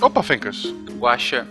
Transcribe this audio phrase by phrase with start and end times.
[0.00, 0.72] Opa, Fencas.
[0.98, 1.46] Guaxa,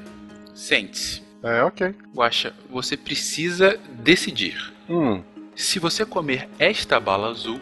[0.54, 1.24] sente-se.
[1.44, 1.94] É, ok.
[2.16, 4.74] Guaxa, você precisa decidir.
[4.90, 5.22] Hum.
[5.56, 7.60] Se você comer esta bala azul,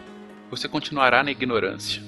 [0.50, 2.02] você continuará na ignorância.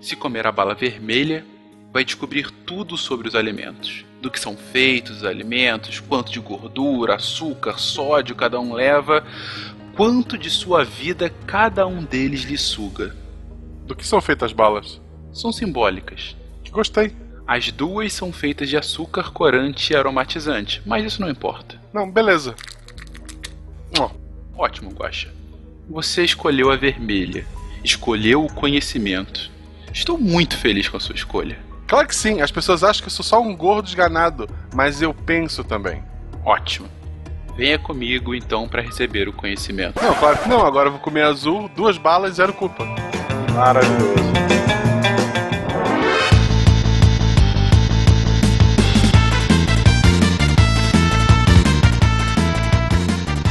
[0.00, 1.44] Se comer a bala vermelha,
[1.92, 4.04] vai descobrir tudo sobre os alimentos.
[4.20, 9.24] Do que são feitos os alimentos, quanto de gordura, açúcar, sódio cada um leva,
[9.98, 13.16] quanto de sua vida cada um deles lhe suga.
[13.84, 15.00] Do que são feitas as balas?
[15.32, 16.36] São simbólicas.
[16.70, 17.16] Gostei.
[17.44, 21.80] As duas são feitas de açúcar, corante e aromatizante, mas isso não importa.
[21.92, 22.54] Não, beleza.
[23.98, 24.10] Ó,
[24.56, 25.34] Ótimo, Guaxa.
[25.90, 27.44] Você escolheu a vermelha.
[27.82, 29.50] Escolheu o conhecimento.
[29.92, 31.58] Estou muito feliz com a sua escolha.
[31.88, 35.12] Claro que sim, as pessoas acham que eu sou só um gordo desganado, mas eu
[35.12, 36.04] penso também.
[36.44, 36.88] Ótimo.
[37.58, 40.00] Venha comigo então para receber o conhecimento.
[40.00, 42.84] Não, claro que não, agora eu vou comer azul, duas balas, zero culpa.
[43.52, 44.14] Maravilhoso.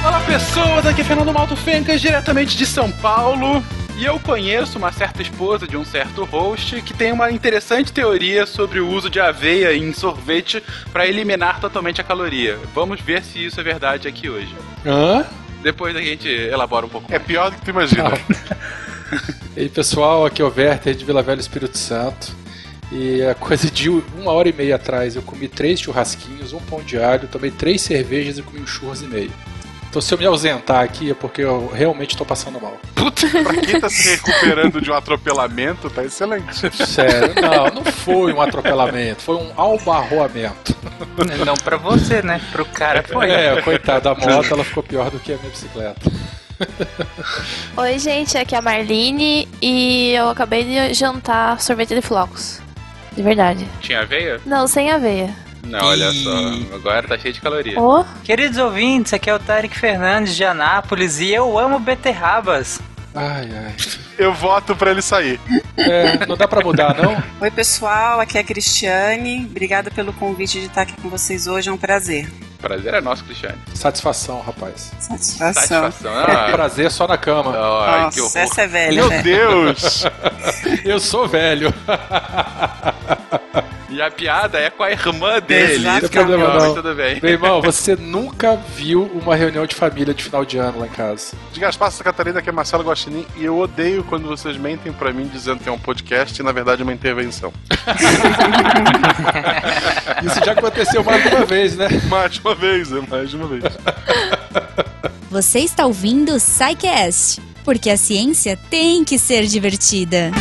[0.05, 3.61] Olá pessoas, aqui é Fernando Malto Fencas, diretamente de São Paulo.
[3.97, 8.45] E eu conheço uma certa esposa de um certo host que tem uma interessante teoria
[8.45, 12.59] sobre o uso de aveia em sorvete para eliminar totalmente a caloria.
[12.75, 14.55] Vamos ver se isso é verdade aqui hoje.
[14.85, 15.25] Hã?
[15.63, 17.11] Depois a gente elabora um pouco.
[17.11, 18.11] É pior do que tu imagina.
[19.55, 22.35] E aí, pessoal, aqui é o Werther de Vila Velha Espírito Santo.
[22.91, 26.83] E a coisa de uma hora e meia atrás eu comi três churrasquinhos, um pão
[26.83, 29.31] de alho, tomei três cervejas e comi um churras e meio.
[29.89, 32.77] Então se eu me ausentar aqui é porque eu realmente estou passando mal.
[33.43, 36.69] pra quem tá se recuperando de um atropelamento, tá excelente.
[36.85, 40.75] Sério, não, não foi um atropelamento, foi um albarroamento.
[41.45, 42.41] Não pra você, né?
[42.52, 43.31] Pro cara foi.
[43.31, 46.11] É, coitada, a moto ela ficou pior do que a minha bicicleta.
[47.77, 52.59] Oi, gente, aqui é a Marlene e eu acabei de jantar sorvete de flocos.
[53.15, 53.67] De verdade.
[53.81, 54.39] Tinha aveia?
[54.45, 55.33] Não, sem aveia.
[55.67, 56.76] Não, olha só.
[56.76, 57.80] Agora tá cheio de caloria.
[57.80, 62.80] Oh, Queridos ouvintes, aqui é o Tarek Fernandes de Anápolis e eu amo beterrabas.
[63.14, 63.76] Ai, ai.
[64.17, 65.39] Eu voto pra ele sair.
[65.76, 67.22] É, não dá pra mudar, não?
[67.42, 69.45] Oi, pessoal, aqui é a Cristiane.
[69.50, 72.30] Obrigada pelo convite de estar aqui com vocês hoje, é um prazer.
[72.60, 73.58] Prazer é nosso, Cristiane.
[73.73, 74.92] Satisfação, rapaz.
[74.99, 75.54] Satisfação.
[75.54, 76.11] Satisfação.
[76.16, 77.52] Ah, Prazer só na cama.
[77.86, 78.52] ai, que Nossa, horror.
[78.52, 79.08] essa é velha.
[79.08, 80.04] Meu Deus!
[80.86, 81.73] Eu sou velho.
[83.89, 85.75] E a piada é com a irmã dele.
[85.75, 85.98] Exato.
[85.99, 87.20] Isso que é o pior, mas tudo bem.
[87.21, 90.89] Meu irmão, você nunca viu uma reunião de família de final de ano lá em
[90.89, 91.37] casa.
[91.53, 95.14] De Gaspar Santa Catarina, que é Marcelo Guaxinim, e eu odeio quando vocês mentem pra
[95.14, 97.53] mim dizendo que é um podcast e na verdade é uma intervenção.
[100.25, 101.87] Isso já aconteceu mais de uma vez, né?
[102.09, 103.64] Mais de uma vez, é mais de uma vez.
[105.31, 110.31] Você está ouvindo o SciCast, porque a ciência tem que ser divertida.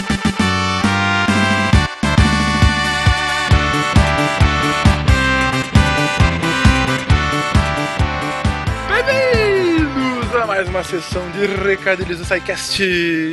[10.87, 12.81] Sessão de recadilhos do SciCast.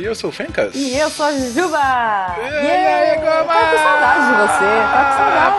[0.02, 0.74] Eu sou o Fencas.
[0.74, 1.78] E eu sou a Jujuba!
[1.78, 3.14] E aí, Yeah!
[3.20, 3.54] Goma?
[3.54, 5.54] Tá com saudade de você, tá com saudade.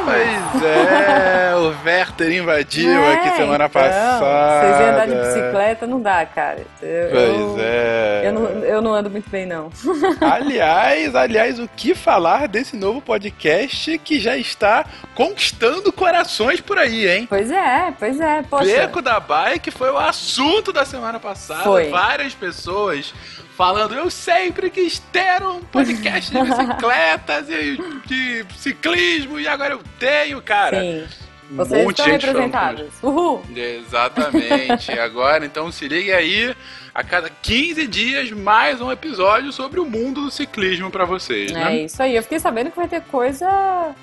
[0.51, 4.75] Pois é, o Werther invadiu É, aqui semana então, passada.
[4.77, 6.59] Vocês andar de bicicleta, não dá, cara.
[6.81, 8.21] Eu, Pois eu, é.
[8.25, 9.69] Eu não, eu não ando muito bem, não.
[10.19, 17.07] Aliás, aliás, o que falar desse novo podcast que já está conquistando corações por aí,
[17.07, 17.25] hein?
[17.29, 18.43] Pois é, pois é.
[18.43, 21.63] Poxa, Beco da Bike foi o assunto da semana passada.
[21.63, 21.84] Foi.
[21.89, 23.13] Várias pessoas
[23.57, 29.81] falando, eu sempre quis ter um podcast de bicicletas e de ciclismo e agora eu
[29.99, 30.79] tenho, cara.
[30.81, 31.05] sim.
[31.51, 32.87] Um Vocês monte de estão gente representados.
[33.03, 33.43] Uhul!
[33.55, 34.91] Exatamente.
[34.97, 36.55] Agora, então, se ligue aí.
[36.93, 41.53] A cada 15 dias, mais um episódio sobre o mundo do ciclismo pra vocês, É
[41.53, 41.77] né?
[41.83, 42.15] isso aí.
[42.15, 43.93] Eu fiquei sabendo que vai ter coisa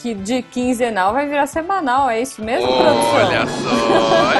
[0.00, 2.08] que de quinzenal vai virar semanal.
[2.10, 3.14] É isso mesmo, produção?
[3.14, 4.32] Olha só.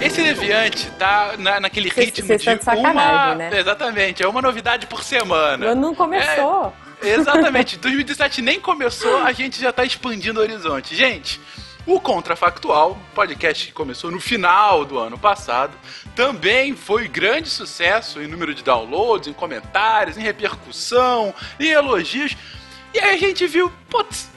[0.00, 3.34] É- Esse Deviante tá na, naquele Cês- ritmo cês de tão de sacanagem, uma...
[3.36, 3.50] né?
[3.58, 5.64] Exatamente, é uma novidade por semana.
[5.66, 6.72] Eu não começou.
[7.00, 10.94] Exatamente, 2017 nem começou, a gente já tá expandindo o horizonte.
[10.96, 11.40] Gente,
[11.86, 15.72] o Contrafactual, podcast que começou no final do ano passado,
[16.16, 22.36] também foi grande sucesso em número de downloads, em comentários, em repercussão, em elogios.
[22.94, 24.28] E aí a gente viu, putz,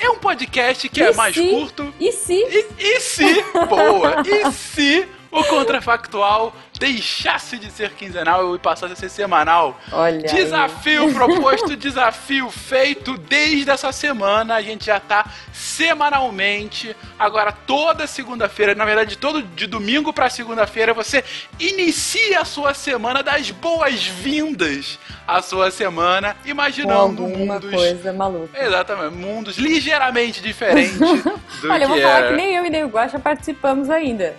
[0.00, 1.94] é um podcast que é E mais se- curto.
[2.00, 2.32] E se?
[2.34, 8.96] E, e se, boa, e se o contrafactual deixasse de ser quinzenal e passasse a
[8.96, 9.78] ser semanal.
[9.92, 10.16] Olha.
[10.16, 10.22] aí.
[10.34, 14.54] Desafio proposto, desafio feito desde essa semana.
[14.54, 16.94] A gente já tá semanalmente.
[17.18, 21.24] Agora, toda segunda-feira, na verdade, todo de domingo pra segunda-feira, você
[21.58, 27.70] inicia a sua semana das boas-vindas à sua semana, Com imaginando alguma mundos.
[27.70, 28.62] coisa maluca.
[28.62, 32.88] Exatamente, mundos ligeiramente diferentes do Olha, eu vou falar que nem eu e nem o
[32.88, 34.36] Guaxa participamos ainda.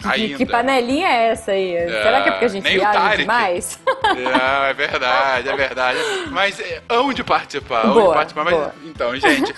[0.00, 0.36] Que, Ainda.
[0.36, 1.74] que panelinha é essa aí?
[1.88, 3.80] Será que é porque a gente nem o viaja demais?
[4.02, 5.98] Não, é verdade, é verdade.
[6.30, 8.44] Mas é, amo de participar, de Boa, participar.
[8.44, 8.74] Mas, boa.
[8.84, 9.52] então, gente,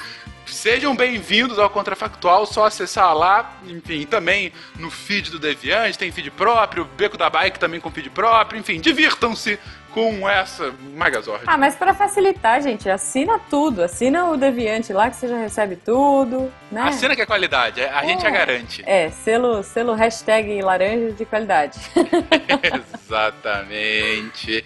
[0.46, 6.31] sejam bem-vindos ao Contrafactual, só acessar lá, enfim, também no feed do Deviante, tem feed
[6.31, 9.58] próprio, Beco da Bike também com feed próprio, enfim, divirtam-se
[9.92, 11.44] com essa Megazord.
[11.46, 13.82] Ah, mas pra facilitar, gente, assina tudo.
[13.82, 16.82] Assina o Deviante lá que você já recebe tudo, né?
[16.82, 18.82] Assina que é qualidade, a gente a garante.
[18.87, 21.78] É, selo, selo hashtag laranja de qualidade.
[23.10, 24.64] Exatamente.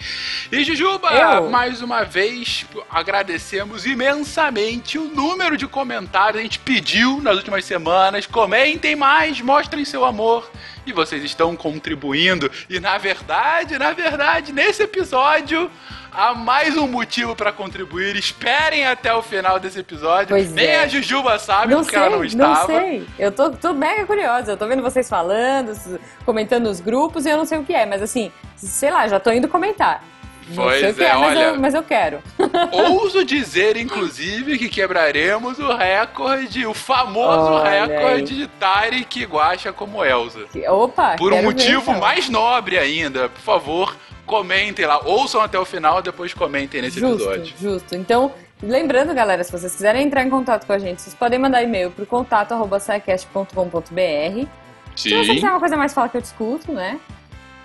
[0.53, 1.51] E Jujuba, Eu?
[1.51, 6.41] mais uma vez agradecemos imensamente o número de comentários.
[6.41, 8.27] A gente pediu nas últimas semanas.
[8.27, 10.51] Comentem mais, mostrem seu amor.
[10.87, 12.51] E vocês estão contribuindo.
[12.69, 15.71] E na verdade, na verdade, nesse episódio.
[16.17, 18.15] Há mais um motivo pra contribuir.
[18.15, 20.29] Esperem até o final desse episódio.
[20.29, 20.83] Pois Nem é.
[20.85, 22.67] a Jujuba sabe não porque sei, ela não estava.
[22.67, 23.05] sei.
[23.19, 24.53] Eu tô, tô mega curiosa.
[24.53, 25.73] Eu tô vendo vocês falando,
[26.25, 27.85] comentando nos grupos e eu não sei o que é.
[27.85, 30.05] Mas assim, sei lá, já tô indo comentar.
[30.49, 31.45] Não Pois sei o que é, é, mas, olha.
[31.45, 32.23] eu, mas eu quero.
[32.73, 40.05] Ouso dizer, inclusive, que quebraremos o recorde, o famoso Olha recorde de Tarek Iguacha como
[40.05, 40.41] Elsa.
[40.69, 41.17] Opa!
[41.17, 42.01] Por um ver, motivo então.
[42.01, 43.29] mais nobre ainda.
[43.29, 43.97] Por favor,
[44.27, 45.01] comentem lá.
[45.05, 47.55] Ouçam até o final, depois comentem nesse justo, episódio.
[47.59, 47.95] Justo.
[47.95, 48.33] Então,
[48.63, 51.91] lembrando, galera, se vocês quiserem entrar em contato com a gente, vocês podem mandar e-mail
[51.91, 54.47] pro contato arroba saicast.com.br.
[54.97, 57.01] Se você quiser uma coisa mais, fala que eu discuto, né?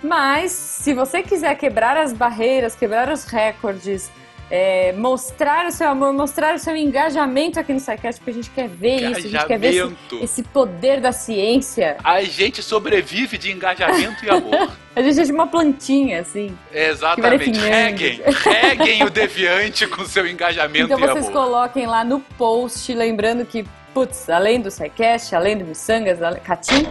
[0.02, 4.10] Mas, se você quiser quebrar as barreiras, quebrar os recordes,
[4.50, 8.50] é, mostrar o seu amor, mostrar o seu engajamento aqui no SciCast, porque a gente
[8.50, 11.96] quer ver isso, a gente quer ver esse, esse poder da ciência.
[12.02, 14.72] A gente sobrevive de engajamento e amor.
[14.92, 16.58] A gente é de uma plantinha, assim.
[16.72, 17.58] Exatamente.
[17.60, 18.20] Reguem.
[18.44, 21.44] Reguem o deviante com seu engajamento Então e vocês amor.
[21.44, 23.64] coloquem lá no post, lembrando que,
[23.94, 26.84] putz, além do SciCast, além do Missangas, ale- Catim,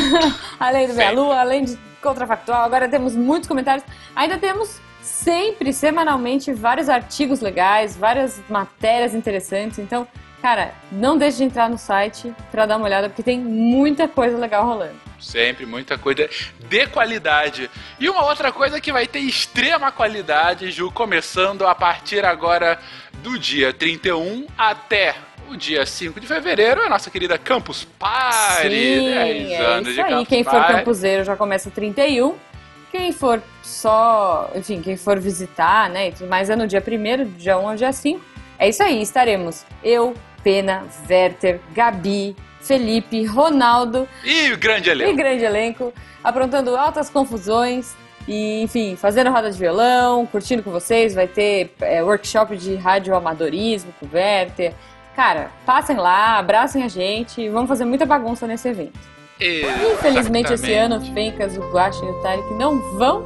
[0.58, 1.22] além do Meia Sempre.
[1.22, 3.84] Lua, além de Contrafactual, agora temos muitos comentários.
[4.14, 9.78] Ainda temos sempre, semanalmente, vários artigos legais, várias matérias interessantes.
[9.78, 10.06] Então,
[10.40, 14.36] cara, não deixe de entrar no site pra dar uma olhada, porque tem muita coisa
[14.36, 15.00] legal rolando.
[15.20, 16.28] Sempre, muita coisa
[16.68, 17.70] de qualidade.
[18.00, 22.78] E uma outra coisa que vai ter extrema qualidade, Ju, começando a partir agora
[23.22, 25.14] do dia 31 até
[25.52, 28.68] o dia 5 de fevereiro, é a nossa querida Campus Party.
[28.68, 30.10] 10 é anos isso de aí.
[30.10, 30.72] Campus Quem for Party.
[30.72, 32.34] campuseiro já começa 31.
[32.90, 37.24] Quem for só, enfim, quem for visitar, né, e tudo mais, é no dia 1
[37.24, 38.20] do dia 1 ao dia 5.
[38.58, 45.16] É isso aí, estaremos eu, Pena, Werther, Gabi, Felipe, Ronaldo E o grande e elenco.
[45.16, 47.94] grande elenco, aprontando altas confusões
[48.28, 51.14] e, enfim, fazendo roda de violão, curtindo com vocês.
[51.14, 54.74] Vai ter é, workshop de radioamadorismo com o Werther.
[55.14, 58.98] Cara, passem lá, abracem a gente e vamos fazer muita bagunça nesse evento.
[59.94, 63.22] Infelizmente, esse ano, o Fencas, o Guaxa e o Tarek não vão,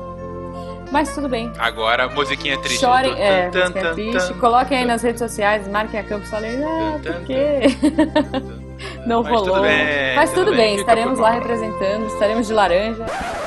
[0.91, 1.53] mas tudo bem.
[1.59, 2.81] Agora, musiquinha triste.
[2.81, 4.35] Chorem, Tan, é, música tan, triste.
[4.35, 7.63] Coloquem aí nas redes sociais, marquem a Campus falei, ah, por quê?
[9.07, 9.47] Não Mas rolou.
[9.55, 13.05] tudo bem, Mas tudo tudo bem, bem, estaremos lá representando, estaremos de laranja.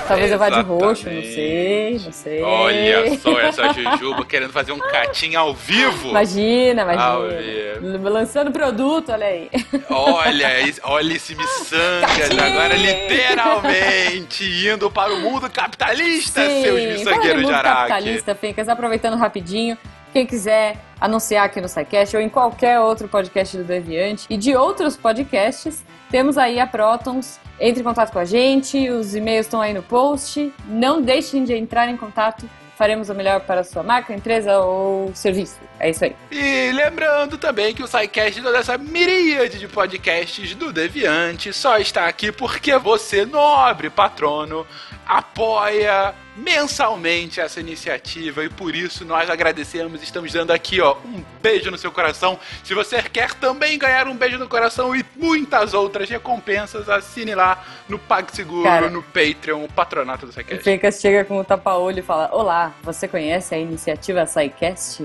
[0.08, 1.34] Talvez eu vá de roxo, não Exatamente.
[1.36, 2.42] sei, não sei.
[2.42, 6.10] Olha só essa Jujuba querendo fazer um catim ao vivo.
[6.10, 7.80] Imagina, Ao imagina.
[7.82, 8.10] vivo.
[8.10, 9.50] Lançando produto, olha aí.
[9.90, 10.50] Olha,
[10.84, 17.54] olha esse miçangas agora literalmente indo para o mundo capitalista, seus falando em miçangueiros de
[17.54, 17.90] Araque.
[17.90, 19.78] capitalista, Fencas, aproveitando rapidinho,
[20.14, 24.56] quem quiser anunciar aqui no SciCast ou em qualquer outro podcast do Deviante e de
[24.56, 27.40] outros podcasts, temos aí a Protons.
[27.60, 30.52] Entre em contato com a gente, os e-mails estão aí no post.
[30.66, 35.14] Não deixem de entrar em contato, faremos o melhor para a sua marca, empresa ou
[35.14, 35.58] serviço.
[35.80, 36.16] É isso aí.
[36.32, 42.08] E lembrando também que o SciCast, toda essa miríade de podcasts do Deviante, só está
[42.08, 44.66] aqui porque você, nobre patrono,
[45.06, 51.70] apoia mensalmente essa iniciativa e por isso nós agradecemos, estamos dando aqui ó um beijo
[51.70, 52.40] no seu coração.
[52.64, 57.64] Se você quer também ganhar um beijo no coração e muitas outras recompensas, assine lá
[57.88, 58.90] no PagSeguro, Cara.
[58.90, 60.64] no Patreon, o patronato do O SciCast.
[60.64, 65.04] Fencas chega com o tapa-olho e fala: Olá, você conhece a iniciativa SciCast?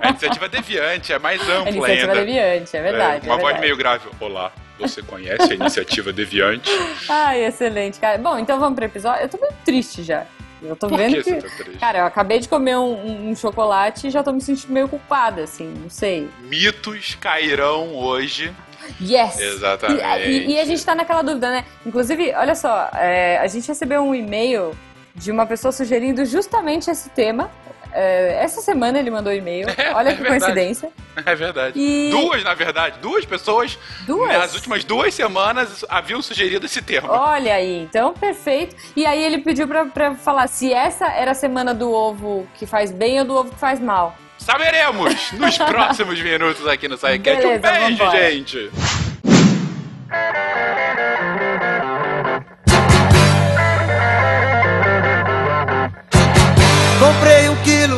[0.00, 2.24] A iniciativa Deviante é mais A ampla iniciativa ainda.
[2.24, 3.26] Deviante, é verdade.
[3.26, 3.60] É, uma é voz verdade.
[3.60, 4.08] meio grave.
[4.20, 6.70] Olá, você conhece a iniciativa Deviante.
[7.08, 8.18] Ai, excelente, cara.
[8.18, 9.22] Bom, então vamos pro episódio.
[9.22, 10.26] Eu tô meio triste já.
[10.64, 11.34] Eu tô Por vendo que que.
[11.42, 11.48] tá?
[11.80, 15.42] Cara, eu acabei de comer um, um chocolate e já tô me sentindo meio culpada,
[15.42, 16.28] assim, não sei.
[16.42, 18.52] Mitos cairão hoje.
[19.00, 19.38] Yes!
[19.40, 20.02] Exatamente.
[20.28, 21.64] E, e- e a gente tá naquela dúvida, né?
[21.86, 24.76] Inclusive, olha só, é, a gente recebeu um e-mail
[25.14, 27.50] de uma pessoa sugerindo justamente esse tema.
[27.94, 29.66] É, essa semana ele mandou e-mail.
[29.76, 30.40] É, olha é que verdade.
[30.40, 30.90] coincidência.
[31.26, 31.78] É verdade.
[31.78, 32.98] E- Duas, na verdade.
[33.00, 34.32] Duas pessoas Duas?
[34.32, 37.10] nas últimas duas semanas haviam sugerido esse tema.
[37.10, 38.74] Olha aí, então perfeito.
[38.96, 42.66] E aí ele pediu pra, pra falar se essa era a semana do ovo que
[42.66, 44.14] faz bem ou do ovo que faz mal.
[44.38, 47.46] Saberemos nos próximos minutos aqui no SciCast.
[47.46, 48.70] Um beijo, gente!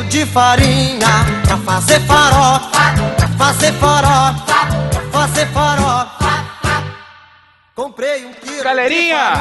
[0.08, 1.08] De farinha
[1.44, 2.70] pra fazer farofa,
[3.16, 4.44] pra fazer farofa,
[4.90, 5.93] pra fazer farofa.
[7.74, 9.32] Comprei um quilo Galerinha,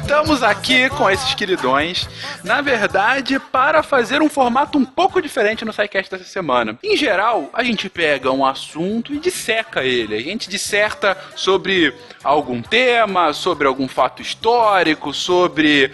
[0.00, 2.08] estamos aqui com esses queridões,
[2.42, 6.78] na verdade, para fazer um formato um pouco diferente no SciCast dessa semana.
[6.82, 10.14] Em geral, a gente pega um assunto e disseca ele.
[10.14, 15.92] A gente disserta sobre algum tema, sobre algum fato histórico, sobre,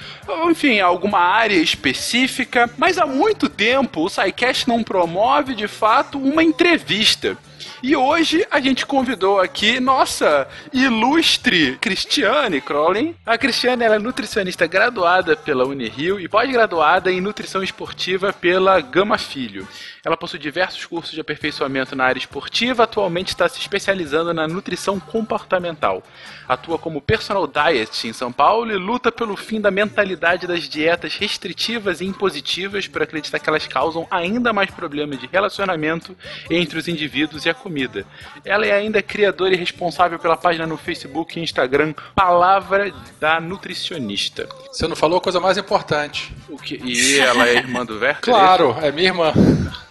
[0.48, 2.70] enfim, alguma área específica.
[2.78, 7.36] Mas há muito tempo o SciCast não promove, de fato, uma entrevista.
[7.82, 13.16] E hoje a gente convidou aqui nossa ilustre Cristiane Crowley.
[13.26, 19.18] A Cristiane ela é nutricionista graduada pela Unirio e pós-graduada em nutrição esportiva pela Gama
[19.18, 19.66] Filho.
[20.04, 24.98] Ela possui diversos cursos de aperfeiçoamento na área esportiva, atualmente está se especializando na nutrição
[24.98, 26.02] comportamental.
[26.48, 31.14] Atua como personal diet em São Paulo e luta pelo fim da mentalidade das dietas
[31.14, 36.16] restritivas e impositivas por acreditar que elas causam ainda mais problemas de relacionamento
[36.50, 38.04] entre os indivíduos e a comida.
[38.44, 44.48] Ela é ainda criadora e responsável pela página no Facebook e Instagram Palavra da Nutricionista.
[44.72, 46.34] Você não falou a coisa mais importante.
[46.48, 46.74] O que...
[46.74, 48.20] E ela é irmã do Werther?
[48.20, 49.32] Claro, é minha irmã.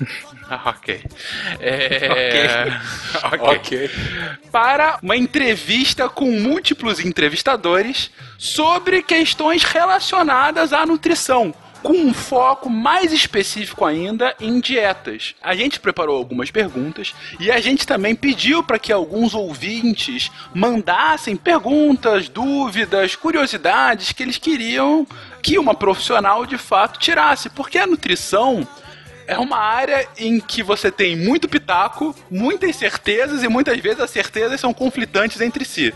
[0.54, 1.02] Ah, ok.
[1.62, 2.68] É...
[3.40, 3.90] ok.
[4.52, 11.54] Para uma entrevista com múltiplos entrevistadores sobre questões relacionadas à nutrição.
[11.82, 15.36] Com um foco mais específico ainda em dietas.
[15.42, 21.38] A gente preparou algumas perguntas e a gente também pediu para que alguns ouvintes mandassem
[21.38, 25.08] perguntas, dúvidas, curiosidades que eles queriam
[25.42, 28.68] que uma profissional de fato tirasse, porque a nutrição
[29.32, 34.10] é uma área em que você tem muito pitaco, muitas certezas e muitas vezes as
[34.10, 35.94] certezas são conflitantes entre si.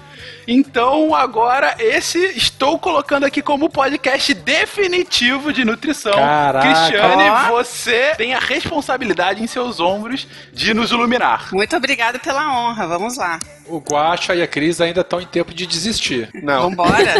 [0.47, 6.13] Então, agora esse estou colocando aqui como podcast definitivo de nutrição.
[6.13, 6.65] Caraca.
[6.65, 11.49] Cristiane, você tem a responsabilidade em seus ombros de nos iluminar.
[11.51, 13.39] Muito obrigada pela honra, vamos lá.
[13.67, 16.29] O Guacha e a Cris ainda estão em tempo de desistir.
[16.43, 16.69] Não.
[16.69, 17.15] Vambora?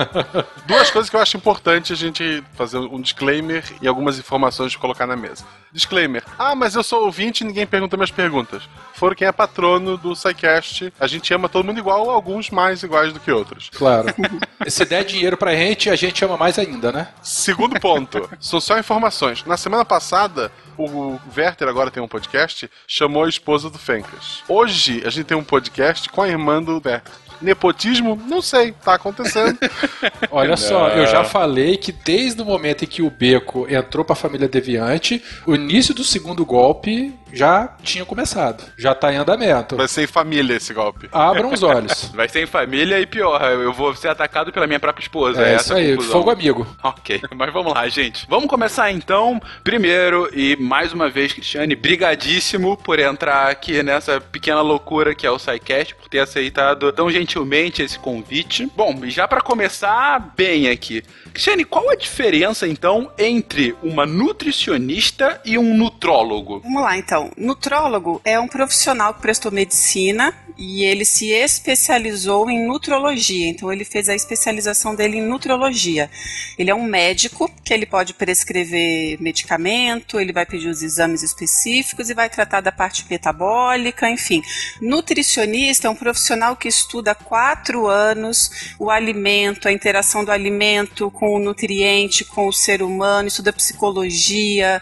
[0.66, 4.78] Duas coisas que eu acho importante a gente fazer um disclaimer e algumas informações de
[4.78, 5.44] colocar na mesa.
[5.72, 6.22] Disclaimer.
[6.38, 8.62] Ah, mas eu sou ouvinte e ninguém pergunta minhas perguntas.
[9.02, 10.92] Foram quem é patrono do SciCast.
[11.00, 13.68] A gente ama todo mundo igual, alguns mais iguais do que outros.
[13.74, 14.14] Claro.
[14.68, 17.08] Se der dinheiro pra gente, a gente ama mais ainda, né?
[17.20, 19.44] Segundo ponto, são só informações.
[19.44, 24.44] Na semana passada, o Werther agora tem um podcast, chamou a esposa do Fencas.
[24.46, 27.02] Hoje, a gente tem um podcast com a irmã do Werther.
[27.40, 28.14] Nepotismo?
[28.28, 29.58] Não sei, tá acontecendo.
[30.30, 34.14] Olha só, eu já falei que desde o momento em que o Beco entrou pra
[34.14, 38.64] família Deviante, o início do segundo golpe já tinha começado.
[38.76, 39.76] Já tá em andamento.
[39.76, 41.08] Vai ser em família esse golpe.
[41.12, 42.10] Abram os olhos.
[42.14, 45.42] Vai ser em família e pior, eu vou ser atacado pela minha própria esposa.
[45.42, 46.12] É essa isso aí, conclusão.
[46.12, 46.66] fogo amigo.
[46.82, 48.26] Ok, mas vamos lá, gente.
[48.28, 49.40] Vamos começar então.
[49.64, 55.30] Primeiro, e mais uma vez, Cristiane, brigadíssimo por entrar aqui nessa pequena loucura que é
[55.30, 58.68] o SciCast, por ter aceitado tão gentilmente esse convite.
[58.76, 61.02] Bom, e já para começar bem aqui.
[61.32, 66.60] Cristiane, qual a diferença então entre uma nutricionista e um nutrólogo?
[66.60, 67.21] Vamos lá, então.
[67.36, 73.48] Nutrólogo é um profissional que prestou medicina e ele se especializou em nutrologia.
[73.48, 76.10] Então, ele fez a especialização dele em nutrologia.
[76.58, 82.10] Ele é um médico que ele pode prescrever medicamento, ele vai pedir os exames específicos
[82.10, 84.42] e vai tratar da parte metabólica, enfim.
[84.80, 91.10] Nutricionista é um profissional que estuda há quatro anos o alimento, a interação do alimento
[91.10, 94.80] com o nutriente, com o ser humano, estuda psicologia,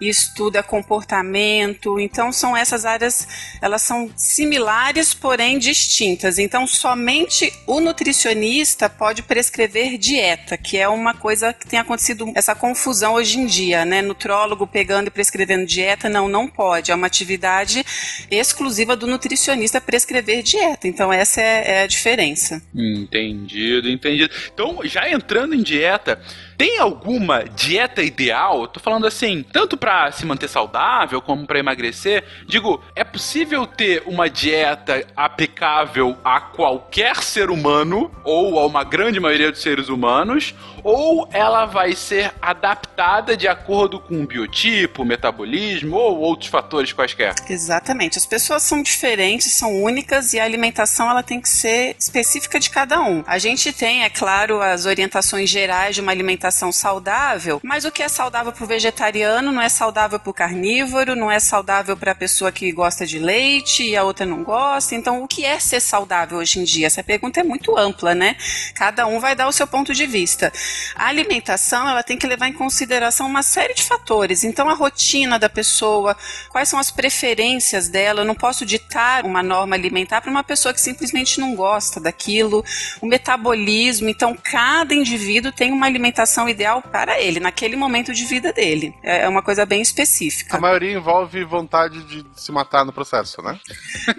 [0.00, 1.81] estuda comportamento.
[1.98, 3.26] Então são essas áreas,
[3.60, 6.38] elas são similares, porém distintas.
[6.38, 12.54] Então, somente o nutricionista pode prescrever dieta, que é uma coisa que tem acontecido essa
[12.54, 14.02] confusão hoje em dia, né?
[14.02, 16.90] Nutrólogo pegando e prescrevendo dieta, não, não pode.
[16.90, 17.84] É uma atividade
[18.30, 20.86] exclusiva do nutricionista prescrever dieta.
[20.86, 22.62] Então, essa é, é a diferença.
[22.74, 24.32] Entendido, entendido.
[24.52, 26.20] Então, já entrando em dieta,
[26.62, 28.68] tem alguma dieta ideal?
[28.68, 32.22] Tô falando assim, tanto para se manter saudável como para emagrecer.
[32.46, 39.18] Digo, é possível ter uma dieta aplicável a qualquer ser humano ou a uma grande
[39.18, 40.54] maioria dos seres humanos?
[40.84, 47.34] Ou ela vai ser adaptada de acordo com o biotipo, metabolismo ou outros fatores quaisquer?
[47.48, 48.18] Exatamente.
[48.18, 52.70] As pessoas são diferentes, são únicas e a alimentação ela tem que ser específica de
[52.70, 53.22] cada um.
[53.26, 58.02] A gente tem, é claro, as orientações gerais de uma alimentação saudável, mas o que
[58.02, 62.12] é saudável para o vegetariano não é saudável para o carnívoro, não é saudável para
[62.12, 64.94] a pessoa que gosta de leite e a outra não gosta.
[64.94, 66.86] Então, o que é ser saudável hoje em dia?
[66.86, 68.36] Essa pergunta é muito ampla, né?
[68.74, 70.52] Cada um vai dar o seu ponto de vista.
[70.94, 74.44] A alimentação, ela tem que levar em consideração uma série de fatores.
[74.44, 76.16] Então, a rotina da pessoa,
[76.50, 78.20] quais são as preferências dela.
[78.20, 82.64] Eu não posso ditar uma norma alimentar para uma pessoa que simplesmente não gosta daquilo.
[83.00, 88.52] O metabolismo, então, cada indivíduo tem uma alimentação ideal para ele, naquele momento de vida
[88.52, 88.94] dele.
[89.02, 90.56] É, é uma coisa bem específica.
[90.56, 93.58] A maioria envolve vontade de se matar no processo, né?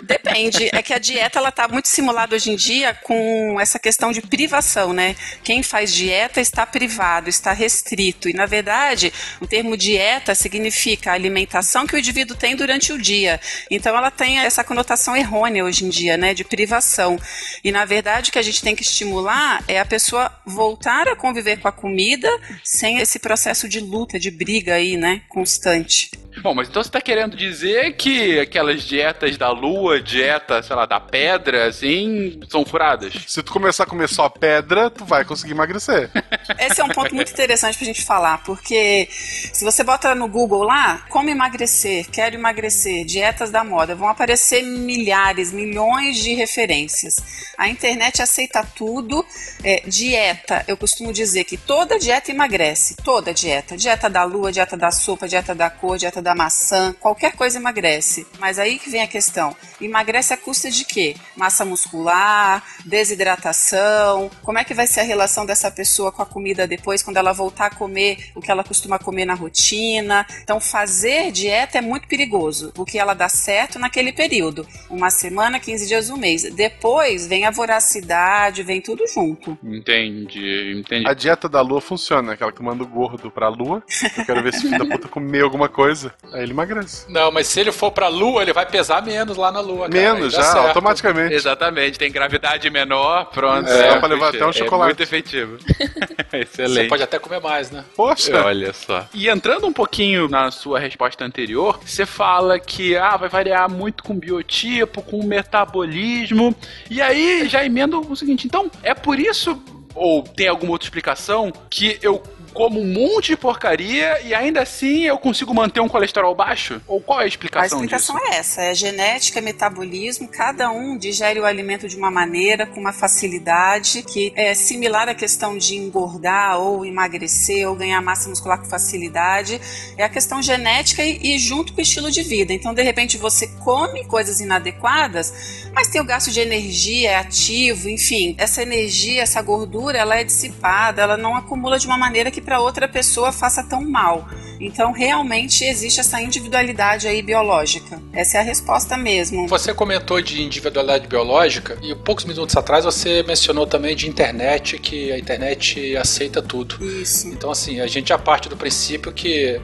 [0.04, 0.70] Depende.
[0.74, 4.22] É que a dieta ela tá muito simulada hoje em dia com essa questão de
[4.22, 5.16] privação, né?
[5.44, 8.30] Quem faz dieta está privado, está restrito.
[8.30, 13.02] E na verdade, o termo dieta significa a alimentação que o indivíduo tem durante o
[13.02, 13.40] dia.
[13.70, 16.34] Então ela tem essa conotação errônea hoje em dia, né?
[16.34, 17.18] De privação.
[17.64, 21.16] E na verdade o que a gente tem que estimular é a pessoa voltar a
[21.16, 22.30] conviver com a comida
[22.64, 26.23] sem esse processo de luta, de briga aí, né, constante.
[26.42, 30.86] Bom, mas então você tá querendo dizer que aquelas dietas da lua, dieta, sei lá,
[30.86, 33.14] da pedra, assim, são furadas?
[33.28, 36.10] Se tu começar a comer só pedra, tu vai conseguir emagrecer.
[36.60, 40.64] Esse é um ponto muito interessante pra gente falar, porque se você bota no Google
[40.64, 47.16] lá, como emagrecer, quero emagrecer, dietas da moda, vão aparecer milhares, milhões de referências.
[47.58, 49.26] A internet aceita tudo.
[49.64, 53.78] É, dieta, eu costumo dizer que toda dieta emagrece, toda dieta.
[53.78, 58.26] Dieta da lua, dieta da sopa, dieta da cor, dieta da maçã, qualquer coisa emagrece.
[58.40, 61.16] Mas aí que vem a questão: emagrece a custa de quê?
[61.36, 64.32] Massa muscular, desidratação.
[64.42, 67.34] Como é que vai ser a relação dessa pessoa com a comida depois, quando ela
[67.34, 70.26] voltar a comer o que ela costuma comer na rotina?
[70.42, 75.88] Então, fazer dieta é muito perigoso, porque ela dá certo naquele período uma semana, 15
[75.88, 76.44] dias, um mês.
[76.54, 79.58] Depois vem a voracidade, vem tudo junto.
[79.64, 81.08] Entendi, entendi.
[81.08, 83.84] A dieta da lua funciona, aquela que manda o gordo pra lua.
[84.18, 86.13] Eu quero ver se o filho da puta comer alguma coisa.
[86.32, 87.06] Aí ele emagrece.
[87.10, 89.90] Não, mas se ele for pra lua, ele vai pesar menos lá na lua.
[89.90, 90.14] Cara.
[90.14, 90.68] Menos, já, certo.
[90.68, 91.34] automaticamente.
[91.34, 93.70] Exatamente, tem gravidade menor, pronto.
[93.70, 94.90] É, dá pra levar até um é chocolate.
[94.90, 95.58] muito efetivo.
[96.34, 96.84] Excelente.
[96.84, 97.84] Você pode até comer mais, né?
[97.96, 98.44] Poxa.
[98.44, 99.06] Olha só.
[99.14, 104.04] E entrando um pouquinho na sua resposta anterior, você fala que ah, vai variar muito
[104.04, 106.56] com biotipo, com metabolismo.
[106.90, 109.62] E aí já emendo o seguinte, então, é por isso
[109.96, 112.24] ou tem alguma outra explicação que eu
[112.54, 116.82] como um monte de porcaria e ainda assim eu consigo manter um colesterol baixo?
[116.88, 117.96] Ou qual é a explicação disso?
[117.96, 118.34] A explicação disso?
[118.34, 122.94] é essa: é genética, metabolismo, cada um digere o alimento de uma maneira, com uma
[122.94, 128.66] facilidade, que é similar à questão de engordar ou emagrecer ou ganhar massa muscular com
[128.66, 129.60] facilidade.
[129.98, 132.54] É a questão genética e, e junto com o estilo de vida.
[132.54, 137.90] Então, de repente, você come coisas inadequadas, mas tem o gasto de energia, é ativo,
[137.90, 142.42] enfim, essa energia, essa gordura, ela é dissipada, ela não acumula de uma maneira que
[142.44, 144.28] para outra pessoa faça tão mal.
[144.60, 148.02] Então, realmente existe essa individualidade aí biológica.
[148.14, 149.48] Essa é a resposta mesmo.
[149.48, 155.12] Você comentou de individualidade biológica e poucos minutos atrás você mencionou também de internet, que
[155.12, 156.84] a internet aceita tudo.
[156.86, 157.28] Isso.
[157.28, 159.60] Então, assim, a gente já parte do princípio que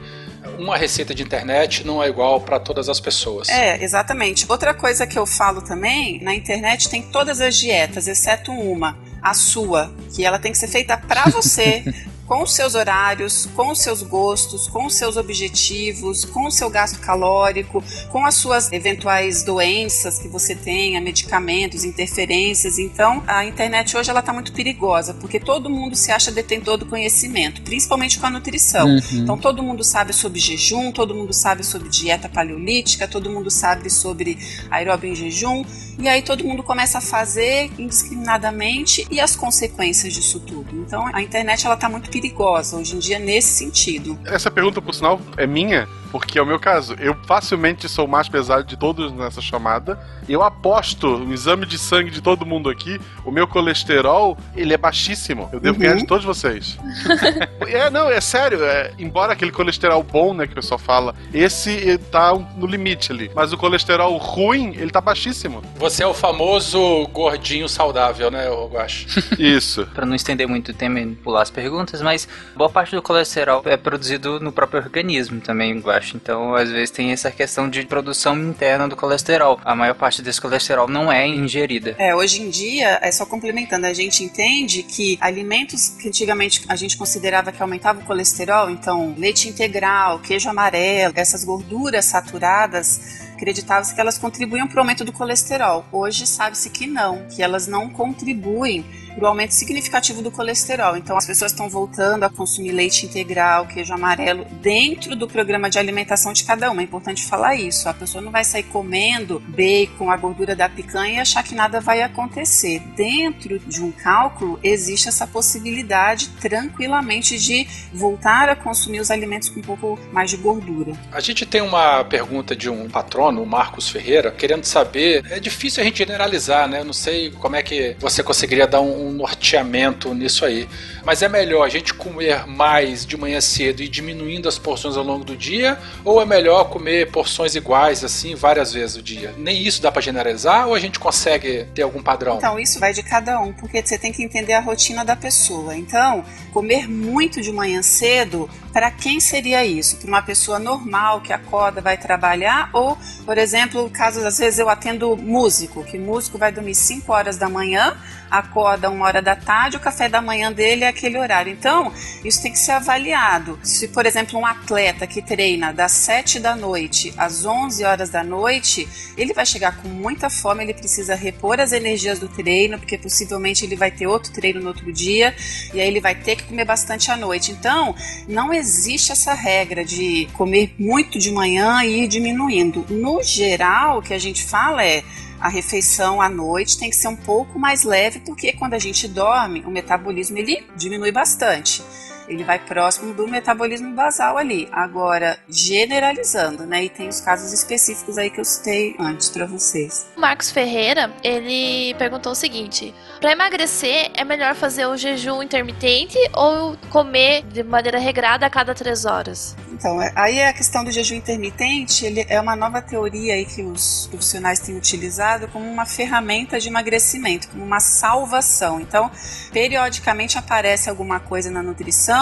[0.57, 3.49] uma receita de internet não é igual para todas as pessoas.
[3.49, 4.45] É, exatamente.
[4.49, 9.33] Outra coisa que eu falo também, na internet tem todas as dietas, exceto uma, a
[9.33, 11.83] sua, que ela tem que ser feita para você,
[12.29, 16.69] com os seus horários, com os seus gostos, com os seus objetivos, com o seu
[16.69, 22.77] gasto calórico, com as suas eventuais doenças que você tenha, medicamentos, interferências.
[22.77, 26.85] Então, a internet hoje ela está muito perigosa, porque todo mundo se acha detentor do
[26.85, 28.87] conhecimento, principalmente com a nutrição.
[28.87, 29.01] Uhum.
[29.11, 33.89] Então, todo mundo sabe sobre jejum, todo mundo sabe sobre dieta paleolítica, todo mundo sabe
[33.89, 34.37] sobre
[34.69, 35.65] aeróbio em jejum,
[35.97, 40.75] e aí todo mundo começa a fazer indiscriminadamente e as consequências disso tudo.
[40.85, 44.17] Então, a internet ela está muito perigosa perigosa hoje em dia nesse sentido.
[44.25, 46.95] Essa pergunta, por sinal, é minha, porque é o meu caso.
[46.99, 49.99] Eu facilmente sou o mais pesado de todos nessa chamada.
[50.27, 54.77] Eu aposto no exame de sangue de todo mundo aqui, o meu colesterol, ele é
[54.77, 55.49] baixíssimo.
[55.53, 55.81] Eu devo Uhum.
[55.81, 56.77] ganhar de todos vocês.
[57.67, 58.63] é, não, é sério.
[58.63, 63.11] é, embora aquele colesterol bom, né, que o pessoal fala, esse eh, tá no limite
[63.11, 63.31] ali.
[63.33, 65.61] Mas o colesterol ruim, ele tá baixíssimo.
[65.77, 69.07] Você é o famoso gordinho saudável, né, Guache?
[69.37, 69.85] Isso.
[69.93, 72.08] Pra não estender muito o tema e pular as perguntas, mas
[72.55, 76.15] boa parte do colesterol é produzido no próprio organismo também, eu acho.
[76.15, 79.59] Então, às vezes tem essa questão de produção interna do colesterol.
[79.63, 81.95] A maior parte desse colesterol não é ingerida.
[81.97, 86.75] É, hoje em dia, é só complementando, a gente entende que alimentos que antigamente a
[86.75, 93.95] gente considerava que aumentavam o colesterol, então leite integral, queijo amarelo, essas gorduras saturadas, acreditava-se
[93.95, 95.85] que elas contribuíam para o aumento do colesterol.
[95.91, 98.85] Hoje sabe-se que não, que elas não contribuem
[99.19, 100.95] para o aumento significativo do colesterol.
[100.95, 105.77] Então as pessoas estão voltando a consumir leite integral, queijo amarelo, dentro do programa de
[105.77, 106.81] alimentação de cada uma.
[106.81, 107.89] É importante falar isso.
[107.89, 111.81] A pessoa não vai sair comendo bacon, a gordura da picanha e achar que nada
[111.81, 112.79] vai acontecer.
[112.95, 119.59] Dentro de um cálculo existe essa possibilidade tranquilamente de voltar a consumir os alimentos com
[119.59, 120.93] um pouco mais de gordura.
[121.11, 125.25] A gente tem uma pergunta de um patrono, o Marcos Ferreira, querendo saber.
[125.29, 126.79] É difícil a gente generalizar, né?
[126.79, 130.67] Eu não sei como é que você conseguiria dar um, um norteamento nisso aí.
[131.03, 135.03] Mas é melhor a gente comer mais de manhã cedo e diminuindo as porções ao
[135.03, 135.77] longo do dia?
[136.05, 139.33] Ou é melhor comer porções iguais, assim, várias vezes o dia?
[139.37, 142.37] Nem isso dá pra generalizar ou a gente consegue ter algum padrão?
[142.37, 145.75] Então, isso vai de cada um, porque você tem que entender a rotina da pessoa.
[145.75, 149.97] Então, comer muito de manhã cedo, para quem seria isso?
[149.97, 152.69] Para uma pessoa normal que acorda, vai trabalhar?
[152.73, 157.37] Ou, por exemplo, casos às vezes eu atendo músico, que músico vai dormir 5 horas
[157.37, 157.97] da manhã,
[158.29, 161.51] acorda uma hora da tarde, o café da manhã dele é aquele horário.
[161.51, 161.91] Então,
[162.23, 163.59] isso tem que ser avaliado.
[163.63, 168.23] Se, por exemplo, um atleta que treina das 7 da noite às 11 horas da
[168.23, 168.87] noite,
[169.17, 173.65] ele vai chegar com muita fome, ele precisa repor as energias do treino, porque possivelmente
[173.65, 175.35] ele vai ter outro treino no outro dia,
[175.73, 177.51] e aí ele vai ter que comer bastante à noite.
[177.51, 177.95] Então,
[178.27, 182.85] não existe essa regra de comer muito de manhã e ir diminuindo.
[182.89, 185.03] No geral, o que a gente fala é
[185.39, 189.07] a refeição à noite tem que ser um pouco mais leve, porque quando a gente
[189.07, 191.83] dorme, o metabolismo ele diminui bastante.
[192.29, 194.69] Ele vai próximo do metabolismo basal ali.
[194.71, 196.83] Agora, generalizando, né?
[196.85, 200.05] E tem os casos específicos aí que eu citei antes para vocês.
[200.15, 206.17] O Marcos Ferreira, ele perguntou o seguinte: para emagrecer, é melhor fazer o jejum intermitente
[206.33, 209.55] ou comer de maneira regrada a cada três horas?
[209.71, 213.45] Então, é- aí é a questão do jejum intermitente, ele é uma nova teoria aí
[213.45, 218.79] que os profissionais têm utilizado como uma ferramenta de emagrecimento, como uma salvação.
[218.79, 219.09] Então,
[219.51, 222.18] periodicamente aparece alguma coisa na nutrição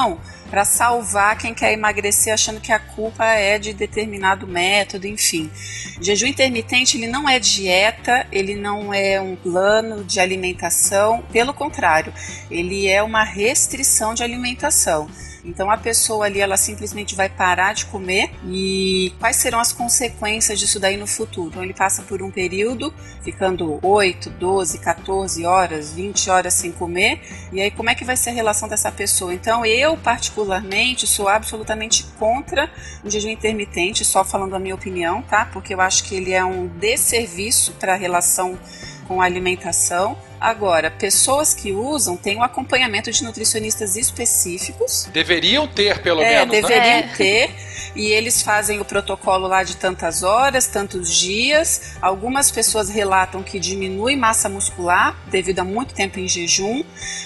[0.50, 5.52] para salvar quem quer emagrecer achando que a culpa é de determinado método, enfim.
[6.00, 12.14] Jejum intermitente, ele não é dieta, ele não é um plano de alimentação, pelo contrário,
[12.50, 15.10] ele é uma restrição de alimentação.
[15.48, 20.60] Então a pessoa ali ela simplesmente vai parar de comer e quais serão as consequências
[20.60, 21.48] disso daí no futuro?
[21.48, 27.22] Então ele passa por um período ficando 8, 12, 14 horas, 20 horas sem comer
[27.52, 29.34] e aí como é que vai ser a relação dessa pessoa?
[29.34, 32.70] Então eu particularmente sou absolutamente contra
[33.04, 35.46] o jejum intermitente, só falando a minha opinião, tá?
[35.46, 38.60] Porque eu acho que ele é um desserviço para a relação
[39.08, 40.18] com a alimentação.
[40.39, 45.10] Agora, pessoas que usam têm um acompanhamento de nutricionistas específicos.
[45.12, 46.54] Deveriam ter, pelo é, menos.
[46.54, 46.62] né?
[46.62, 47.15] deveriam É.
[47.15, 47.56] ter.
[47.95, 51.95] E eles fazem o protocolo lá de tantas horas, tantos dias.
[52.02, 56.84] Algumas pessoas relatam que diminui massa muscular devido a muito tempo em jejum.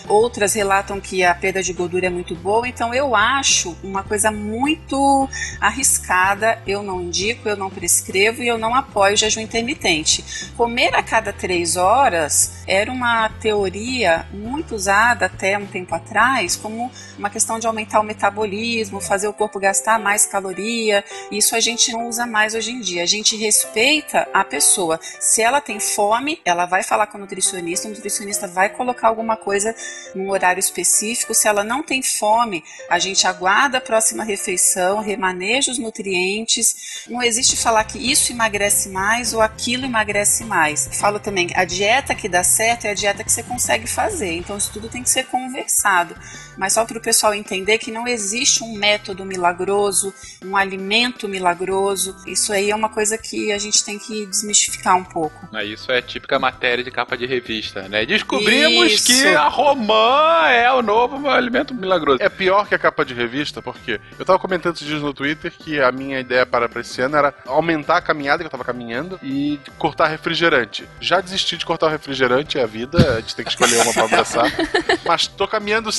[0.08, 2.68] Outras relatam que a perda de gordura é muito boa.
[2.68, 5.28] Então eu acho uma coisa muito
[5.60, 6.62] arriscada.
[6.66, 10.24] Eu não indico, eu não prescrevo e eu não apoio o jejum intermitente.
[10.56, 13.01] Comer a cada três horas era uma
[13.40, 19.28] teoria muito usada até um tempo atrás como uma questão de aumentar o metabolismo, fazer
[19.28, 21.04] o corpo gastar mais caloria.
[21.32, 23.04] Isso a gente não usa mais hoje em dia.
[23.04, 25.00] A gente respeita a pessoa.
[25.20, 29.36] Se ela tem fome, ela vai falar com o nutricionista, o nutricionista vai colocar alguma
[29.36, 29.76] coisa
[30.16, 31.34] num horário específico.
[31.34, 37.06] Se ela não tem fome, a gente aguarda a próxima refeição, remaneja os nutrientes.
[37.08, 40.90] Não existe falar que isso emagrece mais ou aquilo emagrece mais.
[40.94, 44.34] Falo também, a dieta que dá certo é a dieta que você consegue fazer.
[44.34, 46.16] Então isso tudo tem que ser conversado.
[46.58, 52.16] Mas só para o pessoal entender que não existe um método milagroso, um alimento milagroso.
[52.26, 55.50] Isso aí é uma coisa que a gente tem que desmistificar um pouco.
[55.64, 58.06] Isso é típica matéria de capa de revista, né?
[58.06, 59.06] Descobrimos Isso.
[59.06, 62.22] que a romã é o novo alimento milagroso.
[62.22, 65.52] É pior que a capa de revista, porque eu tava comentando esses dias no Twitter
[65.52, 69.20] que a minha ideia para esse ano era aumentar a caminhada, que eu tava caminhando,
[69.24, 70.88] e cortar refrigerante.
[71.00, 73.94] Já desisti de cortar o refrigerante, é a vida, a gente tem que escolher uma
[73.94, 74.52] pra abraçar.
[75.06, 75.92] Mas tô caminhando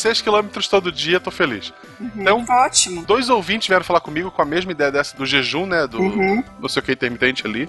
[0.50, 1.72] 6km todo dia, tô feliz.
[2.16, 3.04] Então, Ótimo.
[3.04, 5.86] dois ouvintes vieram falar comigo com a mesma ideia dessa do jejum, né?
[5.86, 6.42] Do Uhum.
[6.60, 7.68] não sei o que intermitente ali.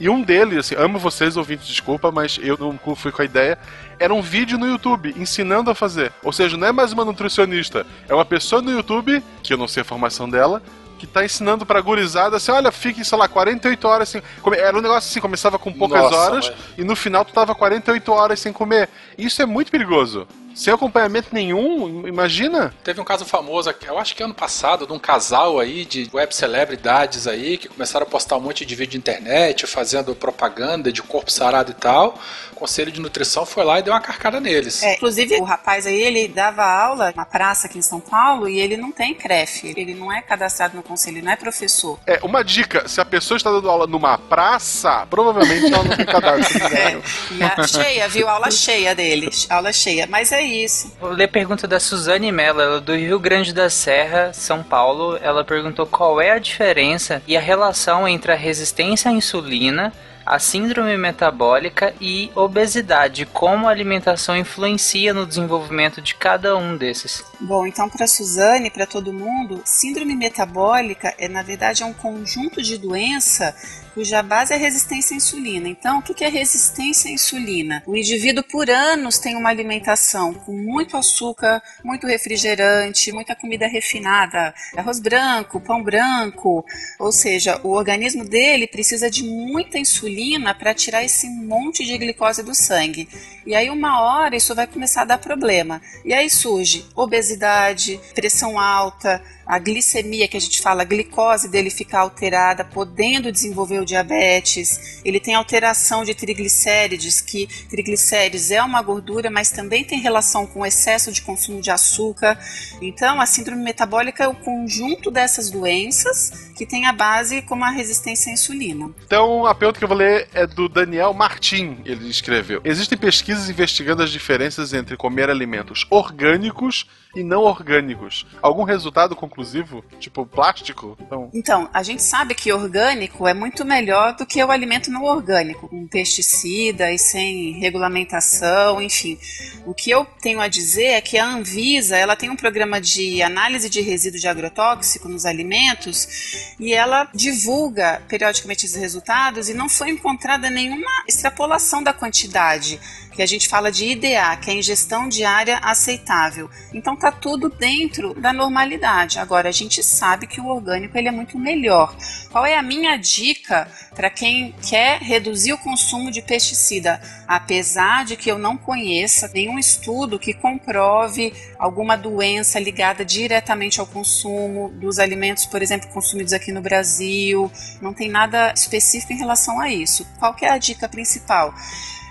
[0.00, 3.58] E um deles, assim, amo vocês, ouvintes, desculpa, mas eu não fui com a ideia.
[4.00, 6.12] Era um vídeo no YouTube ensinando a fazer.
[6.24, 9.68] Ou seja, não é mais uma nutricionista, é uma pessoa no YouTube, que eu não
[9.68, 10.60] sei a formação dela,
[10.98, 14.22] que tá ensinando pra gurizada assim: olha, fique, sei lá, 48 horas sem.
[14.40, 14.56] Come...
[14.56, 17.54] Era um negócio assim, começava com poucas Nossa, horas mas- e no final tu tava
[17.54, 18.88] 48 horas sem comer.
[19.18, 20.26] Isso é muito perigoso.
[20.54, 22.74] Sem acompanhamento nenhum, imagina?
[22.84, 26.08] Teve um caso famoso, aqui, eu acho que ano passado, de um casal aí de
[26.12, 30.92] web celebridades aí que começaram a postar um monte de vídeo na internet, fazendo propaganda
[30.92, 32.18] de corpo sarado e tal.
[32.52, 34.82] O Conselho de Nutrição foi lá e deu uma carcada neles.
[34.82, 38.60] É, inclusive, o rapaz aí, ele dava aula na praça aqui em São Paulo e
[38.60, 39.64] ele não tem CREF.
[39.76, 41.98] Ele não é cadastrado no conselho, ele não é professor.
[42.06, 46.06] É, uma dica: se a pessoa está dando aula numa praça, provavelmente ela não tem
[46.06, 46.62] cadastro.
[46.72, 47.00] É,
[47.32, 48.28] e a cheia, viu?
[48.28, 49.28] Aula cheia dele.
[49.48, 50.06] Aula cheia.
[50.06, 50.92] Mas é isso.
[51.00, 54.62] Vou ler a pergunta da Suzane Mello, ela é do Rio Grande da Serra, São
[54.62, 55.18] Paulo.
[55.22, 59.92] Ela perguntou qual é a diferença e a relação entre a resistência à insulina,
[60.24, 67.24] a síndrome metabólica e obesidade, como a alimentação influencia no desenvolvimento de cada um desses.
[67.40, 72.62] Bom, então para Suzane, para todo mundo, síndrome metabólica é na verdade é um conjunto
[72.62, 73.54] de doença
[73.94, 75.68] cuja base é resistência à insulina.
[75.68, 77.82] Então, o que é resistência à insulina?
[77.86, 84.54] O indivíduo por anos tem uma alimentação com muito açúcar, muito refrigerante, muita comida refinada,
[84.76, 86.64] arroz branco, pão branco,
[86.98, 92.42] ou seja, o organismo dele precisa de muita insulina para tirar esse monte de glicose
[92.42, 93.08] do sangue.
[93.46, 95.80] E aí uma hora isso vai começar a dar problema.
[96.04, 101.70] E aí surge obesidade, pressão alta, a glicemia que a gente fala, a glicose dele
[101.70, 105.00] fica alterada, podendo desenvolver o diabetes.
[105.04, 110.60] Ele tem alteração de triglicérides, que triglicérides é uma gordura, mas também tem relação com
[110.60, 112.38] o excesso de consumo de açúcar.
[112.80, 117.70] Então, a síndrome metabólica é o conjunto dessas doenças que tem a base como a
[117.70, 118.90] resistência à insulina.
[119.04, 122.60] Então, a pergunta que eu vou ler é do Daniel Martin, ele escreveu.
[122.64, 128.26] Existem pesquisas investigando as diferenças entre comer alimentos orgânicos e não orgânicos.
[128.40, 129.84] Algum resultado conclusivo?
[129.98, 130.96] Tipo plástico?
[131.00, 135.04] Então, Então, a gente sabe que orgânico é muito melhor do que o alimento não
[135.04, 139.18] orgânico, com pesticida e sem regulamentação, enfim.
[139.66, 143.22] O que eu tenho a dizer é que a Anvisa, ela tem um programa de
[143.22, 149.68] análise de resíduo de agrotóxico nos alimentos e ela divulga periodicamente esses resultados e não
[149.68, 152.80] foi encontrada nenhuma extrapolação da quantidade
[153.12, 156.50] que a gente fala de IDA, que é ingestão diária aceitável.
[156.72, 159.18] Então tá tudo dentro da normalidade.
[159.18, 161.94] Agora a gente sabe que o orgânico ele é muito melhor.
[162.30, 167.00] Qual é a minha dica para quem quer reduzir o consumo de pesticida?
[167.28, 173.86] Apesar de que eu não conheça nenhum estudo que comprove alguma doença ligada diretamente ao
[173.86, 179.60] consumo dos alimentos, por exemplo, consumidos aqui no Brasil, não tem nada específico em relação
[179.60, 180.06] a isso.
[180.18, 181.54] Qual é a dica principal?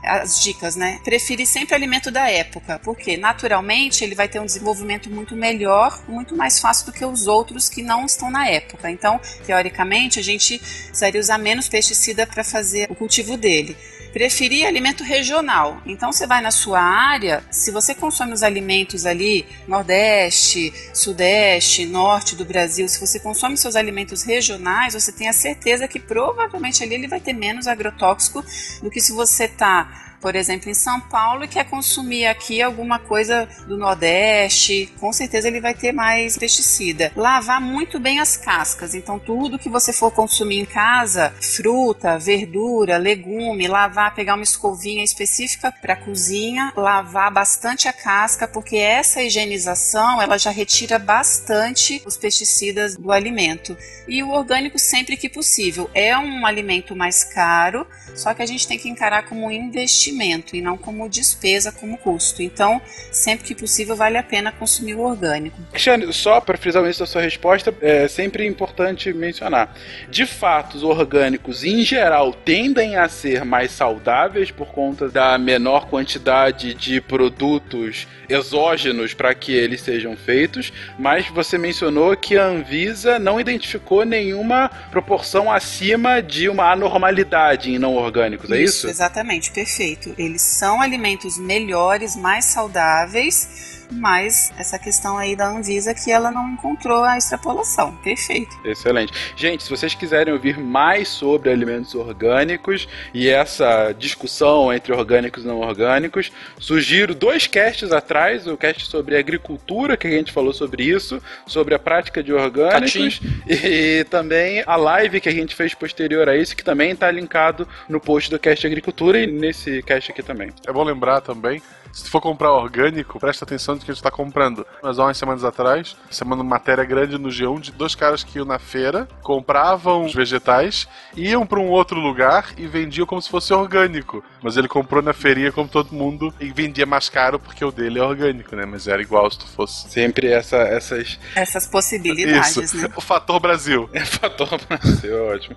[0.03, 0.99] As dicas, né?
[1.03, 6.35] Prefere sempre alimento da época, porque naturalmente ele vai ter um desenvolvimento muito melhor, muito
[6.35, 8.89] mais fácil do que os outros que não estão na época.
[8.89, 13.77] Então, teoricamente, a gente precisaria usar menos pesticida para fazer o cultivo dele.
[14.13, 15.81] Preferir alimento regional.
[15.85, 22.35] Então você vai na sua área, se você consome os alimentos ali, Nordeste, Sudeste, Norte
[22.35, 26.95] do Brasil, se você consome seus alimentos regionais, você tem a certeza que provavelmente ali
[26.95, 28.43] ele vai ter menos agrotóxico
[28.81, 32.99] do que se você está por exemplo, em São Paulo e quer consumir aqui alguma
[32.99, 37.11] coisa do Nordeste, com certeza ele vai ter mais pesticida.
[37.15, 38.93] Lavar muito bem as cascas.
[38.93, 45.03] Então, tudo que você for consumir em casa, fruta, verdura, legume, lavar, pegar uma escovinha
[45.03, 52.15] específica para cozinha, lavar bastante a casca, porque essa higienização ela já retira bastante os
[52.15, 53.75] pesticidas do alimento.
[54.07, 55.89] E o orgânico sempre que possível.
[55.93, 60.10] É um alimento mais caro, só que a gente tem que encarar como um investimento
[60.11, 62.41] investimento e não como despesa, como custo.
[62.41, 65.57] Então, sempre que possível, vale a pena consumir o orgânico.
[65.71, 69.73] Cristiane, só para frisar isso da sua resposta, é sempre importante mencionar.
[70.09, 75.87] De fato, os orgânicos, em geral, tendem a ser mais saudáveis por conta da menor
[75.87, 83.19] quantidade de produtos exógenos para que eles sejam feitos, mas você mencionou que a Anvisa
[83.19, 88.87] não identificou nenhuma proporção acima de uma anormalidade em não orgânicos, é isso?
[88.87, 90.00] Exatamente, perfeito.
[90.17, 96.49] Eles são alimentos melhores, mais saudáveis mas essa questão aí da Anvisa que ela não
[96.49, 97.95] encontrou a extrapolação.
[97.97, 98.55] Perfeito.
[98.63, 99.13] Excelente.
[99.35, 105.47] Gente, se vocês quiserem ouvir mais sobre alimentos orgânicos e essa discussão entre orgânicos e
[105.47, 110.83] não orgânicos, sugiro dois casts atrás, o cast sobre agricultura, que a gente falou sobre
[110.83, 116.29] isso, sobre a prática de orgânicos, e também a live que a gente fez posterior
[116.29, 120.23] a isso, que também está linkado no post do cast agricultura e nesse cast aqui
[120.23, 120.51] também.
[120.67, 124.11] É bom lembrar também se for comprar orgânico, presta atenção no que a gente está
[124.11, 124.65] comprando.
[124.81, 128.45] Mas há umas semanas atrás, semana matéria grande no G1 de dois caras que iam
[128.45, 133.53] na feira, compravam os vegetais, iam para um outro lugar e vendiam como se fosse
[133.53, 134.23] orgânico.
[134.41, 137.99] Mas ele comprou na feirinha como todo mundo e vendia mais caro porque o dele
[137.99, 138.65] é orgânico, né?
[138.65, 139.89] Mas era igual se tu fosse.
[139.89, 141.19] Sempre essa, essas.
[141.35, 142.77] Essas possibilidades, Isso.
[142.77, 142.89] né?
[142.95, 143.89] O fator Brasil.
[144.01, 145.55] É fator Brasil, ótimo.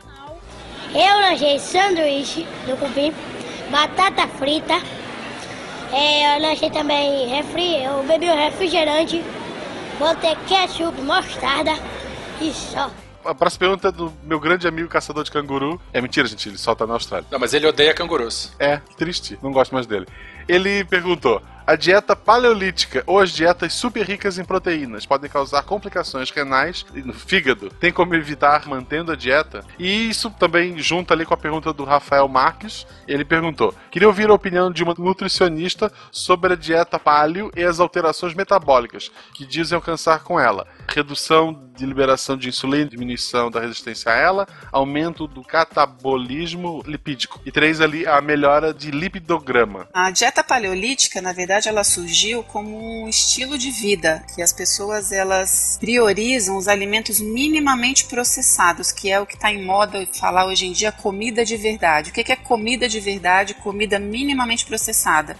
[0.92, 3.12] Eu lanchei sanduíche do cupim,
[3.70, 4.74] batata frita.
[5.92, 9.24] É, eu lanchei também refri, eu bebi um refrigerante,
[9.98, 11.72] botei ketchup, mostarda
[12.40, 12.90] e só.
[13.24, 15.80] A próxima pergunta é do meu grande amigo caçador de canguru.
[15.92, 17.26] É mentira, gente, ele só tá na Austrália.
[17.30, 18.52] Não, mas ele odeia cangurus.
[18.58, 19.38] É, que triste.
[19.42, 20.06] Não gosto mais dele.
[20.46, 26.30] Ele perguntou: a dieta paleolítica ou as dietas super ricas em proteínas podem causar complicações
[26.30, 27.70] renais e no fígado?
[27.70, 29.64] Tem como evitar mantendo a dieta?
[29.78, 32.86] E isso também junta ali com a pergunta do Rafael Marques.
[33.08, 37.80] Ele perguntou: queria ouvir a opinião de uma nutricionista sobre a dieta paleo e as
[37.80, 40.66] alterações metabólicas que dizem alcançar com ela.
[40.88, 47.40] Redução de liberação de insulina, diminuição da resistência a ela, aumento do catabolismo lipídico.
[47.44, 49.88] E três ali, a melhora de lipidograma.
[49.92, 55.12] A dieta paleolítica, na verdade, ela surgiu como um estilo de vida, que as pessoas
[55.12, 60.66] elas priorizam os alimentos minimamente processados, que é o que está em moda falar hoje
[60.66, 62.10] em dia, comida de verdade.
[62.10, 63.54] O que é comida de verdade?
[63.54, 65.36] Comida minimamente processada.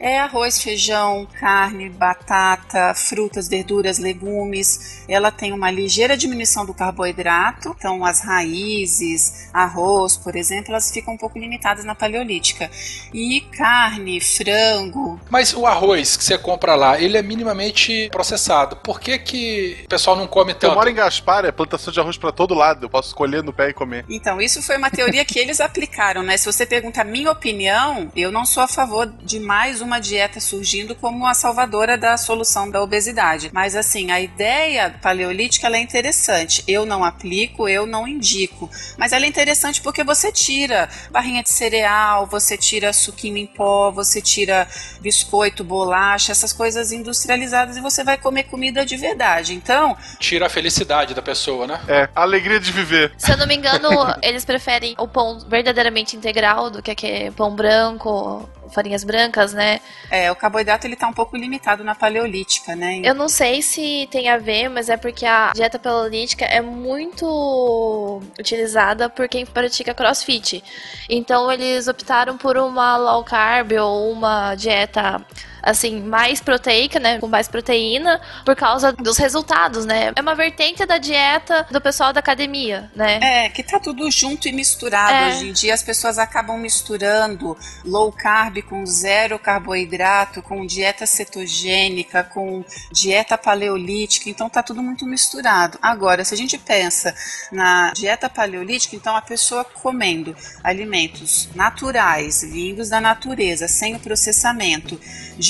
[0.00, 5.02] É arroz, feijão, carne, batata, frutas, verduras, legumes.
[5.08, 11.14] Ela tem uma ligeira diminuição do carboidrato, então as raízes, arroz, por exemplo, elas ficam
[11.14, 12.70] um pouco limitadas na paleolítica.
[13.12, 15.20] E carne, frango.
[15.28, 18.76] Mas o arroz que você compra lá, ele é minimamente processado.
[18.76, 20.66] Por que, que o pessoal não come tanto?
[20.66, 22.84] Eu moro em Gaspar, é plantação de arroz para todo lado.
[22.84, 24.04] Eu posso escolher no pé e comer.
[24.08, 26.36] Então, isso foi uma teoria que eles aplicaram, né?
[26.36, 30.40] Se você pergunta a minha opinião, eu não sou a favor de mais uma dieta
[30.40, 33.50] surgindo como a salvadora da solução da obesidade.
[33.52, 36.62] Mas, assim, a ideia paleolítica ela é interessante.
[36.66, 38.70] Eu não aplico, eu não indico.
[38.96, 43.90] Mas ela é interessante porque você tira barrinha de cereal, você tira suquinho em pó,
[43.90, 44.68] você tira
[45.00, 49.54] biscoito, bolacha, essas coisas industrializadas e você vai comer comida de verdade.
[49.54, 49.96] Então.
[50.18, 51.80] Tira a felicidade da pessoa, né?
[51.88, 53.12] É, a alegria de viver.
[53.18, 53.88] Se eu não me engano,
[54.22, 59.80] eles preferem o pão verdadeiramente integral do que aquele pão branco, farinhas brancas, né?
[60.10, 63.00] É, o carboidrato ele tá um pouco limitado na paleolítica, né?
[63.04, 68.20] Eu não sei se tem a ver, mas é porque a dieta paleolítica é muito
[68.38, 70.62] utilizada por quem pratica crossfit.
[71.08, 75.24] Então eles optaram por uma low carb ou uma dieta
[75.68, 80.12] assim, mais proteica, né, com mais proteína, por causa dos resultados, né?
[80.16, 83.18] É uma vertente da dieta do pessoal da academia, né?
[83.22, 85.28] É, que tá tudo junto e misturado É.
[85.28, 85.74] hoje em dia.
[85.74, 94.30] As pessoas acabam misturando low carb com zero carboidrato, com dieta cetogênica, com dieta paleolítica,
[94.30, 95.78] então tá tudo muito misturado.
[95.82, 97.14] Agora, se a gente pensa
[97.52, 104.98] na dieta paleolítica, então a pessoa comendo alimentos naturais, vindos da natureza, sem o processamento,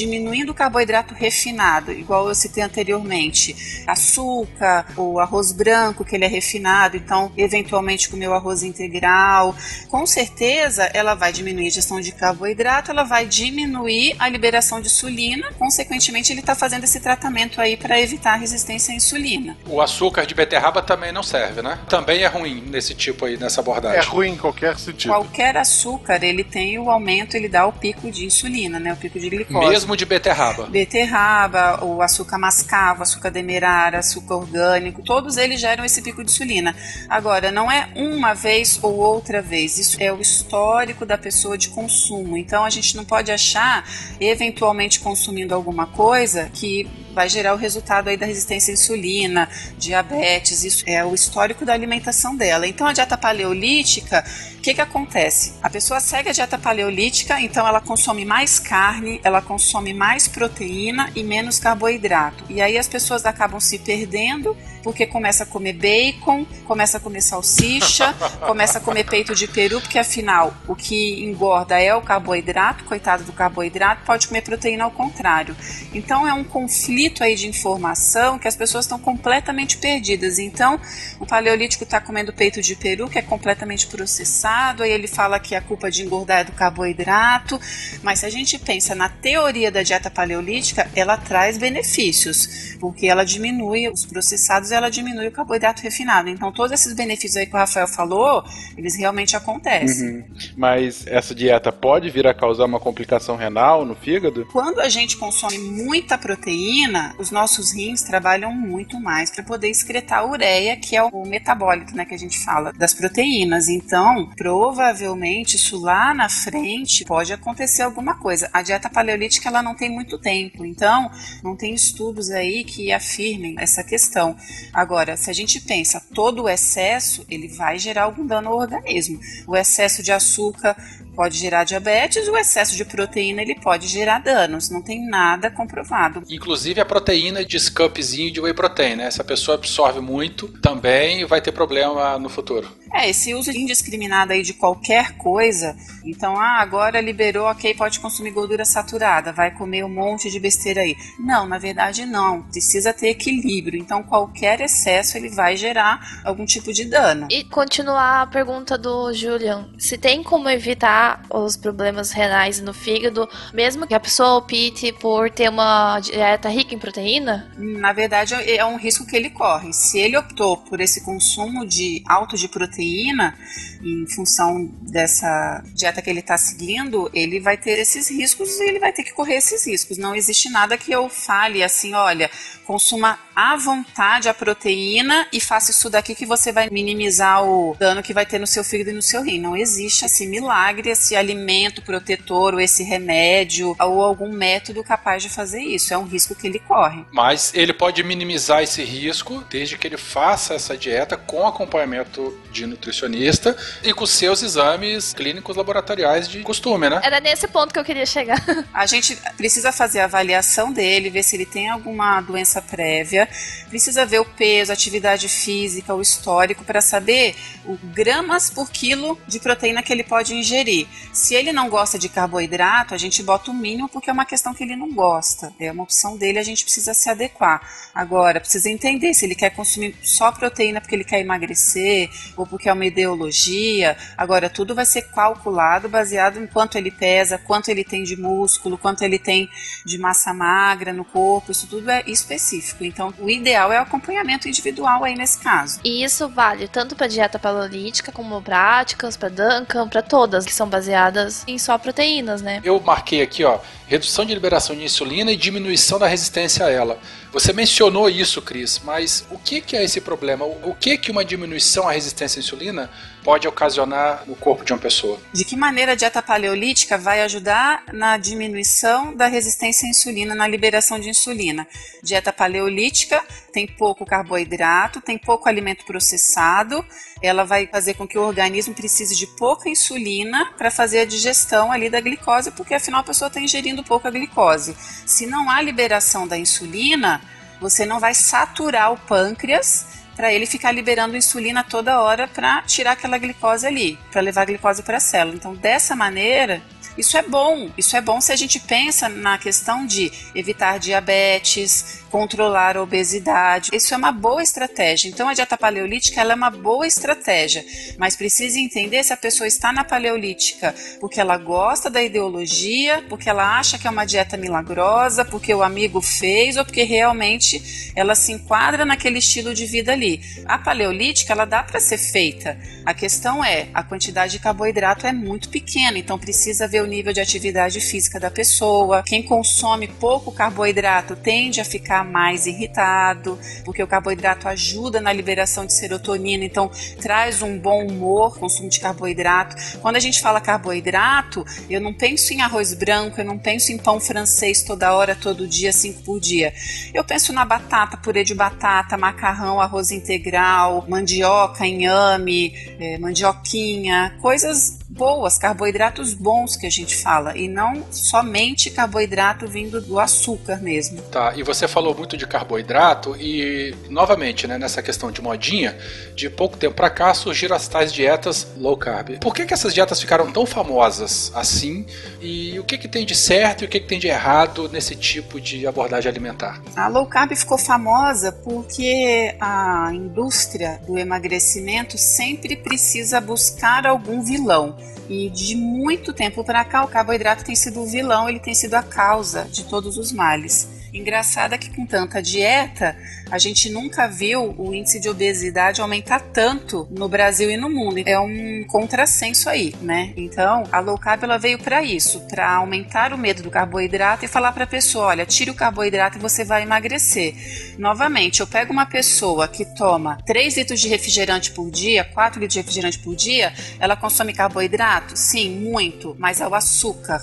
[0.08, 6.28] diminuindo o carboidrato refinado, igual eu citei anteriormente, açúcar, o arroz branco, que ele é
[6.28, 9.54] refinado, então eventualmente comer o arroz integral,
[9.88, 14.86] com certeza ela vai diminuir a ingestão de carboidrato, ela vai diminuir a liberação de
[14.86, 19.56] insulina, consequentemente ele está fazendo esse tratamento aí para evitar a resistência à insulina.
[19.66, 21.78] O açúcar de beterraba também não serve, né?
[21.88, 23.98] Também é ruim nesse tipo aí, nessa abordagem.
[23.98, 25.10] É ruim em qualquer sentido.
[25.10, 29.18] Qualquer açúcar, ele tem o aumento, ele dá o pico de insulina, né, o pico
[29.18, 29.68] de glicose.
[29.68, 30.66] Mesmo de beterraba.
[30.66, 36.74] Beterraba, o açúcar mascavo, açúcar demerara, açúcar orgânico, todos eles geram esse pico de insulina.
[37.08, 41.68] Agora, não é uma vez ou outra vez, isso é o histórico da pessoa de
[41.70, 42.36] consumo.
[42.36, 43.84] Então, a gente não pode achar,
[44.20, 50.62] eventualmente consumindo alguma coisa, que vai gerar o resultado aí da resistência à insulina, diabetes,
[50.62, 52.64] isso é o histórico da alimentação dela.
[52.64, 54.24] Então a dieta paleolítica,
[54.56, 55.54] o que, que acontece?
[55.60, 61.10] A pessoa segue a dieta paleolítica, então ela consome mais carne, ela consome mais proteína
[61.16, 62.44] e menos carboidrato.
[62.48, 67.20] E aí as pessoas acabam se perdendo porque começa a comer bacon, começa a comer
[67.20, 68.14] salsicha,
[68.46, 73.24] começa a comer peito de peru, porque afinal o que engorda é o carboidrato, coitado
[73.24, 75.56] do carboidrato, pode comer proteína ao contrário.
[75.92, 80.38] Então é um conflito aí de informação que as pessoas estão completamente perdidas.
[80.38, 80.80] Então
[81.18, 85.54] o paleolítico está comendo peito de peru, que é completamente processado, aí ele fala que
[85.54, 87.60] a culpa de engordar é do carboidrato,
[88.02, 93.24] mas se a gente pensa na teoria da dieta paleolítica, ela traz benefícios, porque ela
[93.24, 96.28] diminui os processados ela diminui o carboidrato refinado.
[96.28, 98.44] Então, todos esses benefícios aí que o Rafael falou,
[98.76, 100.08] eles realmente acontecem.
[100.08, 100.24] Uhum.
[100.56, 104.46] Mas essa dieta pode vir a causar uma complicação renal no fígado?
[104.52, 110.20] Quando a gente consome muita proteína, os nossos rins trabalham muito mais para poder excretar
[110.20, 113.68] a ureia, que é o metabólito, né, que a gente fala das proteínas.
[113.68, 118.48] Então, provavelmente isso lá na frente pode acontecer alguma coisa.
[118.52, 121.10] A dieta paleolítica ela não tem muito tempo, então
[121.42, 124.36] não tem estudos aí que afirmem essa questão.
[124.72, 129.18] Agora, se a gente pensa todo o excesso, ele vai gerar algum dano ao organismo.
[129.46, 130.76] O excesso de açúcar
[131.18, 136.22] pode gerar diabetes, o excesso de proteína ele pode gerar danos, não tem nada comprovado.
[136.30, 139.10] Inclusive a proteína de scoopzinho de whey protein, né?
[139.10, 142.68] Se a pessoa absorve muito, também vai ter problema no futuro.
[142.92, 148.30] É, esse uso indiscriminado aí de qualquer coisa, então, ah, agora liberou, ok, pode consumir
[148.30, 150.96] gordura saturada, vai comer um monte de besteira aí.
[151.18, 156.72] Não, na verdade não, precisa ter equilíbrio, então qualquer excesso ele vai gerar algum tipo
[156.72, 157.28] de dano.
[157.30, 163.28] E continuar a pergunta do Julian, se tem como evitar os problemas renais no fígado,
[163.52, 167.50] mesmo que a pessoa opte por ter uma dieta rica em proteína?
[167.56, 169.72] Na verdade, é um risco que ele corre.
[169.72, 176.10] Se ele optou por esse consumo de alto de proteína, em função dessa dieta que
[176.10, 179.66] ele está seguindo, ele vai ter esses riscos e ele vai ter que correr esses
[179.66, 179.98] riscos.
[179.98, 182.30] Não existe nada que eu fale assim, olha,
[182.64, 188.02] consuma à vontade a proteína e faça isso daqui que você vai minimizar o dano
[188.02, 189.40] que vai ter no seu fígado e no seu rim.
[189.40, 195.28] Não existe esse milagre, esse alimento protetor ou esse remédio ou algum método capaz de
[195.28, 195.94] fazer isso.
[195.94, 197.04] É um risco que ele corre.
[197.12, 202.66] Mas ele pode minimizar esse risco desde que ele faça essa dieta com acompanhamento de
[202.68, 207.00] nutricionista e com seus exames clínicos laboratoriais de costume, né?
[207.02, 208.38] Era nesse ponto que eu queria chegar.
[208.72, 213.28] A gente precisa fazer a avaliação dele, ver se ele tem alguma doença prévia,
[213.68, 219.18] precisa ver o peso, a atividade física, o histórico para saber o gramas por quilo
[219.26, 220.86] de proteína que ele pode ingerir.
[221.12, 224.54] Se ele não gosta de carboidrato, a gente bota o mínimo porque é uma questão
[224.54, 225.52] que ele não gosta.
[225.58, 227.60] É uma opção dele, a gente precisa se adequar.
[227.94, 232.57] Agora, precisa entender se ele quer consumir só proteína porque ele quer emagrecer ou porque
[232.66, 233.94] é uma ideologia.
[234.16, 238.78] Agora, tudo vai ser calculado baseado em quanto ele pesa, quanto ele tem de músculo,
[238.78, 239.50] quanto ele tem
[239.84, 241.52] de massa magra no corpo.
[241.52, 242.84] Isso tudo é específico.
[242.84, 245.80] Então, o ideal é o acompanhamento individual aí nesse caso.
[245.84, 250.68] E isso vale tanto para dieta paleolítica como práticas, para Duncan, para todas que são
[250.68, 252.60] baseadas em só proteínas, né?
[252.64, 257.00] Eu marquei aqui, ó, redução de liberação de insulina e diminuição da resistência a ela.
[257.32, 260.44] Você mencionou isso, Cris, mas o que, que é esse problema?
[260.44, 262.90] O que, que uma diminuição à resistência à insulina
[263.24, 265.18] pode ocasionar no corpo de uma pessoa?
[265.32, 270.46] De que maneira a dieta paleolítica vai ajudar na diminuição da resistência à insulina, na
[270.46, 271.66] liberação de insulina?
[272.02, 276.84] Dieta paleolítica tem pouco carboidrato, tem pouco alimento processado,
[277.22, 281.72] ela vai fazer com que o organismo precise de pouca insulina para fazer a digestão
[281.72, 284.76] ali da glicose, porque afinal a pessoa está ingerindo pouca glicose.
[285.06, 287.20] Se não há liberação da insulina,
[287.60, 292.90] você não vai saturar o pâncreas para ele ficar liberando insulina toda hora para tirar
[292.90, 295.36] aquela glicose ali, para levar a glicose para a célula.
[295.36, 296.60] Então, dessa maneira,
[296.98, 297.70] isso é bom.
[297.78, 303.70] Isso é bom se a gente pensa na questão de evitar diabetes, controlar a obesidade.
[303.72, 305.08] Isso é uma boa estratégia.
[305.08, 307.64] Então a dieta paleolítica é uma boa estratégia,
[307.98, 313.28] mas precisa entender se a pessoa está na paleolítica porque ela gosta da ideologia, porque
[313.28, 318.14] ela acha que é uma dieta milagrosa, porque o amigo fez ou porque realmente ela
[318.14, 320.20] se enquadra naquele estilo de vida ali.
[320.44, 322.58] A paleolítica ela dá para ser feita.
[322.84, 327.12] A questão é a quantidade de carboidrato é muito pequena, então precisa ver o nível
[327.12, 329.02] de atividade física da pessoa.
[329.04, 335.12] Quem consome pouco carboidrato tende a ficar ficar mais irritado, porque o carboidrato ajuda na
[335.12, 336.70] liberação de serotonina, então
[337.00, 339.56] traz um bom humor, consumo de carboidrato.
[339.80, 343.78] Quando a gente fala carboidrato, eu não penso em arroz branco, eu não penso em
[343.78, 346.52] pão francês toda hora, todo dia, cinco por dia.
[346.94, 354.78] Eu penso na batata, purê de batata, macarrão, arroz integral, mandioca, inhame, é, mandioquinha, coisas
[354.88, 361.00] boas, carboidratos bons que a gente fala, e não somente carboidrato vindo do açúcar mesmo.
[361.02, 365.76] Tá, e você falou muito de carboidrato e, novamente, né, nessa questão de modinha,
[366.14, 369.18] de pouco tempo para cá surgiram as tais dietas low carb.
[369.20, 371.86] Por que, que essas dietas ficaram tão famosas assim?
[372.20, 374.94] E o que, que tem de certo e o que, que tem de errado nesse
[374.94, 376.60] tipo de abordagem alimentar?
[376.76, 384.76] A low carb ficou famosa porque a indústria do emagrecimento sempre precisa buscar algum vilão.
[385.08, 388.74] E de muito tempo para cá, o carboidrato tem sido o vilão, ele tem sido
[388.74, 390.68] a causa de todos os males.
[390.92, 392.96] Engraçado é que com tanta dieta,
[393.30, 398.02] a gente nunca viu o índice de obesidade aumentar tanto no Brasil e no mundo.
[398.06, 400.12] É um contrassenso aí, né?
[400.16, 404.28] Então, a low carb ela veio para isso, para aumentar o medo do carboidrato e
[404.28, 407.34] falar para a pessoa, olha, tire o carboidrato e você vai emagrecer.
[407.78, 412.54] Novamente, eu pego uma pessoa que toma 3 litros de refrigerante por dia, 4 litros
[412.54, 415.16] de refrigerante por dia, ela consome carboidrato?
[415.16, 417.20] Sim, muito, mas é o açúcar.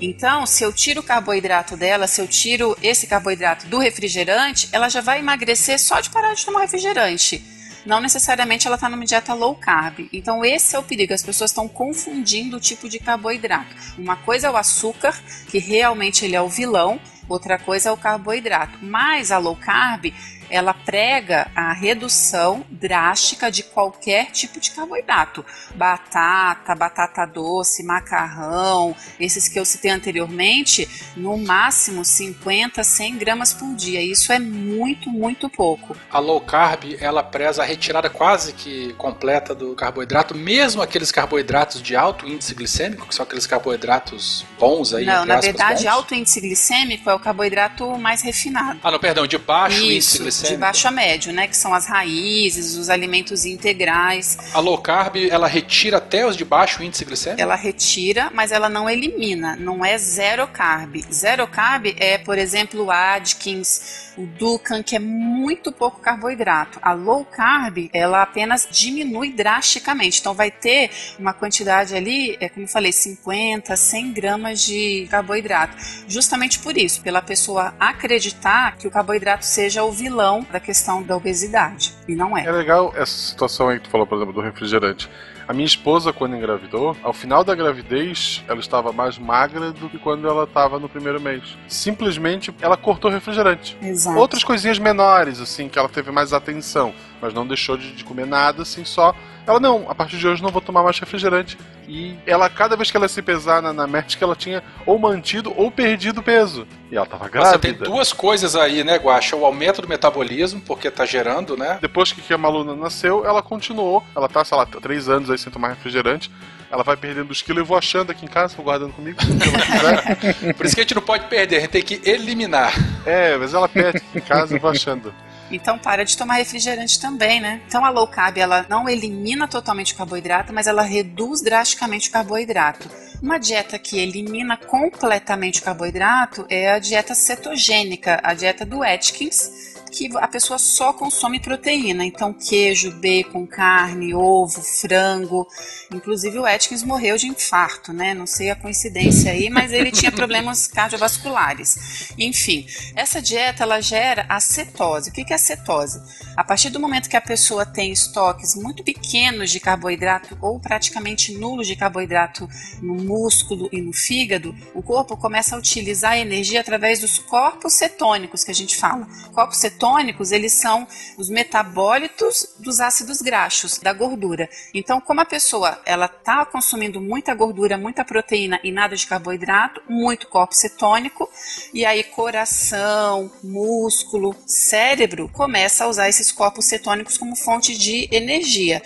[0.00, 4.88] Então, se eu tiro o carboidrato dela, se eu tiro esse carboidrato do refrigerante, ela
[4.88, 7.44] já vai emagrecer só de parar de tomar refrigerante.
[7.84, 10.08] Não necessariamente ela está numa dieta low carb.
[10.12, 11.12] Então, esse é o perigo.
[11.12, 13.74] As pessoas estão confundindo o tipo de carboidrato.
[13.98, 15.18] Uma coisa é o açúcar,
[15.50, 16.98] que realmente ele é o vilão,
[17.28, 18.78] outra coisa é o carboidrato.
[18.82, 20.12] Mas a low carb
[20.50, 25.44] ela prega a redução drástica de qualquer tipo de carboidrato.
[25.74, 33.74] Batata, batata doce, macarrão, esses que eu citei anteriormente, no máximo 50, 100 gramas por
[33.74, 34.02] dia.
[34.02, 35.96] Isso é muito, muito pouco.
[36.10, 41.80] A low carb, ela preza a retirada quase que completa do carboidrato, mesmo aqueles carboidratos
[41.80, 45.06] de alto índice glicêmico, que são aqueles carboidratos bons aí.
[45.06, 45.92] Não, na verdade, bons.
[45.92, 48.80] alto índice glicêmico é o carboidrato mais refinado.
[48.82, 49.86] Ah, não, perdão, de baixo Isso.
[49.86, 51.46] índice glicêmico de baixo a médio, né?
[51.46, 54.38] Que são as raízes, os alimentos integrais.
[54.52, 57.40] A low carb, ela retira até os de baixo índice glicêmico?
[57.40, 59.56] Ela retira, mas ela não elimina.
[59.56, 60.96] Não é zero carb.
[61.12, 66.78] Zero carb é, por exemplo, o Atkins, o Dukan, que é muito pouco carboidrato.
[66.82, 70.20] A low carb, ela apenas diminui drasticamente.
[70.20, 75.76] Então vai ter uma quantidade ali, é como eu falei, 50, 100 gramas de carboidrato.
[76.06, 81.16] Justamente por isso, pela pessoa acreditar que o carboidrato seja o vilão da questão da
[81.16, 81.92] obesidade.
[82.06, 82.44] E não é.
[82.44, 85.10] É legal essa situação aí que tu falou, por exemplo, do refrigerante.
[85.46, 89.98] A minha esposa, quando engravidou, ao final da gravidez, ela estava mais magra do que
[89.98, 91.56] quando ela estava no primeiro mês.
[91.68, 93.76] Simplesmente, ela cortou o refrigerante.
[93.82, 94.18] Exato.
[94.18, 98.26] Outras coisinhas menores, assim, que ela teve mais atenção, mas não deixou de, de comer
[98.26, 99.14] nada, assim, só
[99.50, 101.58] ela, não, a partir de hoje não vou tomar mais refrigerante.
[101.88, 105.52] E ela, cada vez que ela se pesar na, na médica, ela tinha ou mantido
[105.56, 106.66] ou perdido peso.
[106.88, 107.52] E ela tava grávida.
[107.52, 109.34] Você tem duas coisas aí, né, Guaxa?
[109.34, 111.78] O aumento do metabolismo, porque tá gerando, né?
[111.80, 114.04] Depois que a Maluna nasceu, ela continuou.
[114.14, 116.30] Ela tá, sei lá, três anos aí sem tomar refrigerante
[116.70, 119.18] ela vai perdendo os quilos e eu vou achando aqui em casa, vou guardando comigo.
[120.56, 122.72] Por isso que a gente não pode perder, a gente tem que eliminar.
[123.04, 125.12] É, mas ela perde aqui em casa e eu vou achando.
[125.50, 127.60] Então para de tomar refrigerante também, né?
[127.66, 132.12] Então a low carb ela não elimina totalmente o carboidrato, mas ela reduz drasticamente o
[132.12, 132.88] carboidrato.
[133.20, 139.69] Uma dieta que elimina completamente o carboidrato é a dieta cetogênica, a dieta do Atkins
[139.90, 145.46] que a pessoa só consome proteína, então queijo, bacon, carne, ovo, frango.
[145.92, 148.14] Inclusive o Atkins morreu de infarto, né?
[148.14, 152.12] Não sei a coincidência aí, mas ele tinha problemas cardiovasculares.
[152.16, 155.10] Enfim, essa dieta ela gera acetose.
[155.10, 156.00] O que é acetose?
[156.36, 161.36] A partir do momento que a pessoa tem estoques muito pequenos de carboidrato ou praticamente
[161.36, 162.48] nulos de carboidrato
[162.80, 167.74] no músculo e no fígado, o corpo começa a utilizar a energia através dos corpos
[167.74, 169.06] cetônicos que a gente fala.
[169.32, 174.48] Corpos cetônicos cetônicos, eles são os metabólitos dos ácidos graxos, da gordura.
[174.74, 179.80] Então, como a pessoa ela está consumindo muita gordura, muita proteína e nada de carboidrato,
[179.88, 181.28] muito corpo cetônico,
[181.72, 188.82] e aí coração, músculo, cérebro começa a usar esses corpos cetônicos como fonte de energia.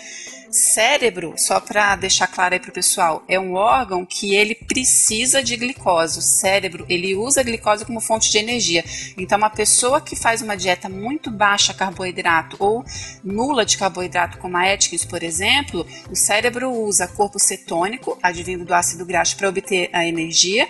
[0.55, 5.57] Cérebro, só para deixar claro aí pro pessoal, é um órgão que ele precisa de
[5.57, 6.19] glicose.
[6.19, 8.83] O cérebro, ele usa a glicose como fonte de energia.
[9.17, 12.85] Então, uma pessoa que faz uma dieta muito baixa carboidrato ou
[13.21, 18.73] nula de carboidrato, como a Atkins, por exemplo, o cérebro usa corpo cetônico, advindo do
[18.73, 20.69] ácido graxo, para obter a energia,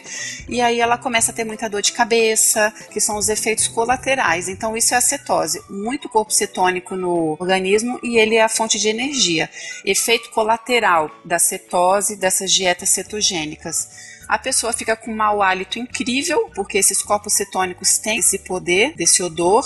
[0.49, 4.49] e aí ela começa a ter muita dor de cabeça, que são os efeitos colaterais.
[4.49, 5.61] Então, isso é a cetose.
[5.69, 9.47] Muito corpo cetônico no organismo e ele é a fonte de energia
[9.83, 14.15] efeito colateral da cetose, dessas dietas cetogênicas.
[14.27, 18.95] A pessoa fica com um mau hálito incrível, porque esses corpos cetônicos têm esse poder,
[18.95, 19.63] desse odor,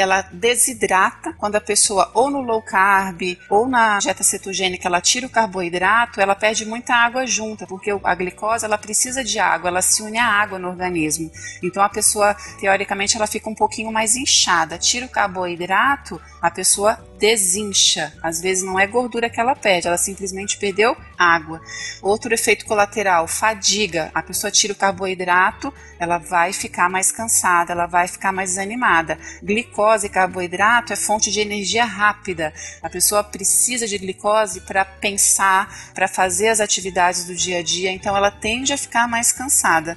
[0.00, 1.32] ela desidrata.
[1.34, 6.20] Quando a pessoa, ou no low carb, ou na dieta cetogênica, ela tira o carboidrato,
[6.20, 10.18] ela perde muita água junta, porque a glicose ela precisa de água, ela se une
[10.18, 11.30] à água no organismo.
[11.62, 14.78] Então a pessoa, teoricamente, ela fica um pouquinho mais inchada.
[14.78, 18.12] Tira o carboidrato, a pessoa desincha.
[18.22, 21.60] Às vezes não é gordura que ela perde, ela simplesmente perdeu água.
[22.00, 24.10] Outro efeito colateral, fadiga.
[24.14, 29.18] A pessoa tira o carboidrato, ela vai ficar mais cansada, ela vai ficar mais desanimada.
[29.42, 32.52] Glicose e carboidrato é fonte de energia rápida.
[32.82, 37.90] A pessoa precisa de glicose para pensar, para fazer as atividades do dia a dia,
[37.90, 39.96] então ela tende a ficar mais cansada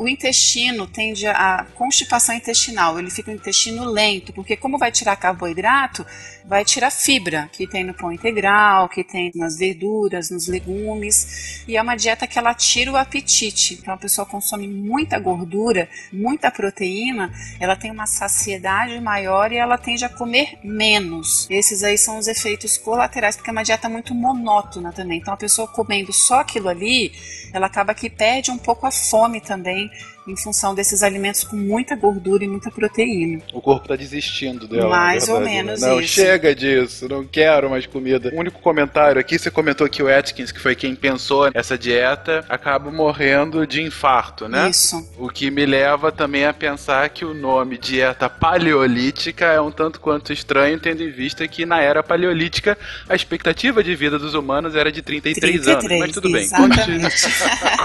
[0.00, 5.14] o intestino tende a constipação intestinal, ele fica um intestino lento, porque como vai tirar
[5.14, 6.06] carboidrato,
[6.42, 11.76] vai tirar fibra, que tem no pão integral, que tem nas verduras, nos legumes, e
[11.76, 13.74] é uma dieta que ela tira o apetite.
[13.74, 17.30] Então a pessoa consome muita gordura, muita proteína,
[17.60, 21.46] ela tem uma saciedade maior e ela tende a comer menos.
[21.50, 25.18] Esses aí são os efeitos colaterais, porque é uma dieta muito monótona também.
[25.18, 27.12] Então a pessoa comendo só aquilo ali,
[27.52, 29.89] ela acaba que perde um pouco a fome também
[30.30, 33.42] em função desses alimentos com muita gordura e muita proteína.
[33.52, 34.88] O corpo está desistindo dela.
[34.88, 35.88] Mais verdade, ou menos né?
[35.88, 36.14] Não, isso.
[36.14, 38.30] chega disso, não quero mais comida.
[38.32, 42.44] O único comentário aqui, você comentou que o Atkins, que foi quem pensou essa dieta,
[42.48, 44.70] acaba morrendo de infarto, né?
[44.70, 45.08] Isso.
[45.18, 50.00] O que me leva também a pensar que o nome dieta paleolítica é um tanto
[50.00, 52.76] quanto estranho, tendo em vista que na era paleolítica
[53.08, 56.06] a expectativa de vida dos humanos era de 33, 33 anos.
[56.06, 56.42] Mas tudo bem.
[56.42, 57.16] exatamente.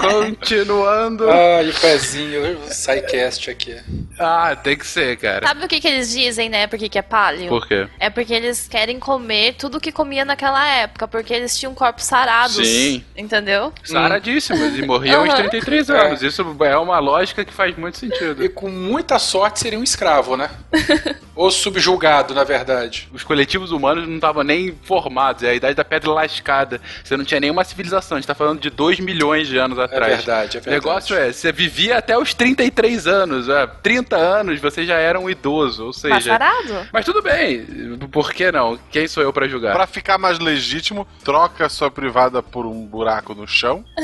[0.00, 1.30] Continuando.
[1.30, 2.35] Ai, o pezinho,
[2.70, 3.76] SciCast aqui.
[4.18, 5.46] Ah, tem que ser, cara.
[5.46, 6.66] Sabe o que, que eles dizem, né?
[6.66, 7.48] Por que, que é paleo?
[7.48, 7.86] Por quê?
[7.98, 12.56] É porque eles querem comer tudo que comia naquela época, porque eles tinham corpos sarados.
[12.56, 13.04] Sim.
[13.16, 13.72] Entendeu?
[13.84, 15.48] Saradíssimos e morriam aos Aham.
[15.48, 16.22] 33 anos.
[16.22, 18.44] Isso é uma lógica que faz muito sentido.
[18.44, 20.50] E com muita sorte seria um escravo, né?
[21.34, 23.08] Ou subjulgado, na verdade.
[23.12, 26.80] Os coletivos humanos não estavam nem formados, é a idade da pedra lascada.
[27.04, 30.16] Você não tinha nenhuma civilização, a gente tá falando de 2 milhões de anos atrás.
[30.16, 30.70] verdade, é O verdade.
[30.86, 35.28] negócio é, você vivia até os 33 anos, é, 30 anos você já era um
[35.30, 36.20] idoso, ou seja...
[36.20, 36.88] sarado?
[36.92, 37.64] Mas tudo bem,
[38.10, 38.78] por que não?
[38.90, 39.74] Quem sou eu pra julgar?
[39.74, 43.84] Pra ficar mais legítimo, troca sua privada por um buraco no chão.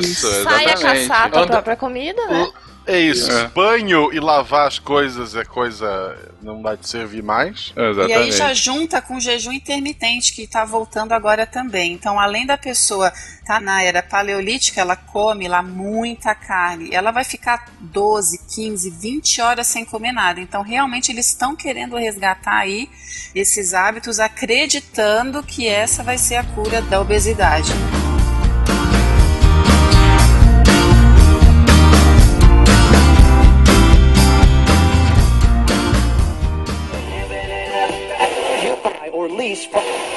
[0.00, 1.08] Isso, Sai a exatamente.
[1.08, 2.50] caçar a tua Anda- própria comida, né?
[2.86, 3.30] É isso.
[3.30, 3.48] É.
[3.48, 6.16] Banho e lavar as coisas é coisa.
[6.42, 7.72] não vai te servir mais.
[7.76, 8.10] Exatamente.
[8.10, 11.92] E aí já junta com o jejum intermitente que está voltando agora também.
[11.92, 16.90] Então, além da pessoa estar na era paleolítica, ela come lá muita carne.
[16.92, 20.40] Ela vai ficar 12, 15, 20 horas sem comer nada.
[20.40, 22.88] Então, realmente eles estão querendo resgatar aí
[23.34, 27.72] esses hábitos, acreditando que essa vai ser a cura da obesidade.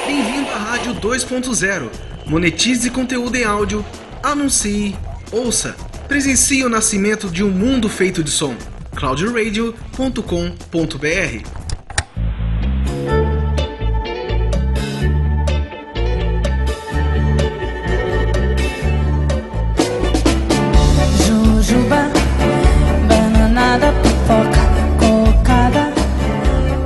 [0.08, 1.90] Bem-vindo à Rádio 2.0.
[2.26, 3.86] Monetize conteúdo em áudio,
[4.24, 4.96] anuncie,
[5.32, 5.76] ouça,
[6.08, 8.56] presencie o nascimento de um mundo feito de som.
[8.96, 9.76] cloudradio.com.br
[21.28, 22.10] Jujuba,
[23.08, 24.64] bananada, pipoca,
[25.00, 25.94] cocada,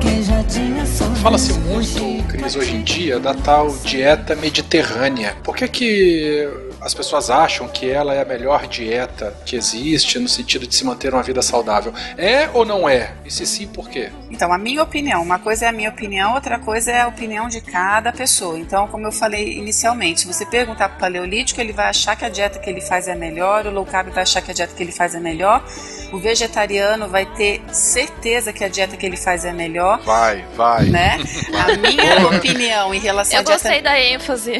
[0.01, 1.21] queijadinha, sorvete.
[1.21, 5.35] Fala-se muito, Hoje em dia, da tal dieta mediterrânea.
[5.43, 6.49] Por que que
[6.81, 10.85] as pessoas acham que ela é a melhor dieta que existe no sentido de se
[10.85, 11.93] manter uma vida saudável?
[12.17, 13.13] É ou não é?
[13.25, 14.11] E se sim, por quê?
[14.29, 17.47] Então, a minha opinião, uma coisa é a minha opinião, outra coisa é a opinião
[17.47, 18.57] de cada pessoa.
[18.57, 22.25] Então, como eu falei inicialmente, se você perguntar para o paleolítico, ele vai achar que
[22.25, 24.73] a dieta que ele faz é melhor, o low carb vai achar que a dieta
[24.73, 25.63] que ele faz é melhor,
[26.11, 30.85] o vegetariano vai ter certeza que a dieta que ele faz é melhor, Vai, vai.
[30.85, 31.17] né?
[31.53, 34.53] A minha opinião em relação Eu à dieta gostei da ênfase.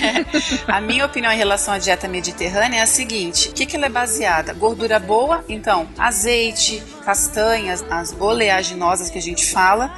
[0.66, 3.86] a minha opinião em relação à dieta mediterrânea é a seguinte: o que, que ela
[3.86, 4.52] é baseada?
[4.54, 9.92] Gordura boa, então azeite, castanhas, as oleaginosas que a gente fala,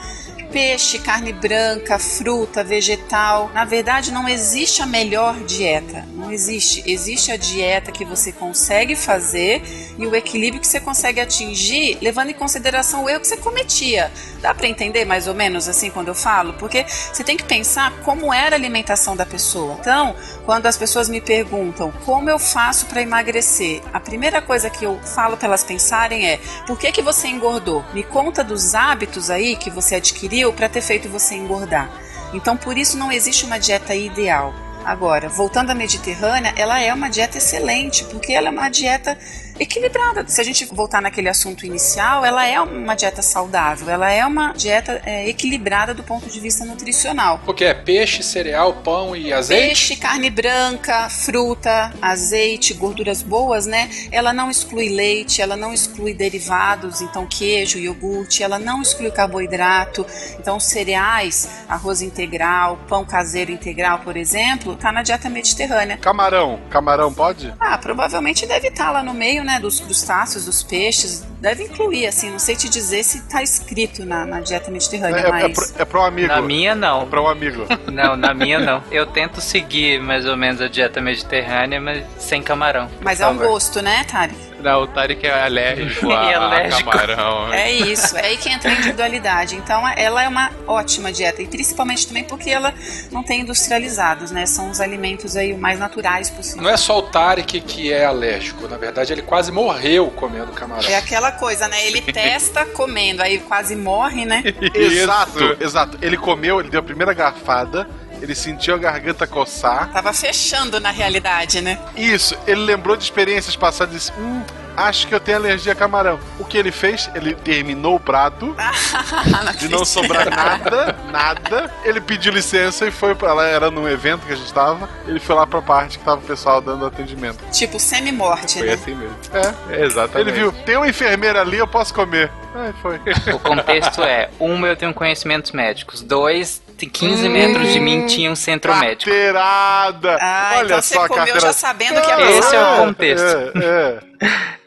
[0.54, 3.50] peixe, carne branca, fruta, vegetal.
[3.52, 6.06] Na verdade, não existe a melhor dieta.
[6.14, 6.80] Não existe.
[6.86, 9.60] Existe a dieta que você consegue fazer
[9.98, 14.12] e o equilíbrio que você consegue atingir, levando em consideração o erro que você cometia.
[14.40, 16.52] Dá para entender mais ou menos assim quando eu falo?
[16.54, 19.76] Porque você tem que pensar como era a alimentação da pessoa.
[19.80, 20.14] Então,
[20.46, 25.00] quando as pessoas me perguntam como eu faço para emagrecer, a primeira coisa que eu
[25.02, 27.84] falo para elas pensarem é: por que que você engordou?
[27.92, 31.90] Me conta dos hábitos aí que você adquiriu para ter feito você engordar.
[32.32, 34.54] Então, por isso não existe uma dieta ideal.
[34.84, 39.16] Agora, voltando à Mediterrânea, ela é uma dieta excelente, porque ela é uma dieta
[39.58, 40.24] equilibrada.
[40.26, 44.52] Se a gente voltar naquele assunto inicial, ela é uma dieta saudável, ela é uma
[44.52, 47.40] dieta é, equilibrada do ponto de vista nutricional.
[47.44, 49.66] Porque é peixe, cereal, pão e azeite?
[49.66, 53.88] Peixe, carne branca, fruta, azeite, gorduras boas, né?
[54.10, 60.06] Ela não exclui leite, ela não exclui derivados, então queijo, iogurte, ela não exclui carboidrato.
[60.38, 65.96] Então cereais, arroz integral, pão caseiro integral, por exemplo, tá na dieta mediterrânea.
[65.98, 67.52] Camarão, camarão pode?
[67.60, 71.24] Ah, provavelmente deve estar lá no meio, né, dos crustáceos, dos peixes.
[71.40, 75.26] Deve incluir, assim, não sei te dizer se tá escrito na, na dieta mediterrânea, É,
[75.26, 75.52] é, mas...
[75.72, 76.28] pro, é pro amigo.
[76.28, 77.02] Na minha, não.
[77.02, 77.66] É pro amigo.
[77.92, 78.82] Não, na minha não.
[78.90, 82.90] Eu tento seguir mais ou menos a dieta mediterrânea, mas sem camarão.
[83.00, 84.53] Mas é um gosto, né, Tarek?
[84.64, 86.90] Não, o Tarek é alérgico a, É a alérgico.
[86.90, 87.52] camarão.
[87.52, 89.56] É isso, é aí que entra a individualidade.
[89.56, 92.72] Então, ela é uma ótima dieta, e principalmente também porque ela
[93.12, 94.46] não tem industrializados, né?
[94.46, 96.62] São os alimentos aí o mais naturais possível.
[96.62, 98.66] Não é só o Tarek que é alérgico.
[98.66, 100.88] Na verdade, ele quase morreu comendo camarão.
[100.88, 101.86] É aquela coisa, né?
[101.86, 104.42] Ele testa comendo, aí quase morre, né?
[104.74, 105.98] Exato, exato.
[106.00, 107.86] Ele comeu, ele deu a primeira garfada,
[108.24, 109.90] ele sentiu a garganta coçar.
[109.92, 111.78] Tava fechando na realidade, né?
[111.94, 114.42] Isso, ele lembrou de experiências passadas e disse: Hum,
[114.76, 116.18] acho que eu tenho alergia a camarão.
[116.38, 117.10] O que ele fez?
[117.14, 118.56] Ele terminou o prato,
[119.58, 121.70] de não sobrar nada, nada.
[121.84, 123.46] Ele pediu licença e foi pra lá.
[123.46, 124.88] Era num evento que a gente tava.
[125.06, 127.44] Ele foi lá pra parte que tava o pessoal dando atendimento.
[127.52, 128.72] Tipo, semi-morte, Foi né?
[128.72, 129.16] assim mesmo.
[129.34, 129.74] É.
[129.76, 130.30] É, exatamente.
[130.30, 132.30] Ele viu, tem uma enfermeira ali, eu posso comer.
[132.54, 133.00] Aí foi.
[133.34, 136.00] O contexto é: um, eu tenho conhecimentos médicos.
[136.00, 139.10] Dois, tem 15 metros de mim tinha um centro médico.
[139.10, 140.18] Carteirada!
[140.20, 141.40] Ah, Olha então você só a comeu carteira.
[141.40, 142.86] já sabendo que é Esse é o bom.
[142.86, 143.24] contexto.
[143.26, 144.14] É, é.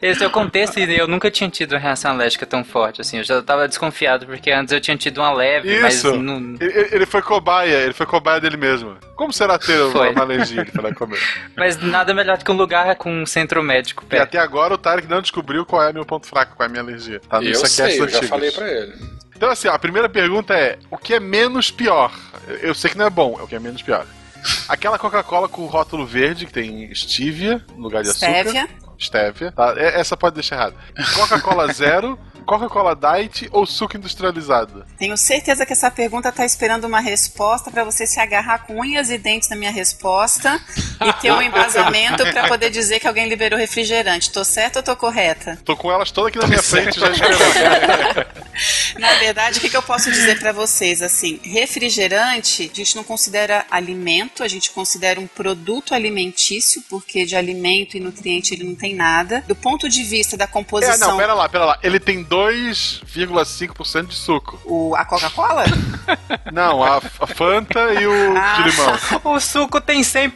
[0.00, 3.18] Esse é o contexto e eu nunca tinha tido uma reação alérgica tão forte, assim.
[3.18, 6.14] Eu já tava desconfiado, porque antes eu tinha tido uma leve, mas Isso.
[6.16, 6.54] não...
[6.60, 8.96] Ele, ele foi cobaia, ele foi cobaia dele mesmo.
[9.16, 10.10] Como será ter Foi.
[10.12, 11.18] uma alergia ele foi lá comer?
[11.56, 14.22] Mas nada melhor do que um lugar com um centro médico E perto.
[14.22, 16.82] até agora o Tarek não descobriu qual é meu ponto fraco, qual é a minha
[16.82, 17.20] alergia.
[17.28, 18.92] Tá eu Isacast sei, eu já falei pra ele.
[19.38, 22.12] Então, assim, ó, a primeira pergunta é: o que é menos pior?
[22.60, 24.04] Eu sei que não é bom, é o que é menos pior.
[24.68, 28.26] Aquela Coca-Cola com rótulo verde, que tem stevia no lugar de açúcar.
[28.32, 28.68] Stevia.
[28.98, 29.52] Stevia.
[29.52, 29.74] Tá?
[29.78, 30.74] Essa pode deixar errado.
[31.14, 32.18] Coca-Cola zero,
[32.48, 34.86] Coca-Cola Diet ou suco industrializado?
[34.98, 39.10] Tenho certeza que essa pergunta tá esperando uma resposta pra você se agarrar com unhas
[39.10, 40.58] e dentes na minha resposta
[41.06, 44.32] e ter um embasamento pra poder dizer que alguém liberou refrigerante.
[44.32, 45.58] Tô certa ou tô correta?
[45.62, 48.26] Tô com elas todas aqui na minha frente já esperando.
[48.98, 51.00] Na verdade, o que, que eu posso dizer pra vocês?
[51.02, 57.36] Assim, refrigerante, a gente não considera alimento, a gente considera um produto alimentício, porque de
[57.36, 59.44] alimento e nutriente ele não tem nada.
[59.46, 61.10] Do ponto de vista da É, composição.
[61.10, 61.78] não, pera lá, pera lá.
[61.82, 64.58] Ele tem 2,5% de suco.
[64.64, 65.64] O, a Coca-Cola?
[66.52, 68.62] Não, a, a Fanta e o Ah.
[68.62, 68.98] de limão.
[69.34, 70.32] O suco tem 100%,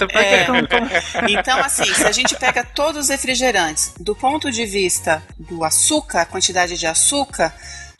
[0.00, 0.44] por que É.
[0.44, 1.32] que?
[1.32, 6.22] Então, assim, se a gente pega todos os refrigerantes do ponto de vista do açúcar,
[6.22, 7.52] a quantidade de açúcar,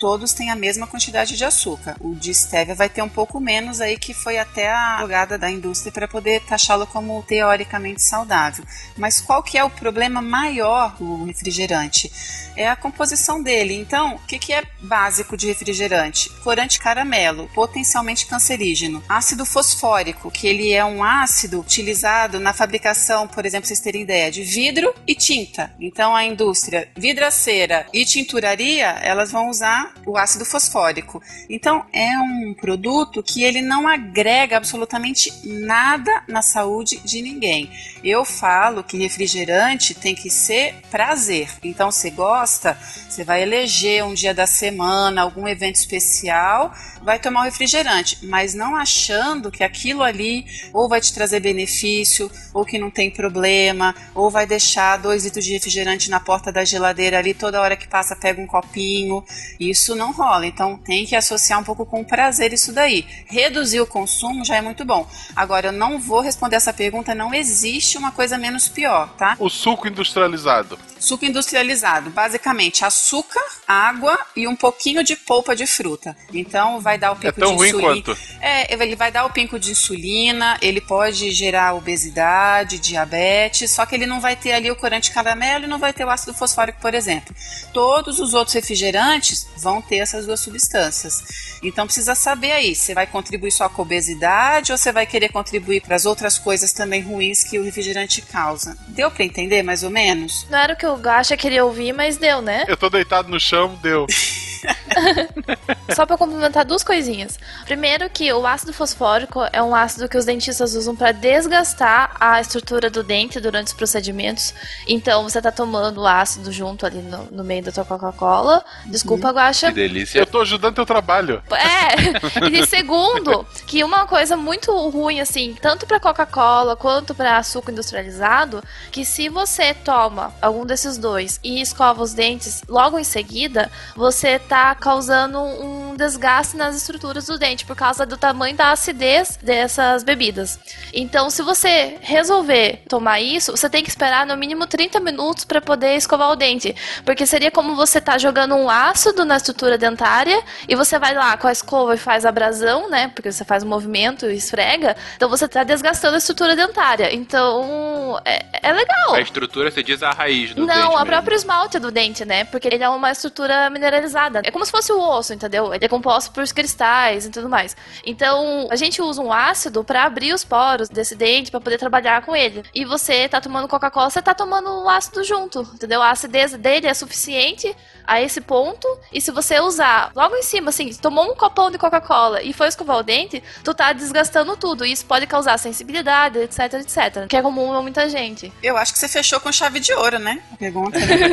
[0.03, 1.95] todos têm a mesma quantidade de açúcar.
[2.01, 5.49] O de stevia vai ter um pouco menos aí, que foi até a jogada da
[5.49, 8.65] indústria para poder taxá-lo como teoricamente saudável.
[8.97, 12.11] Mas qual que é o problema maior do refrigerante?
[12.57, 13.75] É a composição dele.
[13.75, 16.29] Então, o que, que é básico de refrigerante?
[16.43, 19.05] Corante caramelo, potencialmente cancerígeno.
[19.09, 24.33] Ácido fosfórico, que ele é um ácido utilizado na fabricação, por exemplo, vocês terem ideia,
[24.33, 25.73] de vidro e tinta.
[25.79, 31.23] Então, a indústria vidraceira e tinturaria, elas vão usar o ácido fosfórico.
[31.49, 37.71] Então, é um produto que ele não agrega absolutamente nada na saúde de ninguém.
[38.03, 41.49] Eu falo que refrigerante tem que ser prazer.
[41.63, 42.77] Então, você gosta,
[43.09, 46.73] você vai eleger um dia da semana, algum evento especial,
[47.03, 52.31] vai tomar um refrigerante, mas não achando que aquilo ali ou vai te trazer benefício,
[52.55, 56.65] ou que não tem problema, ou vai deixar dois litros de refrigerante na porta da
[56.65, 59.25] geladeira ali, toda hora que passa pega um copinho.
[59.59, 60.47] Isso não rola.
[60.47, 63.05] Então tem que associar um pouco com prazer isso daí.
[63.27, 65.07] Reduzir o consumo já é muito bom.
[65.35, 69.37] Agora, eu não vou responder essa pergunta, não existe uma coisa menos pior, tá?
[69.39, 70.79] O suco industrializado.
[71.03, 76.17] Suco industrializado, basicamente açúcar, água e um pouquinho de polpa de fruta.
[76.33, 77.89] Então vai dar o pico É tão de ruim insulina.
[78.03, 78.19] quanto.
[78.41, 83.95] É, ele vai dar o pico de insulina, ele pode gerar obesidade, diabetes, só que
[83.97, 86.81] ele não vai ter ali o corante caramelo e não vai ter o ácido fosfórico,
[86.81, 87.35] por exemplo.
[87.73, 91.23] Todos os outros refrigerantes vão ter essas duas substâncias.
[91.63, 95.31] Então precisa saber aí, você vai contribuir só com a obesidade ou você vai querer
[95.31, 98.77] contribuir para as outras coisas também ruins que o refrigerante causa.
[98.89, 100.47] Deu para entender mais ou menos?
[100.51, 102.65] Não era o que o Gacha queria ouvir, mas deu, né?
[102.69, 104.07] Eu tô deitado no chão, deu.
[105.95, 107.39] Só pra complementar duas coisinhas.
[107.65, 112.41] Primeiro que o ácido fosfórico é um ácido que os dentistas usam pra desgastar a
[112.41, 114.55] estrutura do dente durante os procedimentos.
[114.87, 118.65] Então você tá tomando o ácido junto ali no, no meio da tua Coca-Cola.
[118.87, 119.69] Desculpa, Guaxa.
[119.69, 120.19] Que delícia.
[120.21, 121.43] Eu tô ajudando teu trabalho.
[121.51, 127.73] É, e segundo, que uma coisa muito ruim, assim, tanto pra Coca-Cola quanto pra açúcar
[127.73, 133.71] industrializado, que se você toma algum desses dois e escova os dentes logo em seguida,
[133.97, 139.39] você tá causando um desgaste nas estruturas do dente por causa do tamanho da acidez
[139.43, 140.59] dessas bebidas.
[140.93, 145.61] Então, se você resolver tomar isso, você tem que esperar no mínimo 30 minutos para
[145.61, 146.75] poder escovar o dente,
[147.05, 151.37] porque seria como você tá jogando um ácido na estrutura dentária e você vai lá
[151.37, 153.09] com a escova e faz abrasão, né?
[153.15, 157.15] Porque você faz um movimento e esfrega, então você tá desgastando a estrutura dentária.
[157.15, 159.15] Então, é, é legal.
[159.15, 161.07] A estrutura, você diz a raiz do Não, a mesmo.
[161.07, 162.45] própria esmalte do dente, né?
[162.45, 164.43] Porque ele é uma estrutura mineralizada.
[164.45, 165.73] É como se fosse o osso, entendeu?
[165.73, 167.77] Ele é composto por cristais e tudo mais.
[168.05, 172.23] Então, a gente usa um ácido pra abrir os poros desse dente pra poder trabalhar
[172.23, 172.63] com ele.
[172.75, 176.03] E você tá tomando Coca-Cola, você tá tomando o ácido junto, entendeu?
[176.03, 177.75] A acidez dele é suficiente
[178.07, 178.87] a esse ponto.
[179.13, 182.69] E se você usar logo em cima, assim, tomou um copão de Coca-Cola e foi
[182.69, 184.85] escovar o dente, tu tá desgastando tudo.
[184.85, 187.27] E isso pode causar sensibilidade, etc, etc.
[187.29, 188.53] Que é comum a muita gente.
[188.63, 190.43] Eu acho que você fechou com chave de ouro, né?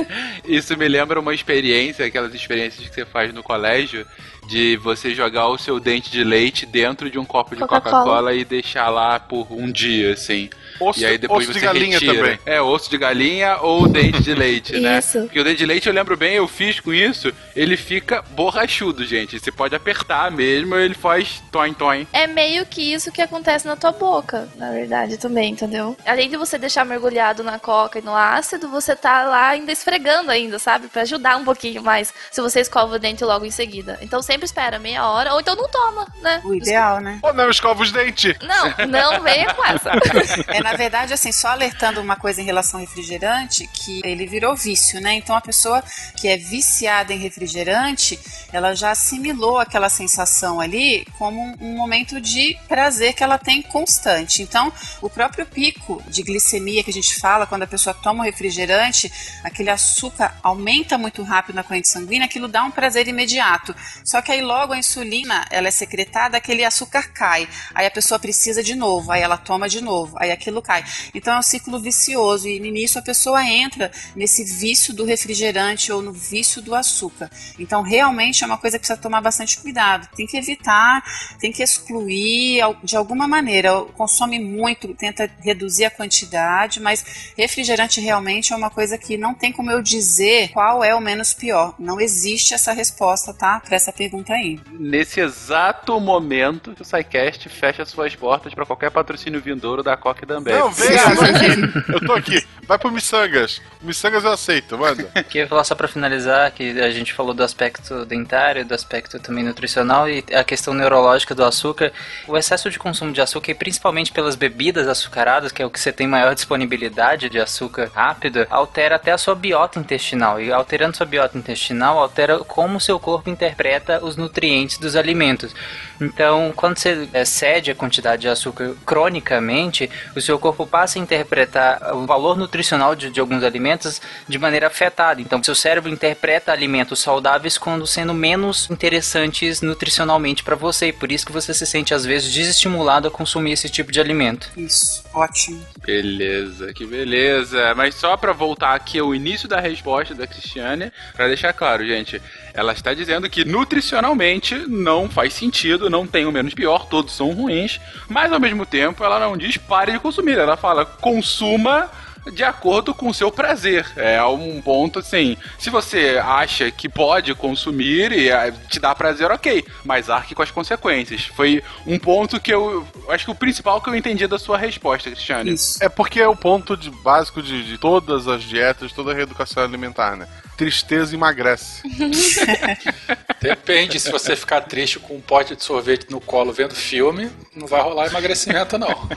[0.48, 4.06] Isso me lembra uma experiência, aquelas experiências que você faz no colégio,
[4.48, 7.92] de você jogar o seu dente de leite dentro de um copo de Coca-Cola.
[7.92, 10.50] Coca-Cola e deixar lá por um dia, assim.
[10.80, 12.14] Osso- e aí depois osso de você galinha retira.
[12.14, 12.40] também.
[12.46, 15.00] É, osso de galinha ou dente de leite, né?
[15.00, 15.22] Isso.
[15.22, 19.06] Porque o dente de leite eu lembro bem, eu fiz com isso, ele fica borrachudo,
[19.06, 19.40] gente.
[19.40, 22.08] Você pode apertar mesmo, ele faz toin toin.
[22.14, 25.98] É meio que isso que acontece na tua boca, na verdade, também, entendeu?
[26.06, 30.32] Além de você deixar mergulhado na coca e no ácido, você tá lá ainda esfregando
[30.32, 30.88] ainda, sabe?
[30.88, 33.98] Pra ajudar um pouquinho mais, se você escova o dente logo em seguida.
[34.02, 36.42] Então sempre espera meia hora, ou então não toma, né?
[36.44, 37.20] O ideal, né?
[37.22, 38.36] Ou não, escova os dentes.
[38.42, 39.90] Não, não venha com essa.
[40.48, 44.56] É, na verdade, assim, só alertando uma coisa em relação ao refrigerante, que ele virou
[44.56, 45.14] vício, né?
[45.16, 45.84] Então a pessoa
[46.16, 48.20] que é viciada em refrigerante,
[48.52, 53.62] ela já assimilou aquela sensação ali como um, um momento de prazer que ela tem
[53.62, 54.42] constante.
[54.42, 58.26] Então, o próprio pico de glicemia que a gente fala quando a pessoa toma o
[58.26, 59.12] refrigerante,
[59.44, 63.76] aquele açúcar aumenta muito rápido na corrente sanguínea, aquilo dá um prazer imediato.
[64.04, 67.48] Só que aí logo a insulina, ela é secretada, aquele açúcar cai.
[67.74, 70.84] Aí a pessoa precisa de novo, aí ela toma de novo, aí aquilo cai.
[71.14, 76.02] Então é um ciclo vicioso e nisso a pessoa entra nesse vício do refrigerante ou
[76.02, 77.30] no vício do açúcar.
[77.58, 80.08] Então realmente é uma coisa que precisa tomar bastante cuidado.
[80.16, 81.04] Tem que evitar,
[81.40, 83.82] tem que excluir de alguma maneira.
[83.96, 89.52] Consome muito, tenta reduzir a quantidade, mas refrigerante realmente é uma coisa que não tem
[89.52, 91.76] como eu dizer qual é o menos pior.
[91.80, 93.60] Não existe essa resposta, tá?
[93.60, 94.60] Para essa pergunta aí.
[94.72, 100.28] Nesse exato momento o SciCast fecha suas portas para qualquer patrocínio vindouro da Coca e
[100.28, 101.94] da Não, vem, eu tô aqui.
[101.94, 102.48] Eu tô aqui.
[102.70, 103.60] Vai pro Missangas.
[103.82, 105.04] Missangas eu aceito, manda.
[105.28, 109.44] Queria falar só pra finalizar que a gente falou do aspecto dentário, do aspecto também
[109.44, 111.92] nutricional e a questão neurológica do açúcar.
[112.28, 115.80] O excesso de consumo de açúcar, e principalmente pelas bebidas açucaradas, que é o que
[115.80, 120.40] você tem maior disponibilidade de açúcar rápido, altera até a sua biota intestinal.
[120.40, 125.56] E alterando sua biota intestinal, altera como o seu corpo interpreta os nutrientes dos alimentos.
[126.00, 131.96] Então, quando você excede a quantidade de açúcar cronicamente, o seu corpo passa a interpretar
[131.96, 135.22] o valor nutricional de, de alguns alimentos de maneira afetada.
[135.22, 140.88] Então, seu cérebro interpreta alimentos saudáveis como sendo menos interessantes nutricionalmente para você.
[140.88, 144.00] E por isso que você se sente, às vezes, desestimulado a consumir esse tipo de
[144.00, 144.50] alimento.
[144.56, 145.64] Isso, ótimo.
[145.86, 147.74] Beleza, que beleza.
[147.76, 152.22] Mas só pra voltar aqui ao início da resposta da Cristiane, pra deixar claro, gente,
[152.54, 157.32] ela está dizendo que nutricionalmente não faz sentido, não tem o menos pior, todos são
[157.32, 161.90] ruins, mas ao mesmo tempo ela não diz pare de consumir, ela fala consuma
[162.34, 163.86] de acordo com o seu prazer.
[163.96, 165.38] É um ponto assim.
[165.58, 169.66] Se você acha que pode consumir e ah, te dá prazer, ok.
[169.84, 171.26] Mas arque com as consequências.
[171.26, 172.86] Foi um ponto que eu.
[173.10, 175.54] Acho que o principal que eu entendi da sua resposta, Cristiane.
[175.54, 175.84] Isso.
[175.84, 179.64] É porque é o ponto de, básico de, de todas as dietas, toda a reeducação
[179.64, 180.28] alimentar, né?
[180.60, 181.82] Tristeza emagrece.
[183.40, 187.66] Depende, se você ficar triste com um pote de sorvete no colo vendo filme, não
[187.66, 189.08] vai rolar emagrecimento, não.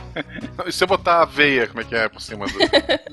[0.65, 2.63] E se você botar aveia, como é que é por cima do.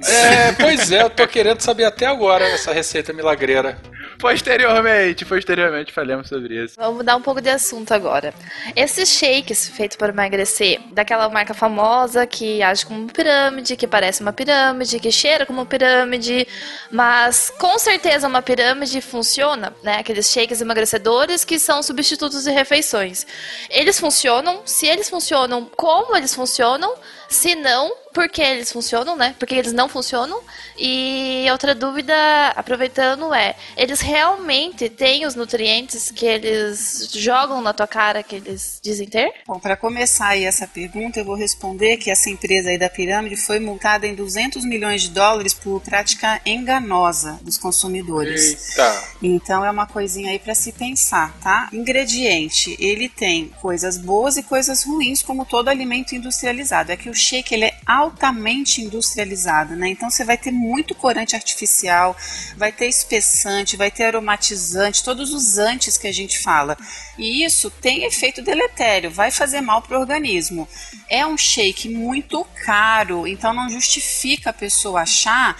[0.07, 3.81] É, pois é, eu tô querendo saber até agora essa receita milagreira.
[4.19, 6.75] Posteriormente, posteriormente falamos sobre isso.
[6.77, 8.33] Vamos mudar um pouco de assunto agora.
[8.75, 14.21] Esses shakes feitos para emagrecer, daquela marca famosa que age como uma pirâmide, que parece
[14.21, 16.45] uma pirâmide, que cheira como uma pirâmide,
[16.91, 19.97] mas com certeza uma pirâmide funciona, né?
[19.99, 23.25] Aqueles shakes emagrecedores que são substitutos de refeições.
[23.69, 26.93] Eles funcionam, se eles funcionam, como eles funcionam,
[27.29, 29.35] se não, por que eles funcionam, né?
[29.37, 30.41] Porque eles não funcionam.
[30.77, 32.13] E outra dúvida,
[32.55, 38.79] aproveitando, é: eles realmente têm os nutrientes que eles jogam na tua cara, que eles
[38.83, 39.31] dizem ter?
[39.45, 43.37] Bom, para começar aí essa pergunta, eu vou responder que essa empresa aí da pirâmide
[43.37, 48.69] foi multada em 200 milhões de dólares por prática enganosa dos consumidores.
[48.71, 49.03] Eita.
[49.21, 51.69] Então é uma coisinha aí para se pensar, tá?
[51.71, 56.91] Ingrediente, ele tem coisas boas e coisas ruins, como todo alimento industrializado.
[56.91, 59.89] É que o shake ele é altamente industrializado, né?
[59.89, 62.15] Então você vai ter muito corante artificial,
[62.55, 66.77] vai ter espessante, vai ter aromatizante, todos os antes que a gente fala.
[67.17, 70.67] E isso tem efeito deletério, vai fazer mal para o organismo.
[71.09, 75.55] É um shake muito caro, então não justifica a pessoa achar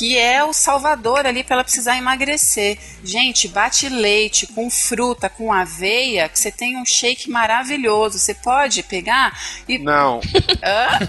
[0.00, 2.78] que é o salvador ali para ela precisar emagrecer.
[3.04, 8.18] Gente, bate leite com fruta, com aveia, que você tem um shake maravilhoso.
[8.18, 9.38] Você pode pegar
[9.68, 9.76] e.
[9.76, 10.22] Não.
[10.64, 11.06] Hã?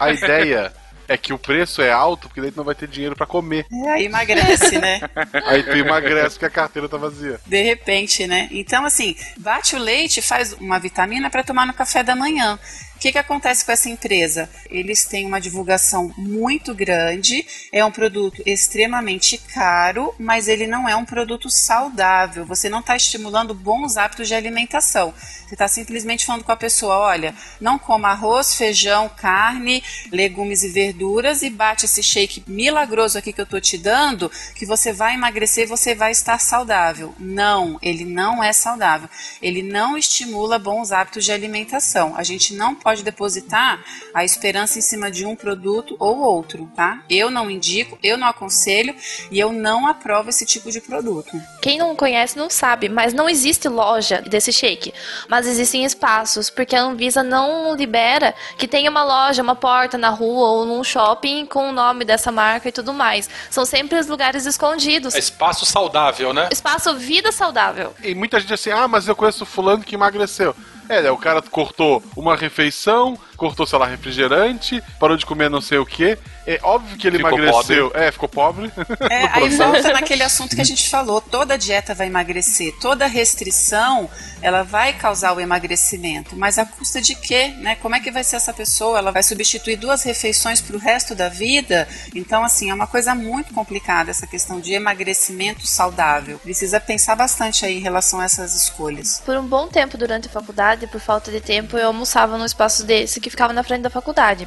[0.00, 0.72] A ideia
[1.06, 3.66] é que o preço é alto, porque daí tu não vai ter dinheiro pra comer.
[3.70, 5.02] É, aí emagrece, né?
[5.44, 7.38] Aí tu emagrece porque a carteira tá vazia.
[7.44, 8.48] De repente, né?
[8.50, 12.58] Então, assim, bate o leite, faz uma vitamina para tomar no café da manhã.
[13.02, 14.48] Que, que acontece com essa empresa?
[14.70, 20.94] Eles têm uma divulgação muito grande, é um produto extremamente caro, mas ele não é
[20.94, 22.46] um produto saudável.
[22.46, 25.12] Você não está estimulando bons hábitos de alimentação.
[25.52, 29.82] Você está simplesmente falando com a pessoa: olha, não coma arroz, feijão, carne,
[30.12, 34.64] legumes e verduras e bate esse shake milagroso aqui que eu tô te dando, que
[34.64, 37.14] você vai emagrecer e você vai estar saudável.
[37.18, 39.10] Não, ele não é saudável.
[39.42, 42.14] Ele não estimula bons hábitos de alimentação.
[42.16, 43.82] A gente não pode depositar
[44.12, 47.02] a esperança em cima de um produto ou outro, tá?
[47.08, 48.94] Eu não indico, eu não aconselho
[49.30, 51.40] e eu não aprovo esse tipo de produto.
[51.60, 54.92] Quem não conhece não sabe, mas não existe loja desse shake.
[55.28, 60.10] Mas existem espaços, porque a Anvisa não libera que tenha uma loja, uma porta na
[60.10, 63.30] rua ou num shopping com o nome dessa marca e tudo mais.
[63.50, 65.14] São sempre os lugares escondidos.
[65.14, 66.48] É espaço saudável, né?
[66.50, 67.94] Espaço vida saudável.
[68.02, 70.54] E muita gente assim, ah, mas eu conheço fulano que emagreceu.
[70.92, 75.78] É, o cara cortou uma refeição, cortou, sei lá, refrigerante, parou de comer não sei
[75.78, 76.18] o que.
[76.46, 77.92] É óbvio que ele Ficou emagreceu.
[77.94, 78.70] É, ficou pobre.
[79.10, 84.08] É, aí volta naquele assunto que a gente falou, toda dieta vai emagrecer, toda restrição,
[84.40, 87.76] ela vai causar o emagrecimento, mas a custa de quê, né?
[87.76, 88.98] Como é que vai ser essa pessoa?
[88.98, 91.88] Ela vai substituir duas refeições para o resto da vida?
[92.14, 96.38] Então, assim, é uma coisa muito complicada essa questão de emagrecimento saudável.
[96.38, 99.20] Precisa pensar bastante aí em relação a essas escolhas.
[99.24, 102.84] Por um bom tempo durante a faculdade, por falta de tempo, eu almoçava num espaço
[102.84, 104.46] desse que ficava na frente da faculdade.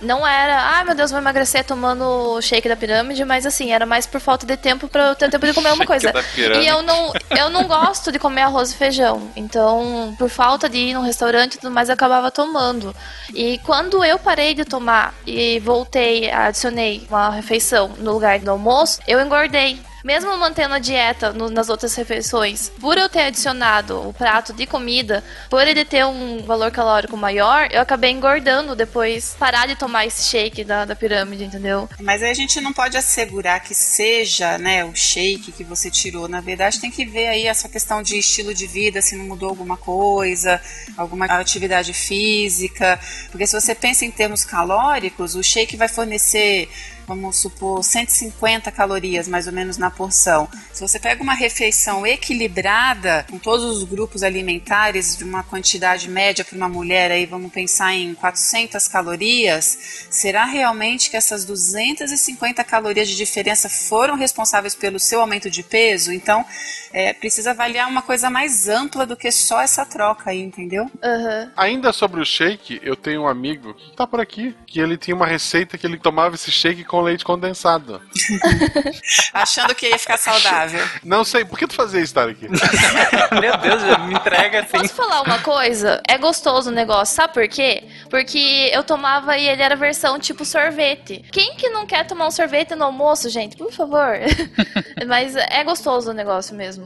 [0.00, 3.84] Não era, ah, meu Deus, vou emagrecer tomando o shake da pirâmide, mas assim, era
[3.84, 6.12] mais por falta de tempo pra eu ter tempo de comer uma coisa.
[6.36, 9.28] E eu não, eu não gosto de comer arroz e feijão.
[9.34, 12.94] Então, por falta de ir num restaurante e tudo mais, eu acabava tomando.
[13.34, 19.00] E quando eu parei de tomar e voltei, adicionei uma refeição no lugar do almoço,
[19.08, 19.80] eu engordei.
[20.04, 24.66] Mesmo mantendo a dieta no- nas outras refeições, por eu ter adicionado o prato de
[24.66, 30.06] comida, por ele ter um valor calórico maior, eu acabei engordando depois parar de tomar
[30.06, 31.88] esse shake da, da pirâmide, entendeu?
[32.00, 36.28] Mas aí a gente não pode assegurar que seja, né, o shake que você tirou.
[36.28, 39.48] Na verdade, tem que ver aí essa questão de estilo de vida, se não mudou
[39.48, 40.60] alguma coisa,
[40.96, 42.98] alguma atividade física.
[43.30, 46.68] Porque se você pensa em termos calóricos, o shake vai fornecer
[47.08, 50.46] vamos supor, 150 calorias mais ou menos na porção.
[50.72, 56.44] Se você pega uma refeição equilibrada, com todos os grupos alimentares, de uma quantidade média
[56.44, 63.08] para uma mulher, aí vamos pensar em 400 calorias, será realmente que essas 250 calorias
[63.08, 66.12] de diferença foram responsáveis pelo seu aumento de peso?
[66.12, 66.44] Então,
[66.92, 70.84] é, precisa avaliar uma coisa mais ampla do que só essa troca aí, entendeu?
[70.84, 71.50] Uhum.
[71.56, 75.14] Ainda sobre o shake, eu tenho um amigo que tá por aqui, que ele tinha
[75.14, 78.00] uma receita que ele tomava esse shake com leite condensado.
[79.32, 80.84] Achando que ia ficar saudável.
[81.04, 82.48] Não sei, por que tu fazia isso, Tarek?
[82.48, 84.78] Meu Deus, me entrega assim.
[84.78, 86.02] Posso falar uma coisa?
[86.08, 87.84] É gostoso o negócio, sabe por quê?
[88.10, 91.24] Porque eu tomava e ele era versão tipo sorvete.
[91.32, 93.56] Quem que não quer tomar um sorvete no almoço, gente?
[93.56, 94.18] Por favor.
[95.06, 96.77] Mas é gostoso o negócio mesmo.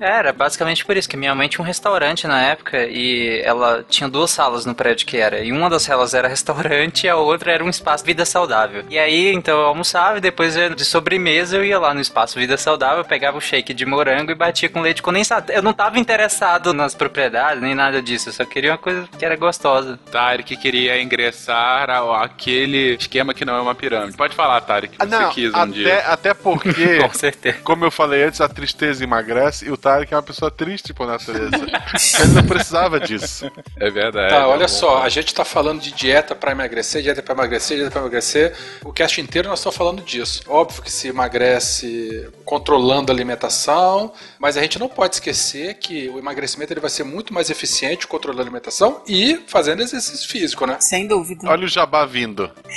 [0.00, 4.08] Era basicamente por isso que minha mãe tinha um restaurante na época e ela tinha
[4.08, 5.40] duas salas no prédio que era.
[5.40, 8.84] E uma das salas era restaurante e a outra era um espaço vida saudável.
[8.90, 12.56] E aí, então eu almoçava e depois de sobremesa eu ia lá no espaço vida
[12.56, 15.50] saudável, pegava o shake de morango e batia com leite condensado.
[15.50, 19.24] Eu não tava interessado nas propriedades nem nada disso, eu só queria uma coisa que
[19.24, 19.98] era gostosa.
[20.12, 24.16] Tarek queria ingressar ao, aquele esquema que não é uma pirâmide.
[24.16, 25.98] Pode falar, Tarek, que Ah, você não, quis um até, dia.
[26.00, 27.58] até porque, Com certeza.
[27.64, 31.06] como eu falei antes, a tristeza emagrece e o Tarek é uma pessoa triste por
[31.06, 31.50] natureza.
[32.20, 33.50] Ele não precisava disso.
[33.78, 34.30] É verdade.
[34.30, 34.68] Tá, é olha bom.
[34.68, 38.54] só, a gente tá falando de dieta pra emagrecer, dieta pra emagrecer, dieta pra emagrecer.
[38.84, 40.42] O cast inteiro nós estamos falando disso.
[40.46, 46.18] Óbvio que se emagrece controlando a alimentação, mas a gente não pode esquecer que o
[46.18, 50.76] emagrecimento ele vai ser muito mais eficiente controlando a alimentação e fazendo exercício físico, né?
[50.80, 51.48] Sem dúvida.
[51.48, 52.50] Olha o jabá vindo.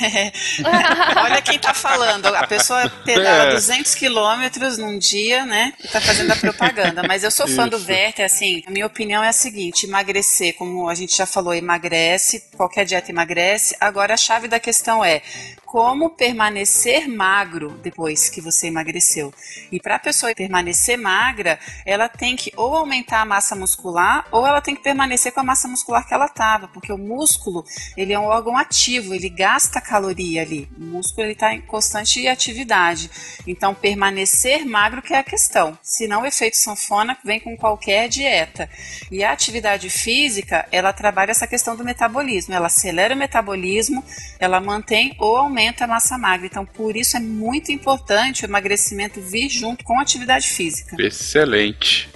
[1.23, 2.25] Olha quem tá falando.
[2.27, 3.51] A pessoa pedala É.
[3.51, 5.73] 200 quilômetros num dia, né?
[5.83, 7.03] E tá fazendo a propaganda.
[7.03, 7.79] Mas eu sou fã do.
[7.79, 12.43] Werther, assim, a minha opinião é a seguinte: emagrecer, como a gente já falou, emagrece,
[12.55, 13.75] qualquer dieta emagrece.
[13.79, 15.21] Agora a chave da questão é
[15.69, 19.31] como permanecer magro depois que você emagreceu.
[19.71, 24.47] E para a pessoa permanecer magra, ela tem que ou aumentar a massa muscular ou
[24.47, 27.63] ela tem que permanecer com a massa muscular que ela estava, porque o músculo
[27.95, 30.67] ele é um órgão ativo, ele gasta caloria ali.
[30.75, 33.11] O músculo ele está em constante atividade.
[33.45, 35.77] Então permanecer magro que é a questão.
[35.83, 38.69] Senão o efeito sanfona vem com qualquer dieta.
[39.11, 42.53] E a atividade física ela trabalha essa questão do metabolismo.
[42.53, 44.03] Ela acelera o metabolismo,
[44.39, 46.45] ela mantém ou aumenta a massa magra.
[46.45, 50.95] Então por isso é muito importante o emagrecimento vir junto com a atividade física.
[50.99, 52.09] Excelente.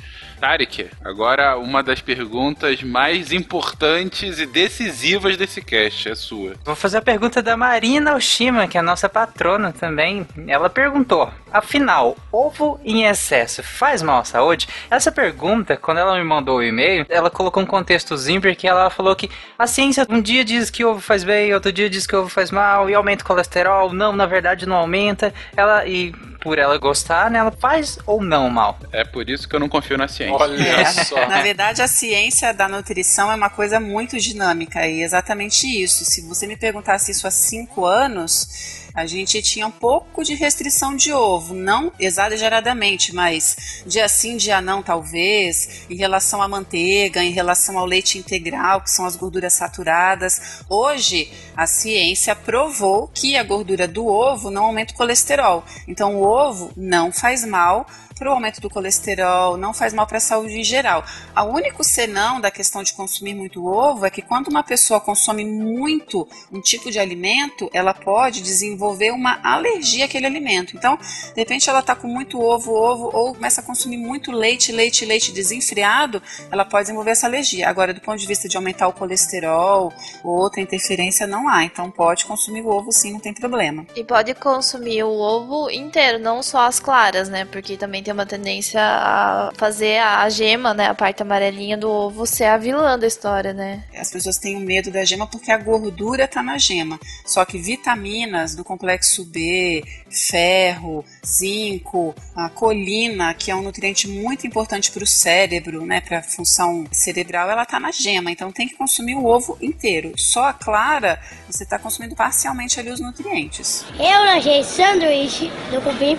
[0.44, 6.56] Tarek, agora uma das perguntas mais importantes e decisivas desse cast é sua.
[6.66, 10.28] Vou fazer a pergunta da Marina Oshima, que é a nossa patrona também.
[10.46, 14.68] Ela perguntou: afinal, ovo em excesso faz mal à saúde?
[14.90, 19.16] Essa pergunta, quando ela me mandou o e-mail, ela colocou um contextozinho porque ela falou
[19.16, 22.30] que a ciência um dia diz que ovo faz bem, outro dia diz que ovo
[22.30, 23.94] faz mal e aumenta o colesterol.
[23.94, 25.34] Não, na verdade não aumenta.
[25.56, 26.12] Ela e
[26.44, 28.78] por ela gostar, né, ela faz ou não mal.
[28.92, 30.36] É por isso que eu não confio na ciência.
[30.36, 31.16] Olha É, só.
[31.28, 36.04] Na verdade, a ciência da nutrição é uma coisa muito dinâmica e é exatamente isso.
[36.04, 40.96] Se você me perguntasse isso há cinco anos, a gente tinha um pouco de restrição
[40.96, 47.32] de ovo, não exageradamente, mas dia sim, dia não, talvez, em relação à manteiga, em
[47.32, 50.64] relação ao leite integral, que são as gorduras saturadas.
[50.70, 55.64] Hoje, a ciência provou que a gordura do ovo não aumenta o colesterol.
[55.88, 60.18] Então, o ovo não faz mal para o aumento do colesterol, não faz mal para
[60.18, 61.04] a saúde em geral.
[61.36, 65.44] O único senão da questão de consumir muito ovo é que quando uma pessoa consome
[65.44, 70.76] muito um tipo de alimento, ela pode desenvolver uma alergia àquele alimento.
[70.76, 74.72] Então, de repente ela está com muito ovo, ovo, ou começa a consumir muito leite,
[74.72, 77.68] leite, leite desenfreado, ela pode desenvolver essa alergia.
[77.68, 79.92] Agora, do ponto de vista de aumentar o colesterol
[80.24, 81.64] ou outra interferência, não há.
[81.64, 83.86] Então, pode consumir o ovo sim, não tem problema.
[83.96, 87.46] E pode consumir o ovo inteiro, não só as claras, né?
[87.46, 90.88] Porque também tem uma tendência a fazer a gema, né?
[90.88, 93.84] A parte amarelinha do ovo ser a vilã da história, né?
[93.98, 97.00] As pessoas têm medo da gema porque a gordura está na gema.
[97.26, 104.46] Só que vitaminas do complexo B, ferro, zinco, a colina, que é um nutriente muito
[104.46, 108.32] importante para o cérebro, né, para a função cerebral, ela está na gema.
[108.32, 110.14] Então tem que consumir o ovo inteiro.
[110.18, 113.86] Só a clara, você está consumindo parcialmente ali os nutrientes.
[113.98, 116.18] Eu lanchei sanduíche do cupim,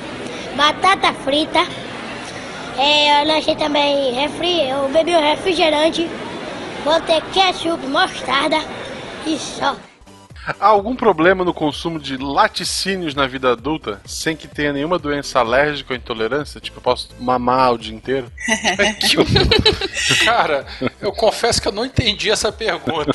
[0.56, 1.60] batata frita.
[2.76, 6.10] É, eu lanchei também refri, eu bebi um refrigerante,
[6.84, 8.58] botei ketchup, mostarda
[9.24, 9.76] e só.
[10.46, 15.38] Há algum problema no consumo de laticínios na vida adulta sem que tenha nenhuma doença
[15.38, 16.60] alérgica ou intolerância?
[16.60, 18.30] Tipo, eu posso mamar o dia inteiro?
[20.24, 20.66] Cara,
[21.00, 23.12] eu confesso que eu não entendi essa pergunta.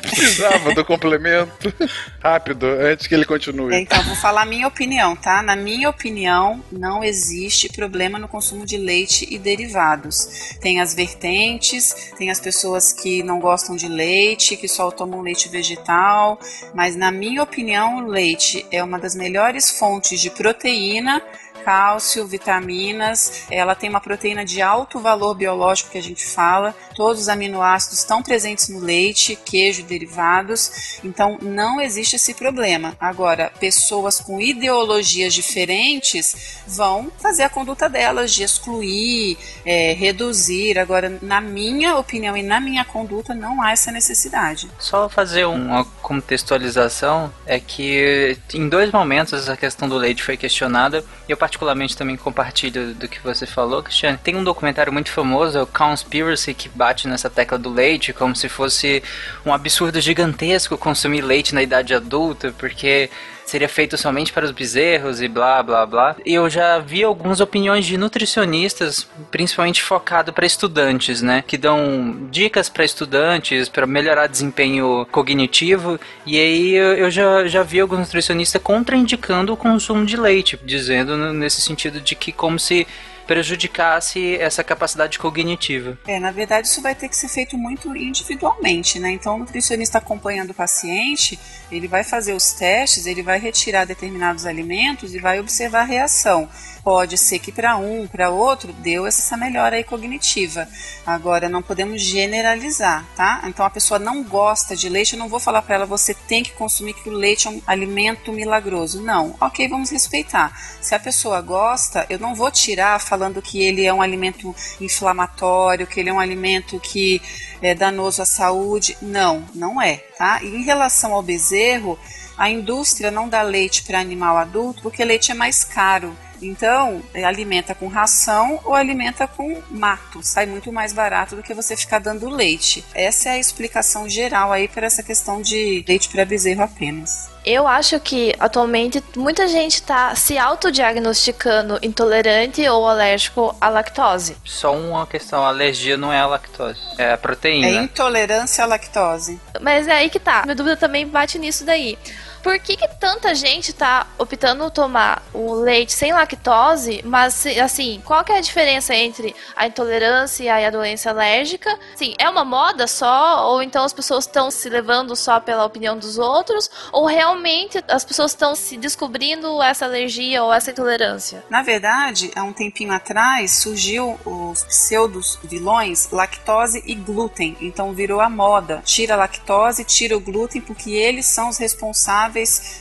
[0.00, 1.72] Precisava do complemento.
[2.20, 3.74] Rápido, antes que ele continue.
[3.76, 5.42] Então, vou falar a minha opinião, tá?
[5.42, 10.56] Na minha opinião, não existe problema no consumo de leite e derivados.
[10.60, 15.48] Tem as vertentes, tem as pessoas que não gostam de leite, que só tomam leite
[15.48, 16.38] vegetal,
[16.72, 21.22] mas na minha opinião, o leite é uma das melhores fontes de proteína,
[21.64, 27.22] cálcio, vitaminas, ela tem uma proteína de alto valor biológico que a gente fala, todos
[27.22, 32.96] os aminoácidos estão presentes no leite, queijo e derivados, então não existe esse problema.
[33.00, 40.78] Agora, pessoas com ideologias diferentes vão fazer a conduta delas de excluir, é, reduzir.
[40.78, 44.70] Agora, na minha opinião e na minha conduta, não há essa necessidade.
[44.78, 51.04] Só fazer uma contextualização é que em dois momentos a questão do leite foi questionada.
[51.28, 54.18] Eu particularmente também compartilho do que você falou, Cristiane.
[54.18, 58.34] Tem um documentário muito famoso, é o Conspiracy, que bate nessa tecla do leite como
[58.34, 59.02] se fosse
[59.46, 63.08] um absurdo gigantesco consumir leite na idade adulta, porque
[63.54, 66.16] seria feito somente para os bezerros e blá blá blá.
[66.26, 72.68] Eu já vi algumas opiniões de nutricionistas, principalmente focado para estudantes, né, que dão dicas
[72.68, 76.00] para estudantes para melhorar desempenho cognitivo.
[76.26, 81.60] E aí eu já, já vi alguns nutricionistas contraindicando o consumo de leite, dizendo nesse
[81.60, 82.84] sentido de que como se
[83.26, 85.98] prejudicasse essa capacidade cognitiva.
[86.06, 89.10] É, na verdade, isso vai ter que ser feito muito individualmente, né?
[89.10, 91.38] Então, o nutricionista acompanhando o paciente,
[91.70, 96.48] ele vai fazer os testes, ele vai retirar determinados alimentos e vai observar a reação
[96.84, 100.68] pode ser que para um, para outro, deu essa melhora cognitiva.
[101.06, 103.42] Agora, não podemos generalizar, tá?
[103.46, 106.42] Então, a pessoa não gosta de leite, eu não vou falar para ela, você tem
[106.42, 109.00] que consumir que o leite é um alimento milagroso.
[109.00, 109.34] Não.
[109.40, 110.52] Ok, vamos respeitar.
[110.80, 115.86] Se a pessoa gosta, eu não vou tirar falando que ele é um alimento inflamatório,
[115.86, 117.22] que ele é um alimento que
[117.62, 118.96] é danoso à saúde.
[119.00, 120.42] Não, não é, tá?
[120.42, 121.98] E em relação ao bezerro,
[122.36, 126.14] a indústria não dá leite para animal adulto porque leite é mais caro.
[126.46, 130.22] Então, alimenta com ração ou alimenta com mato.
[130.22, 132.84] Sai muito mais barato do que você ficar dando leite.
[132.94, 137.32] Essa é a explicação geral aí para essa questão de leite para bezerro apenas.
[137.44, 144.36] Eu acho que atualmente muita gente está se autodiagnosticando intolerante ou alérgico à lactose.
[144.44, 147.66] Só uma questão, a alergia não é a lactose, é a proteína.
[147.66, 149.38] É intolerância à lactose.
[149.60, 150.42] Mas é aí que tá.
[150.44, 151.98] Minha dúvida também bate nisso daí.
[152.44, 158.22] Por que, que tanta gente tá optando tomar o leite sem lactose, mas assim, qual
[158.22, 161.74] que é a diferença entre a intolerância e a doença alérgica?
[161.96, 163.48] Sim, é uma moda só?
[163.50, 166.70] Ou então as pessoas estão se levando só pela opinião dos outros?
[166.92, 171.42] Ou realmente as pessoas estão se descobrindo essa alergia ou essa intolerância?
[171.48, 177.56] Na verdade, há um tempinho atrás surgiu os pseudos vilões lactose e glúten.
[177.58, 178.82] Então virou a moda.
[178.84, 182.33] Tira a lactose, tira o glúten, porque eles são os responsáveis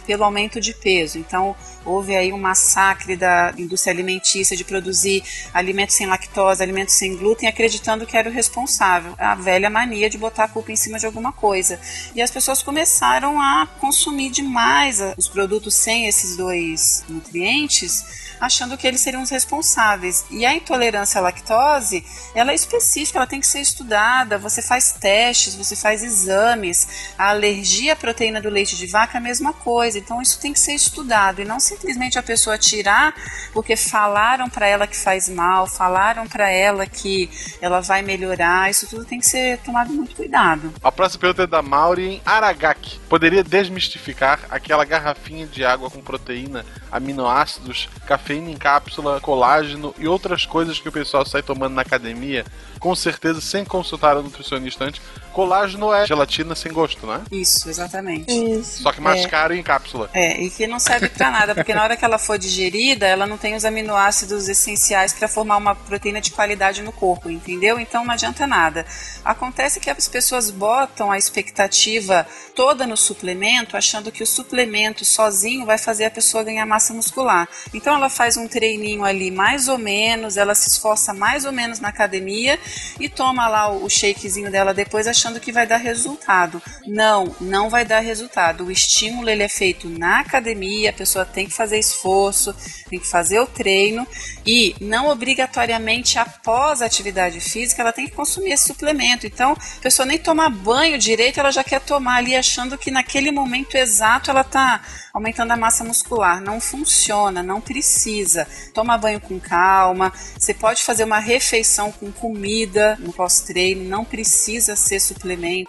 [0.06, 1.18] pelo aumento de peso.
[1.18, 1.56] Então,
[1.86, 5.24] houve aí um massacre da indústria alimentícia de produzir
[5.54, 9.14] alimentos sem lactose, alimentos sem glúten, acreditando que era o responsável.
[9.18, 11.80] A velha mania de botar a culpa em cima de alguma coisa.
[12.16, 18.86] E as pessoas começaram a consumir demais os produtos sem esses dois nutrientes achando que
[18.86, 20.26] eles seriam os responsáveis.
[20.30, 22.04] E a intolerância à lactose,
[22.36, 24.38] ela é específica, ela tem que ser estudada.
[24.38, 27.14] Você faz testes, você faz exames.
[27.18, 29.98] A alergia à proteína do leite de vaca é a mesma coisa.
[29.98, 33.14] Então isso tem que ser estudado e não simplesmente a pessoa tirar
[33.52, 37.30] porque falaram para ela que faz mal, falaram para ela que
[37.62, 38.70] ela vai melhorar.
[38.70, 40.74] Isso tudo tem que ser tomado muito cuidado.
[40.84, 43.00] A próxima pergunta é da Maureen Aragaki.
[43.10, 50.46] Poderia desmistificar aquela garrafinha de água com proteína, aminoácidos, cafeína em cápsula, colágeno e outras
[50.46, 52.46] coisas que o pessoal sai tomando na academia,
[52.80, 55.02] com certeza sem consultar o nutricionista antes.
[55.34, 57.22] Colágeno é gelatina sem gosto, não é?
[57.32, 58.32] Isso, exatamente.
[58.32, 58.84] Isso.
[58.84, 59.28] Só que mais É.
[59.28, 60.10] caro em cápsula.
[60.14, 63.26] É, e que não serve pra nada, porque na hora que ela for digerida, ela
[63.26, 67.80] não tem os aminoácidos essenciais para formar uma proteína de qualidade no corpo, entendeu?
[67.80, 68.86] Então não adianta nada.
[69.26, 75.66] Acontece que as pessoas botam a expectativa toda no suplemento, achando que o suplemento sozinho
[75.66, 77.48] vai fazer a pessoa ganhar massa muscular.
[77.74, 81.80] Então ela faz um treininho ali mais ou menos, ela se esforça mais ou menos
[81.80, 82.60] na academia
[83.00, 86.62] e toma lá o shakezinho dela depois achando que vai dar resultado.
[86.86, 88.66] Não, não vai dar resultado.
[88.66, 92.56] O estímulo ele é feito na academia, a pessoa tem que fazer esforço,
[92.90, 94.08] tem que fazer o treino
[94.46, 99.26] e não obrigatoriamente após a atividade física ela tem que consumir esse suplemento.
[99.26, 103.32] Então, a pessoa nem tomar banho direito, ela já quer tomar ali achando que naquele
[103.32, 104.82] momento exato ela está
[105.14, 106.42] aumentando a massa muscular.
[106.42, 108.48] Não funciona, não precisa.
[108.74, 110.12] Toma banho com calma.
[110.38, 115.00] Você pode fazer uma refeição com comida no pós-treino, não precisa ser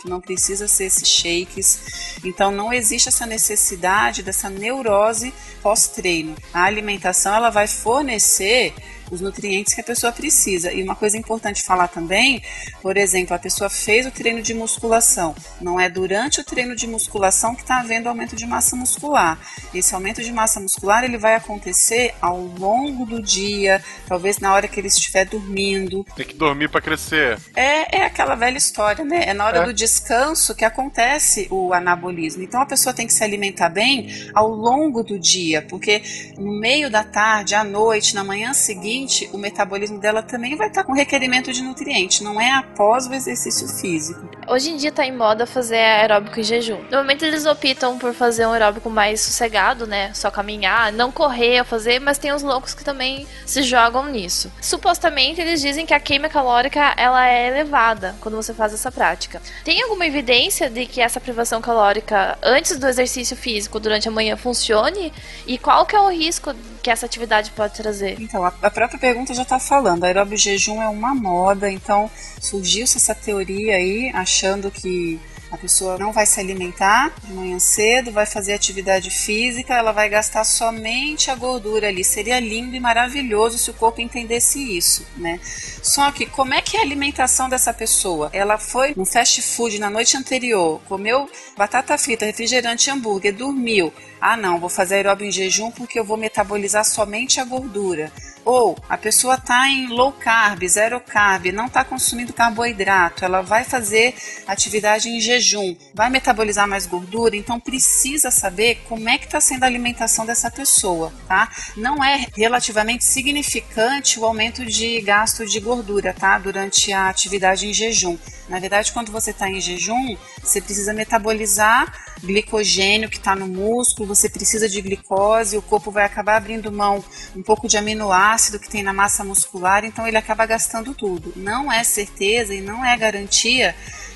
[0.08, 2.18] não precisa ser esses shakes.
[2.24, 6.34] Então não existe essa necessidade dessa neurose pós-treino.
[6.52, 8.74] A alimentação ela vai fornecer
[9.14, 10.72] os nutrientes que a pessoa precisa.
[10.72, 12.42] E uma coisa importante falar também,
[12.82, 15.34] por exemplo, a pessoa fez o treino de musculação.
[15.60, 19.38] Não é durante o treino de musculação que está havendo aumento de massa muscular.
[19.72, 24.68] Esse aumento de massa muscular ele vai acontecer ao longo do dia, talvez na hora
[24.68, 26.04] que ele estiver dormindo.
[26.16, 27.38] Tem que dormir para crescer.
[27.54, 29.24] É, é aquela velha história, né?
[29.26, 29.64] É na hora É.
[29.66, 32.42] do descanso que acontece o anabolismo.
[32.42, 36.02] Então a pessoa tem que se alimentar bem ao longo do dia, porque
[36.36, 40.84] no meio da tarde, à noite, na manhã seguinte, o metabolismo dela também vai estar
[40.84, 44.28] com requerimento de nutrientes, não é após o exercício físico.
[44.48, 46.80] Hoje em dia tá em moda fazer aeróbico em jejum.
[46.84, 50.12] Normalmente eles optam por fazer um aeróbico mais sossegado, né?
[50.14, 54.52] Só caminhar, não correr, fazer, mas tem os loucos que também se jogam nisso.
[54.60, 59.40] Supostamente eles dizem que a queima calórica ela é elevada quando você faz essa prática.
[59.64, 64.36] Tem alguma evidência de que essa privação calórica antes do exercício físico durante a manhã
[64.36, 65.12] funcione?
[65.46, 66.54] E qual que é o risco
[66.84, 68.20] que essa atividade pode trazer?
[68.20, 70.04] Então, a, a própria pergunta já está falando.
[70.04, 75.18] Aeróbio jejum é uma moda, então surgiu-se essa teoria aí, achando que
[75.50, 80.08] a pessoa não vai se alimentar de manhã cedo, vai fazer atividade física, ela vai
[80.08, 82.04] gastar somente a gordura ali.
[82.04, 85.40] Seria lindo e maravilhoso se o corpo entendesse isso, né?
[85.82, 88.30] Só que como é que é a alimentação dessa pessoa?
[88.32, 93.92] Ela foi no fast food na noite anterior, comeu batata frita, refrigerante, hambúrguer, dormiu.
[94.26, 98.10] Ah, não, vou fazer aeróbio em jejum porque eu vou metabolizar somente a gordura.
[98.42, 103.64] Ou a pessoa está em low carb, zero carb, não está consumindo carboidrato, ela vai
[103.64, 104.14] fazer
[104.46, 109.64] atividade em jejum, vai metabolizar mais gordura, então precisa saber como é que está sendo
[109.64, 111.50] a alimentação dessa pessoa, tá?
[111.76, 116.38] Não é relativamente significante o aumento de gasto de gordura, tá?
[116.38, 118.16] Durante a atividade em jejum.
[118.48, 124.08] Na verdade, quando você está em jejum, você precisa metabolizar glicogênio que está no músculo,
[124.08, 127.04] você precisa de glicose, o corpo vai acabar abrindo mão
[127.36, 131.32] um pouco de aminoácido que tem na massa muscular, então ele acaba gastando tudo.
[131.36, 133.74] Não é certeza e não é garantia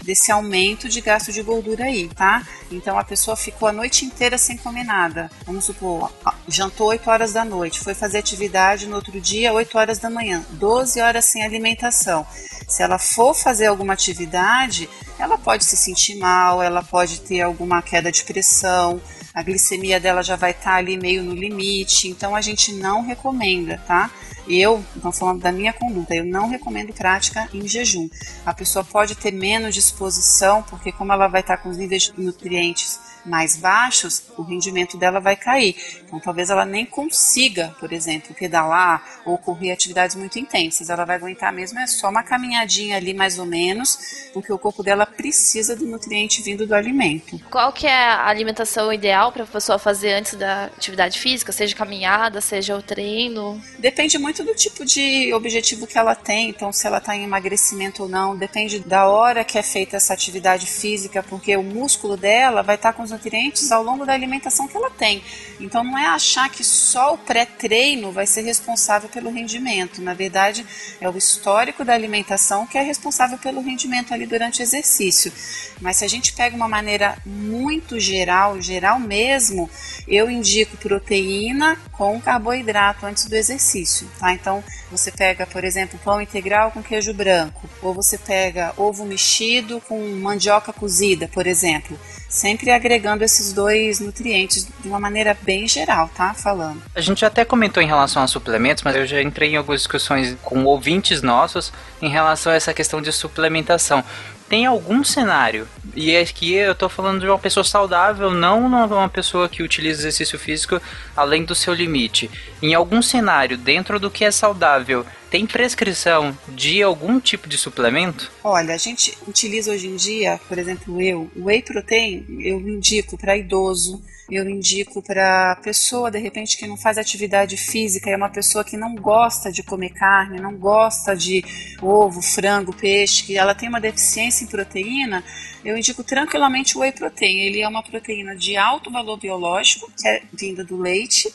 [0.08, 2.42] desse aumento de gasto de gordura aí, tá?
[2.72, 5.30] Então a pessoa ficou a noite inteira sem comer nada.
[5.44, 6.10] Vamos supor,
[6.48, 10.42] jantou 8 horas da noite, foi fazer atividade no outro dia 8 horas da manhã,
[10.52, 12.26] 12 horas sem alimentação.
[12.66, 17.82] Se ela for fazer alguma atividade, ela pode se sentir mal, ela pode ter alguma
[17.82, 19.02] queda de pressão,
[19.34, 23.78] a glicemia dela já vai estar ali meio no limite, então a gente não recomenda,
[23.86, 24.10] tá?
[24.48, 28.08] Eu, então falando da minha conduta, eu não recomendo prática em jejum.
[28.44, 32.20] A pessoa pode ter menos disposição, porque como ela vai estar com os níveis de
[32.20, 35.76] nutrientes mais baixos, o rendimento dela vai cair.
[36.04, 40.88] Então talvez ela nem consiga, por exemplo, pedalar ou correr atividades muito intensas.
[40.88, 44.82] Ela vai aguentar mesmo é só uma caminhadinha ali mais ou menos, porque o corpo
[44.82, 47.38] dela precisa do nutriente vindo do alimento.
[47.50, 51.76] Qual que é a alimentação ideal para a pessoa fazer antes da atividade física, seja
[51.76, 53.60] caminhada, seja o treino?
[53.78, 58.02] Depende muito do tipo de objetivo que ela tem, então se ela está em emagrecimento
[58.02, 62.62] ou não, depende da hora que é feita essa atividade física, porque o músculo dela
[62.62, 65.22] vai estar com os nutrientes ao longo da alimentação que ela tem.
[65.60, 70.00] Então não é achar que só o pré-treino vai ser responsável pelo rendimento.
[70.00, 70.64] Na verdade,
[71.00, 75.32] é o histórico da alimentação que é responsável pelo rendimento ali durante o exercício.
[75.80, 79.68] Mas se a gente pega uma maneira muito geral, geral mesmo,
[80.06, 84.27] eu indico proteína com carboidrato antes do exercício, tá?
[84.32, 89.80] Então, você pega, por exemplo, pão integral com queijo branco, ou você pega ovo mexido
[89.88, 91.98] com mandioca cozida, por exemplo,
[92.28, 96.34] sempre agregando esses dois nutrientes de uma maneira bem geral, tá?
[96.34, 96.82] Falando.
[96.94, 100.36] A gente até comentou em relação a suplementos, mas eu já entrei em algumas discussões
[100.42, 104.04] com ouvintes nossos em relação a essa questão de suplementação.
[104.48, 109.46] Tem algum cenário, e aqui eu tô falando de uma pessoa saudável, não uma pessoa
[109.46, 110.80] que utiliza exercício físico
[111.14, 112.30] além do seu limite.
[112.62, 118.30] Em algum cenário, dentro do que é saudável, tem prescrição de algum tipo de suplemento?
[118.42, 123.18] Olha, a gente utiliza hoje em dia, por exemplo, eu, o whey protein, eu indico
[123.18, 128.28] para idoso, eu indico para pessoa de repente que não faz atividade física, é uma
[128.28, 131.44] pessoa que não gosta de comer carne, não gosta de
[131.80, 135.24] ovo, frango, peixe, que ela tem uma deficiência em proteína,
[135.64, 137.40] eu indico tranquilamente o whey protein.
[137.40, 141.32] Ele é uma proteína de alto valor biológico, que é vinda do leite.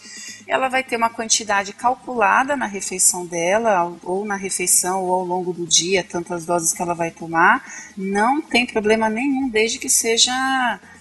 [0.47, 5.53] Ela vai ter uma quantidade calculada na refeição dela, ou na refeição, ou ao longo
[5.53, 7.63] do dia, tantas doses que ela vai tomar.
[7.97, 10.31] Não tem problema nenhum, desde que seja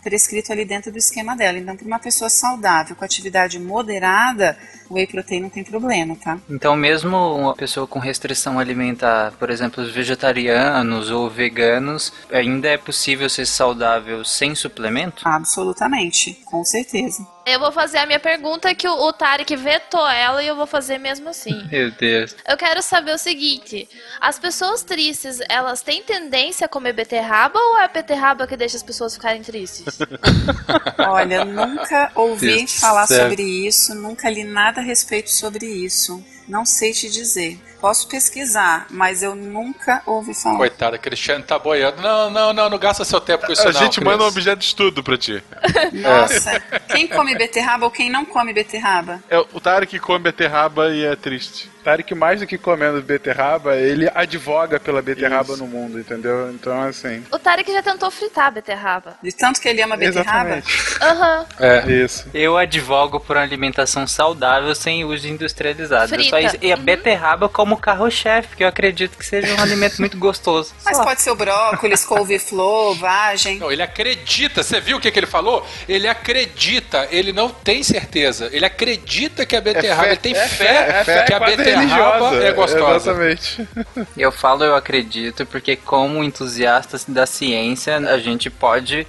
[0.02, 1.58] prescrito ali dentro do esquema dela.
[1.58, 4.56] Então, para uma pessoa saudável, com atividade moderada,
[4.88, 6.38] o whey protein não tem problema, tá?
[6.50, 12.76] Então, mesmo uma pessoa com restrição alimentar, por exemplo, os vegetarianos ou veganos, ainda é
[12.76, 15.22] possível ser saudável sem suplemento?
[15.26, 17.26] Absolutamente, com certeza.
[17.44, 20.66] Eu vou fazer a minha pergunta que o, o Tarek vetou ela e eu vou
[20.66, 21.66] fazer mesmo assim.
[21.70, 22.36] Meu Deus.
[22.46, 23.88] Eu quero saber o seguinte:
[24.20, 28.76] as pessoas tristes, elas têm tendência a comer beterraba ou é a beterraba que deixa
[28.76, 29.98] as pessoas ficarem tristes?
[30.98, 36.24] Olha, nunca ouvi Deus falar sobre isso, nunca li nada a respeito sobre isso.
[36.46, 37.58] Não sei te dizer.
[37.82, 40.56] Posso pesquisar, mas eu nunca ouvi falar.
[40.56, 42.00] Coitada, Cristiano tá boiando.
[42.00, 43.80] Não, não, não, não gasta seu tempo com isso A não.
[43.80, 45.42] gente manda um objeto de estudo pra ti.
[45.92, 49.20] Nossa, quem come beterraba ou quem não come beterraba?
[49.28, 51.70] É o Tarek come beterraba e é triste.
[51.82, 56.48] Tarek, mais do que comendo beterraba, ele advoga pela beterraba no mundo, entendeu?
[56.52, 57.24] Então, assim.
[57.28, 59.16] o Tarek já tentou fritar a beterraba.
[59.20, 60.58] De tanto que ele ama beterraba?
[60.58, 61.02] Exatamente.
[61.02, 61.46] Aham.
[61.58, 61.90] É.
[61.90, 62.28] Isso.
[62.32, 66.06] Eu advogo por uma alimentação saudável sem uso industrializado.
[66.08, 66.30] Frita.
[66.30, 70.16] Só isso- e a beterraba como carro-chefe, porque eu acredito que seja um alimento muito
[70.16, 70.72] gostoso.
[70.84, 71.04] Mas Só.
[71.04, 73.58] pode ser o brócolis, couve-flor, vagem.
[73.58, 74.62] Não, ele acredita.
[74.62, 75.66] Você viu o que, que ele falou?
[75.88, 77.08] Ele acredita.
[77.10, 78.48] Ele não tem certeza.
[78.52, 80.02] Ele acredita que a beterraba.
[80.02, 83.10] fé, ele tem é fé, fé, é fé que a beterraba é gostosa.
[83.10, 83.68] Exatamente.
[84.16, 89.06] Eu falo eu acredito porque como entusiastas da ciência, a gente pode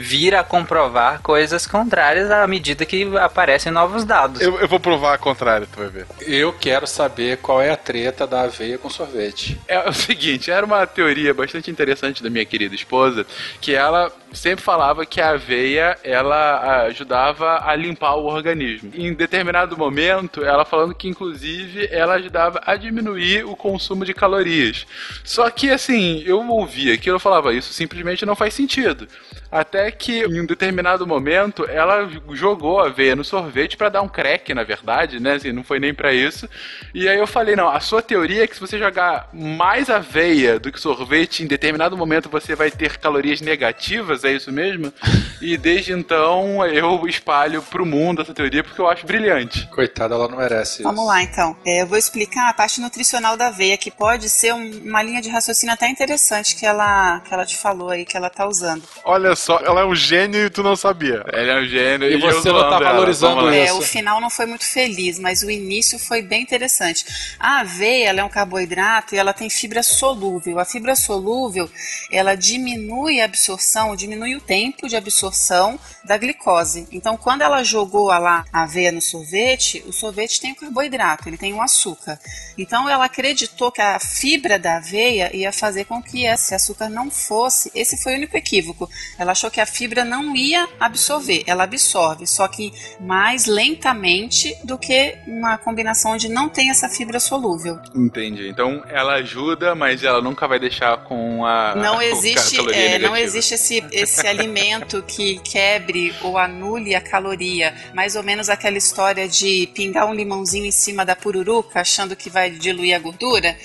[0.00, 4.40] vir a comprovar coisas contrárias à medida que aparecem novos dados.
[4.40, 6.06] Eu, eu vou provar a contrária, tu vai ver.
[6.20, 9.60] Eu quero saber qual é a treta da aveia com sorvete.
[9.66, 13.26] É o seguinte, era uma teoria bastante interessante da minha querida esposa,
[13.60, 18.92] que ela sempre falava que a aveia, ela ajudava a limpar o organismo.
[18.94, 24.86] Em determinado momento, ela falando que inclusive ela ajudava a diminuir o consumo de calorias.
[25.24, 29.08] Só que assim, eu ouvia aquilo, eu falava, isso simplesmente não faz sentido.
[29.50, 34.08] Até que em um determinado momento ela jogou a aveia no sorvete pra dar um
[34.08, 35.34] crack, na verdade, né?
[35.34, 36.48] Assim, não foi nem pra isso.
[36.92, 40.58] E aí eu falei, não, a sua teoria é que se você jogar mais aveia
[40.58, 44.92] do que sorvete, em determinado momento você vai ter calorias negativas, é isso mesmo?
[45.40, 49.66] E desde então eu espalho pro mundo essa teoria porque eu acho brilhante.
[49.68, 50.82] Coitada, ela não merece isso.
[50.82, 51.56] Vamos lá, então.
[51.66, 55.20] É, eu vou explicar a parte nutricional da aveia, que pode ser um- uma linha
[55.20, 58.82] de raciocínio até interessante que ela, que ela te falou aí, que ela tá usando.
[59.04, 61.24] Olha só, ela é um gênio e tu não sabia.
[61.32, 63.54] Ele é um gênio E eu você não tá ela, valorizando lá.
[63.54, 63.78] É, isso.
[63.78, 67.04] o final não foi muito feliz, mas o início foi bem interessante.
[67.38, 70.58] A aveia ela é um carboidrato e ela tem fibra solúvel.
[70.58, 71.68] A fibra solúvel
[72.10, 76.86] ela diminui a absorção, diminui o tempo de absorção da glicose.
[76.92, 81.28] Então, quando ela jogou a lá a aveia no sorvete, o sorvete tem o carboidrato,
[81.28, 82.18] ele tem o açúcar.
[82.56, 87.10] Então, ela acreditou que a fibra da aveia ia fazer com que esse açúcar não
[87.10, 87.70] fosse.
[87.74, 88.88] Esse foi o único equívoco.
[89.18, 91.42] Ela achou que a fibra não ia absorver.
[91.46, 97.18] Ela absorve, só que mais lentamente do que uma combinação onde não tem essa fibra
[97.18, 97.78] solúvel.
[97.94, 98.48] Entendi.
[98.48, 103.54] Então ela ajuda, mas ela nunca vai deixar com a Não existe, é, não existe
[103.54, 107.74] esse, esse alimento que quebre ou anule a caloria.
[107.94, 112.30] Mais ou menos aquela história de pingar um limãozinho em cima da pururuca, achando que
[112.30, 113.56] vai diluir a gordura.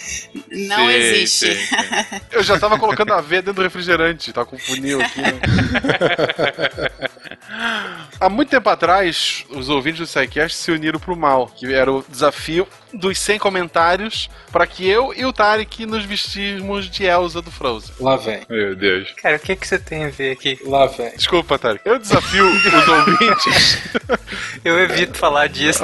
[0.49, 1.55] Não Sim, existe.
[1.55, 2.21] sim, sim.
[2.31, 5.21] Eu já tava colocando aveia dentro do refrigerante, tá com funil aqui.
[5.21, 5.31] né?
[8.19, 12.03] Há muito tempo atrás, os ouvintes do SciCast se uniram pro mal, que era o
[12.07, 17.51] desafio dos 100 comentários para que eu e o Tarek nos vestirmos de Elsa do
[17.51, 17.93] Frozen.
[17.99, 18.41] Lá vem.
[18.49, 19.11] Meu Deus.
[19.21, 20.59] Cara, o que, que você tem a ver aqui?
[20.65, 21.11] Lá vem.
[21.11, 21.81] Desculpa, Tarek.
[21.85, 23.77] Eu desafio os ouvintes.
[24.63, 25.83] Eu evito falar disso.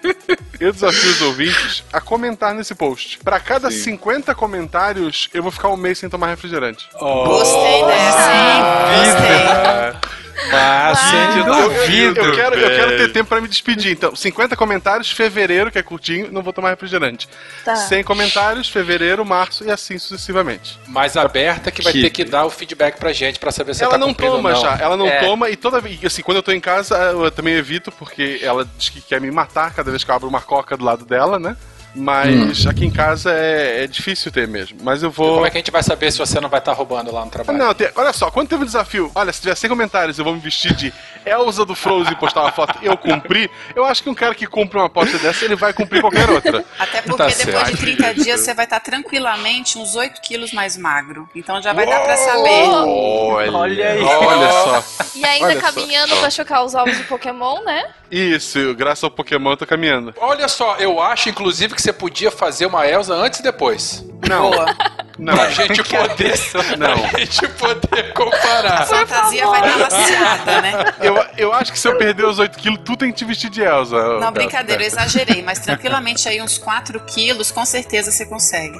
[0.58, 3.18] Eu desafio os ouvintes a comentar nesse post.
[3.18, 6.88] Para cada 50 comentários, eu vou ficar um mês sem tomar refrigerante.
[6.98, 9.92] Gostei dessa?
[9.92, 10.05] Gostei.
[10.50, 13.92] Mas, Gente, eu, eu- duvido, eu quero, eu quero ter tempo pra me despedir.
[13.92, 17.28] Então, 50 comentários, fevereiro, que é curtinho, não vou tomar refrigerante.
[17.64, 17.74] Tá.
[17.76, 20.78] 100 comentários, fevereiro, março e assim sucessivamente.
[20.86, 23.82] mais aberta que vai Que- ter que dar o feedback pra gente pra saber se
[23.82, 24.60] ela tá não cumprindo ou toma não.
[24.60, 25.20] já, ela não É.
[25.20, 28.66] toma e toda vez, assim, quando eu tô em casa, eu também evito, porque ela
[28.76, 31.38] diz que quer me matar cada vez que eu abro uma coca do lado dela,
[31.38, 31.56] né?
[31.96, 34.78] Mas aqui em casa é, é difícil ter mesmo.
[34.82, 35.34] Mas eu vou.
[35.34, 37.28] Como é que a gente vai saber se você não vai estar roubando lá no
[37.28, 37.58] Ah, trabalho?
[37.58, 40.34] Não, tem- olha só, quando teve um desafio, olha, se tiver 100 comentários, eu vou
[40.34, 40.92] me vestir de
[41.26, 44.78] Elsa do Frozen postar uma foto eu cumpri, eu acho que um cara que cumpre
[44.78, 46.64] uma aposta dessa, ele vai cumprir qualquer outra.
[46.78, 47.70] Até porque Tá depois certo.
[47.72, 51.28] de 30 dias você vai estar tranquilamente uns 8 quilos mais magro.
[51.34, 52.68] Então já vai dar pra saber.
[52.68, 54.02] Olha, Olha aí.
[54.02, 54.84] Olha só.
[55.16, 55.72] E ainda Olha só.
[55.72, 57.88] caminhando pra chocar os ovos de Pokémon, né?
[58.10, 60.14] Isso, graças ao Pokémon eu tô caminhando.
[60.18, 64.04] Olha só, eu acho inclusive que você podia fazer uma Elsa antes e depois.
[64.28, 64.66] Não, Boa.
[65.18, 66.34] não, Pra gente poder.
[66.78, 67.08] não.
[67.08, 68.86] Pra gente poder A comparar.
[68.86, 70.94] fantasia vai dar laceada, né?
[71.00, 73.50] Eu, eu acho que se eu perder os 8 quilos, tu tem que te vestir
[73.50, 74.18] de Elsa.
[74.18, 78.78] Não, brincadeira, eu exagerei, mas tranquilamente aí uns 4 quilos, com certeza você consegue.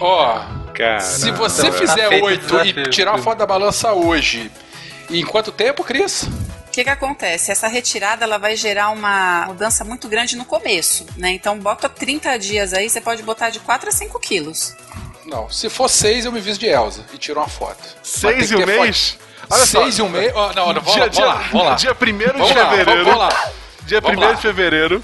[0.00, 0.40] Ó,
[0.74, 1.00] cara.
[1.00, 4.50] se você Então, tá fizer o 8 e tirar a foto da balança hoje,
[5.10, 6.28] em quanto tempo, Cris?
[6.72, 7.50] que que acontece?
[7.50, 11.30] Essa retirada ela vai gerar uma mudança muito grande no começo, né?
[11.30, 14.76] Então bota 30 dias aí, você pode botar de 4 a 5 quilos.
[15.26, 17.78] Não, se for seis, eu me visto de Elsa e tiro uma foto.
[18.02, 19.18] Seis e um mês?
[19.50, 19.82] Olha só.
[19.82, 20.32] seis e um mês.
[20.34, 21.74] ó, Não, não, vamos dia, lá, vamos lá, vamos lá.
[21.74, 23.04] Dia 1 de Vamos fevereiro.
[23.04, 23.50] vamos lá.
[23.86, 25.02] Dia 1 Vamos de fevereiro,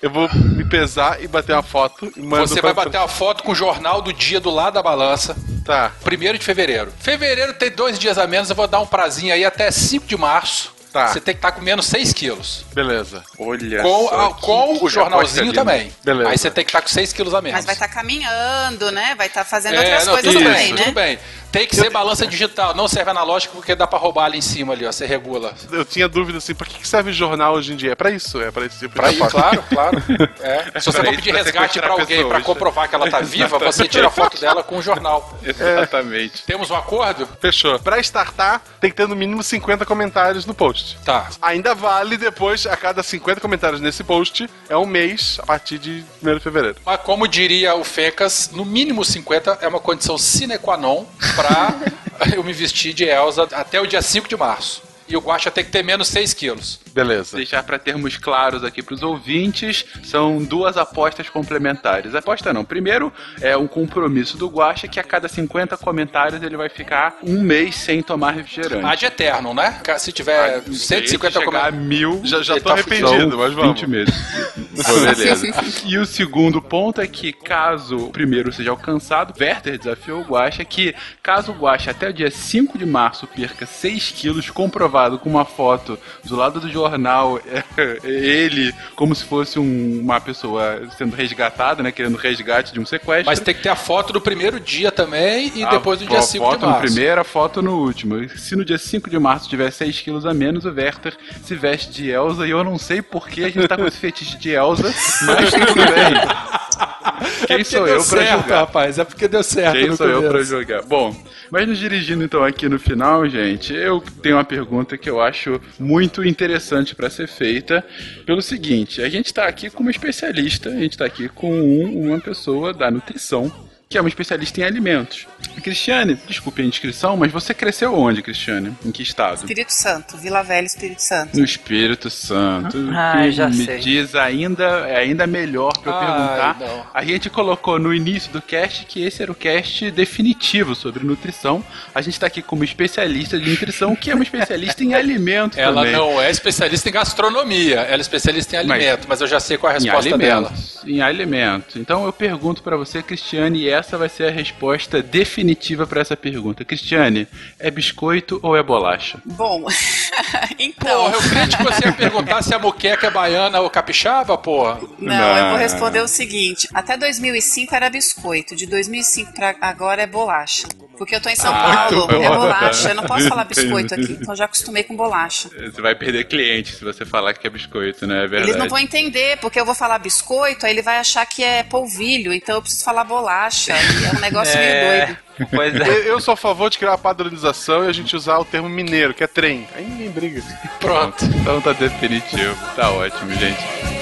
[0.00, 2.10] eu vou me pesar e bater uma foto.
[2.16, 5.36] Você pra- vai bater uma foto com o jornal do dia do lado da balança.
[5.64, 5.92] Tá.
[6.02, 6.92] Primeiro de fevereiro.
[6.98, 10.16] Fevereiro tem dois dias a menos, eu vou dar um prazinho aí até 5 de
[10.16, 10.72] março.
[10.92, 11.08] Tá.
[11.08, 12.64] Você tem que estar comendo 6 quilos.
[12.74, 13.22] Beleza.
[13.38, 15.92] Olha Com, só, a- com que o jornalzinho aposta também.
[16.04, 16.30] Beleza.
[16.30, 17.56] Aí você tem que estar com 6 quilos a menos.
[17.56, 19.14] Mas vai estar caminhando, né?
[19.16, 20.82] Vai estar fazendo É, outras não, coisas tudo também, né?
[20.84, 21.18] tudo bem.
[21.50, 24.72] Tem que ser balança digital, não serve analógico porque dá pra roubar ali em cima
[24.72, 24.92] ali, ó.
[24.92, 25.52] Você regula.
[25.70, 27.92] Eu tinha dúvida assim, pra que serve jornal hoje em dia?
[27.92, 29.32] É pra isso, é pra esse tipo Pra de foto.
[29.32, 30.02] claro, claro.
[30.40, 30.80] É.
[30.80, 32.42] Se você Pra for isso, pedir pra resgate pra alguém pra pessoas.
[32.44, 35.38] comprovar que ela tá viva, você tira a foto dela com o jornal.
[35.44, 36.42] Exatamente.
[36.44, 37.28] Temos um acordo?
[37.38, 37.78] Fechou.
[37.78, 40.81] Pra startar, tem que ter no mínimo 50 comentários no post.
[41.04, 41.30] Tá.
[41.40, 46.04] Ainda vale depois, a cada 50 comentários nesse post, é um mês a partir de
[46.22, 46.76] 1 de fevereiro.
[46.84, 51.74] Mas como diria o Fecas, no mínimo 50 é uma condição sine qua non pra
[52.34, 54.82] eu me vestir de Elsa até o dia 5 de março.
[55.12, 56.80] E o Guaxa tem que ter menos 6 quilos.
[56.94, 57.36] Beleza.
[57.36, 62.14] Deixar para termos claros aqui para os ouvintes, são duas apostas complementares.
[62.14, 62.64] Aposta não.
[62.64, 63.12] Primeiro
[63.42, 67.74] é um compromisso do Guaxa que a cada 50 comentários ele vai ficar um mês
[67.76, 68.86] sem tomar refrigerante.
[68.86, 69.82] Ad eterno, né?
[69.98, 71.82] Se tiver Ah, sei, 150 se chegar a comentários.
[71.86, 73.78] mil, Já, já tô tá arrependido, mas vamos.
[73.78, 74.14] 20 meses.
[74.72, 75.52] Beleza.
[75.84, 80.64] E o segundo ponto é que, caso o primeiro seja alcançado, Werther desafiou o Guaxa
[80.64, 85.28] que, caso o Guaxa até o dia 5 de março perca 6 quilos, comprovado com
[85.30, 87.62] uma foto do lado do jornal, é,
[88.06, 93.26] ele como se fosse um- uma pessoa sendo resgatada, né, querendo resgate de um sequestro.
[93.26, 96.20] Mas tem que ter a foto do primeiro dia também e A depois do dia
[96.20, 96.80] fo- 5 de foto março.
[96.80, 98.28] no primeiro, a foto no último.
[98.38, 101.14] Se no dia 5 de março tiver 6 quilos a menos, o Werther
[101.44, 103.98] se veste de Elsa e eu não sei por que a gente tá com esse
[103.98, 104.84] fetiche de Elsa,
[105.26, 106.61] mas tudo bem.
[107.46, 108.58] Quem É sou deu eu pra certo, julgar?
[108.60, 108.98] rapaz.
[108.98, 110.32] É porque deu certo Quem sou eu começo.
[110.32, 110.82] pra jogar?
[110.82, 111.14] Bom,
[111.50, 115.60] mas nos dirigindo então aqui no final, gente, eu tenho uma pergunta que eu acho
[115.78, 117.84] muito interessante pra ser feita.
[118.26, 122.08] Pelo seguinte, a gente tá aqui com uma especialista, a gente tá aqui com um-
[122.08, 123.50] uma pessoa da nutrição.
[123.92, 125.26] Que é uma especialista em alimentos.
[125.62, 128.74] Cristiane, desculpe a indiscrição, mas você cresceu onde, Cristiane?
[128.84, 129.34] Em que estado?
[129.36, 131.38] Espírito Santo, Vila Velha, Espírito Santo.
[131.38, 132.78] No Espírito Santo.
[132.90, 133.78] Ah, que já me sei.
[133.80, 136.56] diz ainda, é ainda melhor pra eu Ai, perguntar.
[136.58, 136.86] não.
[136.94, 141.62] A gente colocou no início do cast que esse era o cast definitivo sobre nutrição.
[141.94, 145.74] A gente tá aqui como especialista de nutrição, que é uma especialista em alimentos Ela
[145.82, 145.92] também.
[145.92, 149.58] não é especialista em gastronomia, ela é especialista em Mas- alimento, mas, eu já sei
[149.58, 150.46] qual é a em resposta dela.
[150.48, 150.80] alimentos.
[150.86, 151.76] Em alimentos.
[151.76, 156.16] Então eu pergunto pra você, Cristiane, e essa vai ser a resposta definitiva pra essa
[156.16, 156.64] pergunta.
[156.64, 157.26] Cristiane,
[157.58, 159.20] é biscoito ou é bolacha?
[159.24, 159.64] Bom,
[160.58, 161.10] então.
[161.10, 164.80] Porra, eu creio que você ia perguntar se a moqueca é baiana ou capixaba, porra.
[164.98, 170.06] Não, eu vou responder o seguinte: até 2005 era biscoito, de 2005 pra agora é
[170.06, 170.66] bolacha.
[170.96, 172.90] Porque eu tô em São Ah, Paulo, é bolacha.
[172.90, 175.48] Eu não posso falar biscoito aqui, então já acostumei com bolacha.
[175.48, 178.24] Você vai perder cliente se você falar que é biscoito, né?
[178.24, 178.50] É verdade.
[178.50, 181.62] Eles não vão entender, porque eu vou falar biscoito, aí ele vai achar que é
[181.62, 183.61] polvilho, então eu preciso falar bolacha.
[183.70, 185.16] E é um negócio meio doido.
[185.50, 188.44] Pois Eu, eu sou a favor de criar uma padronização e a gente usar o
[188.44, 189.66] termo mineiro, que é trem.
[189.74, 190.42] Aí ninguém briga.
[190.78, 191.24] Pronto.
[191.24, 192.56] Então tá definitivo.
[192.76, 194.01] Tá ótimo, gente.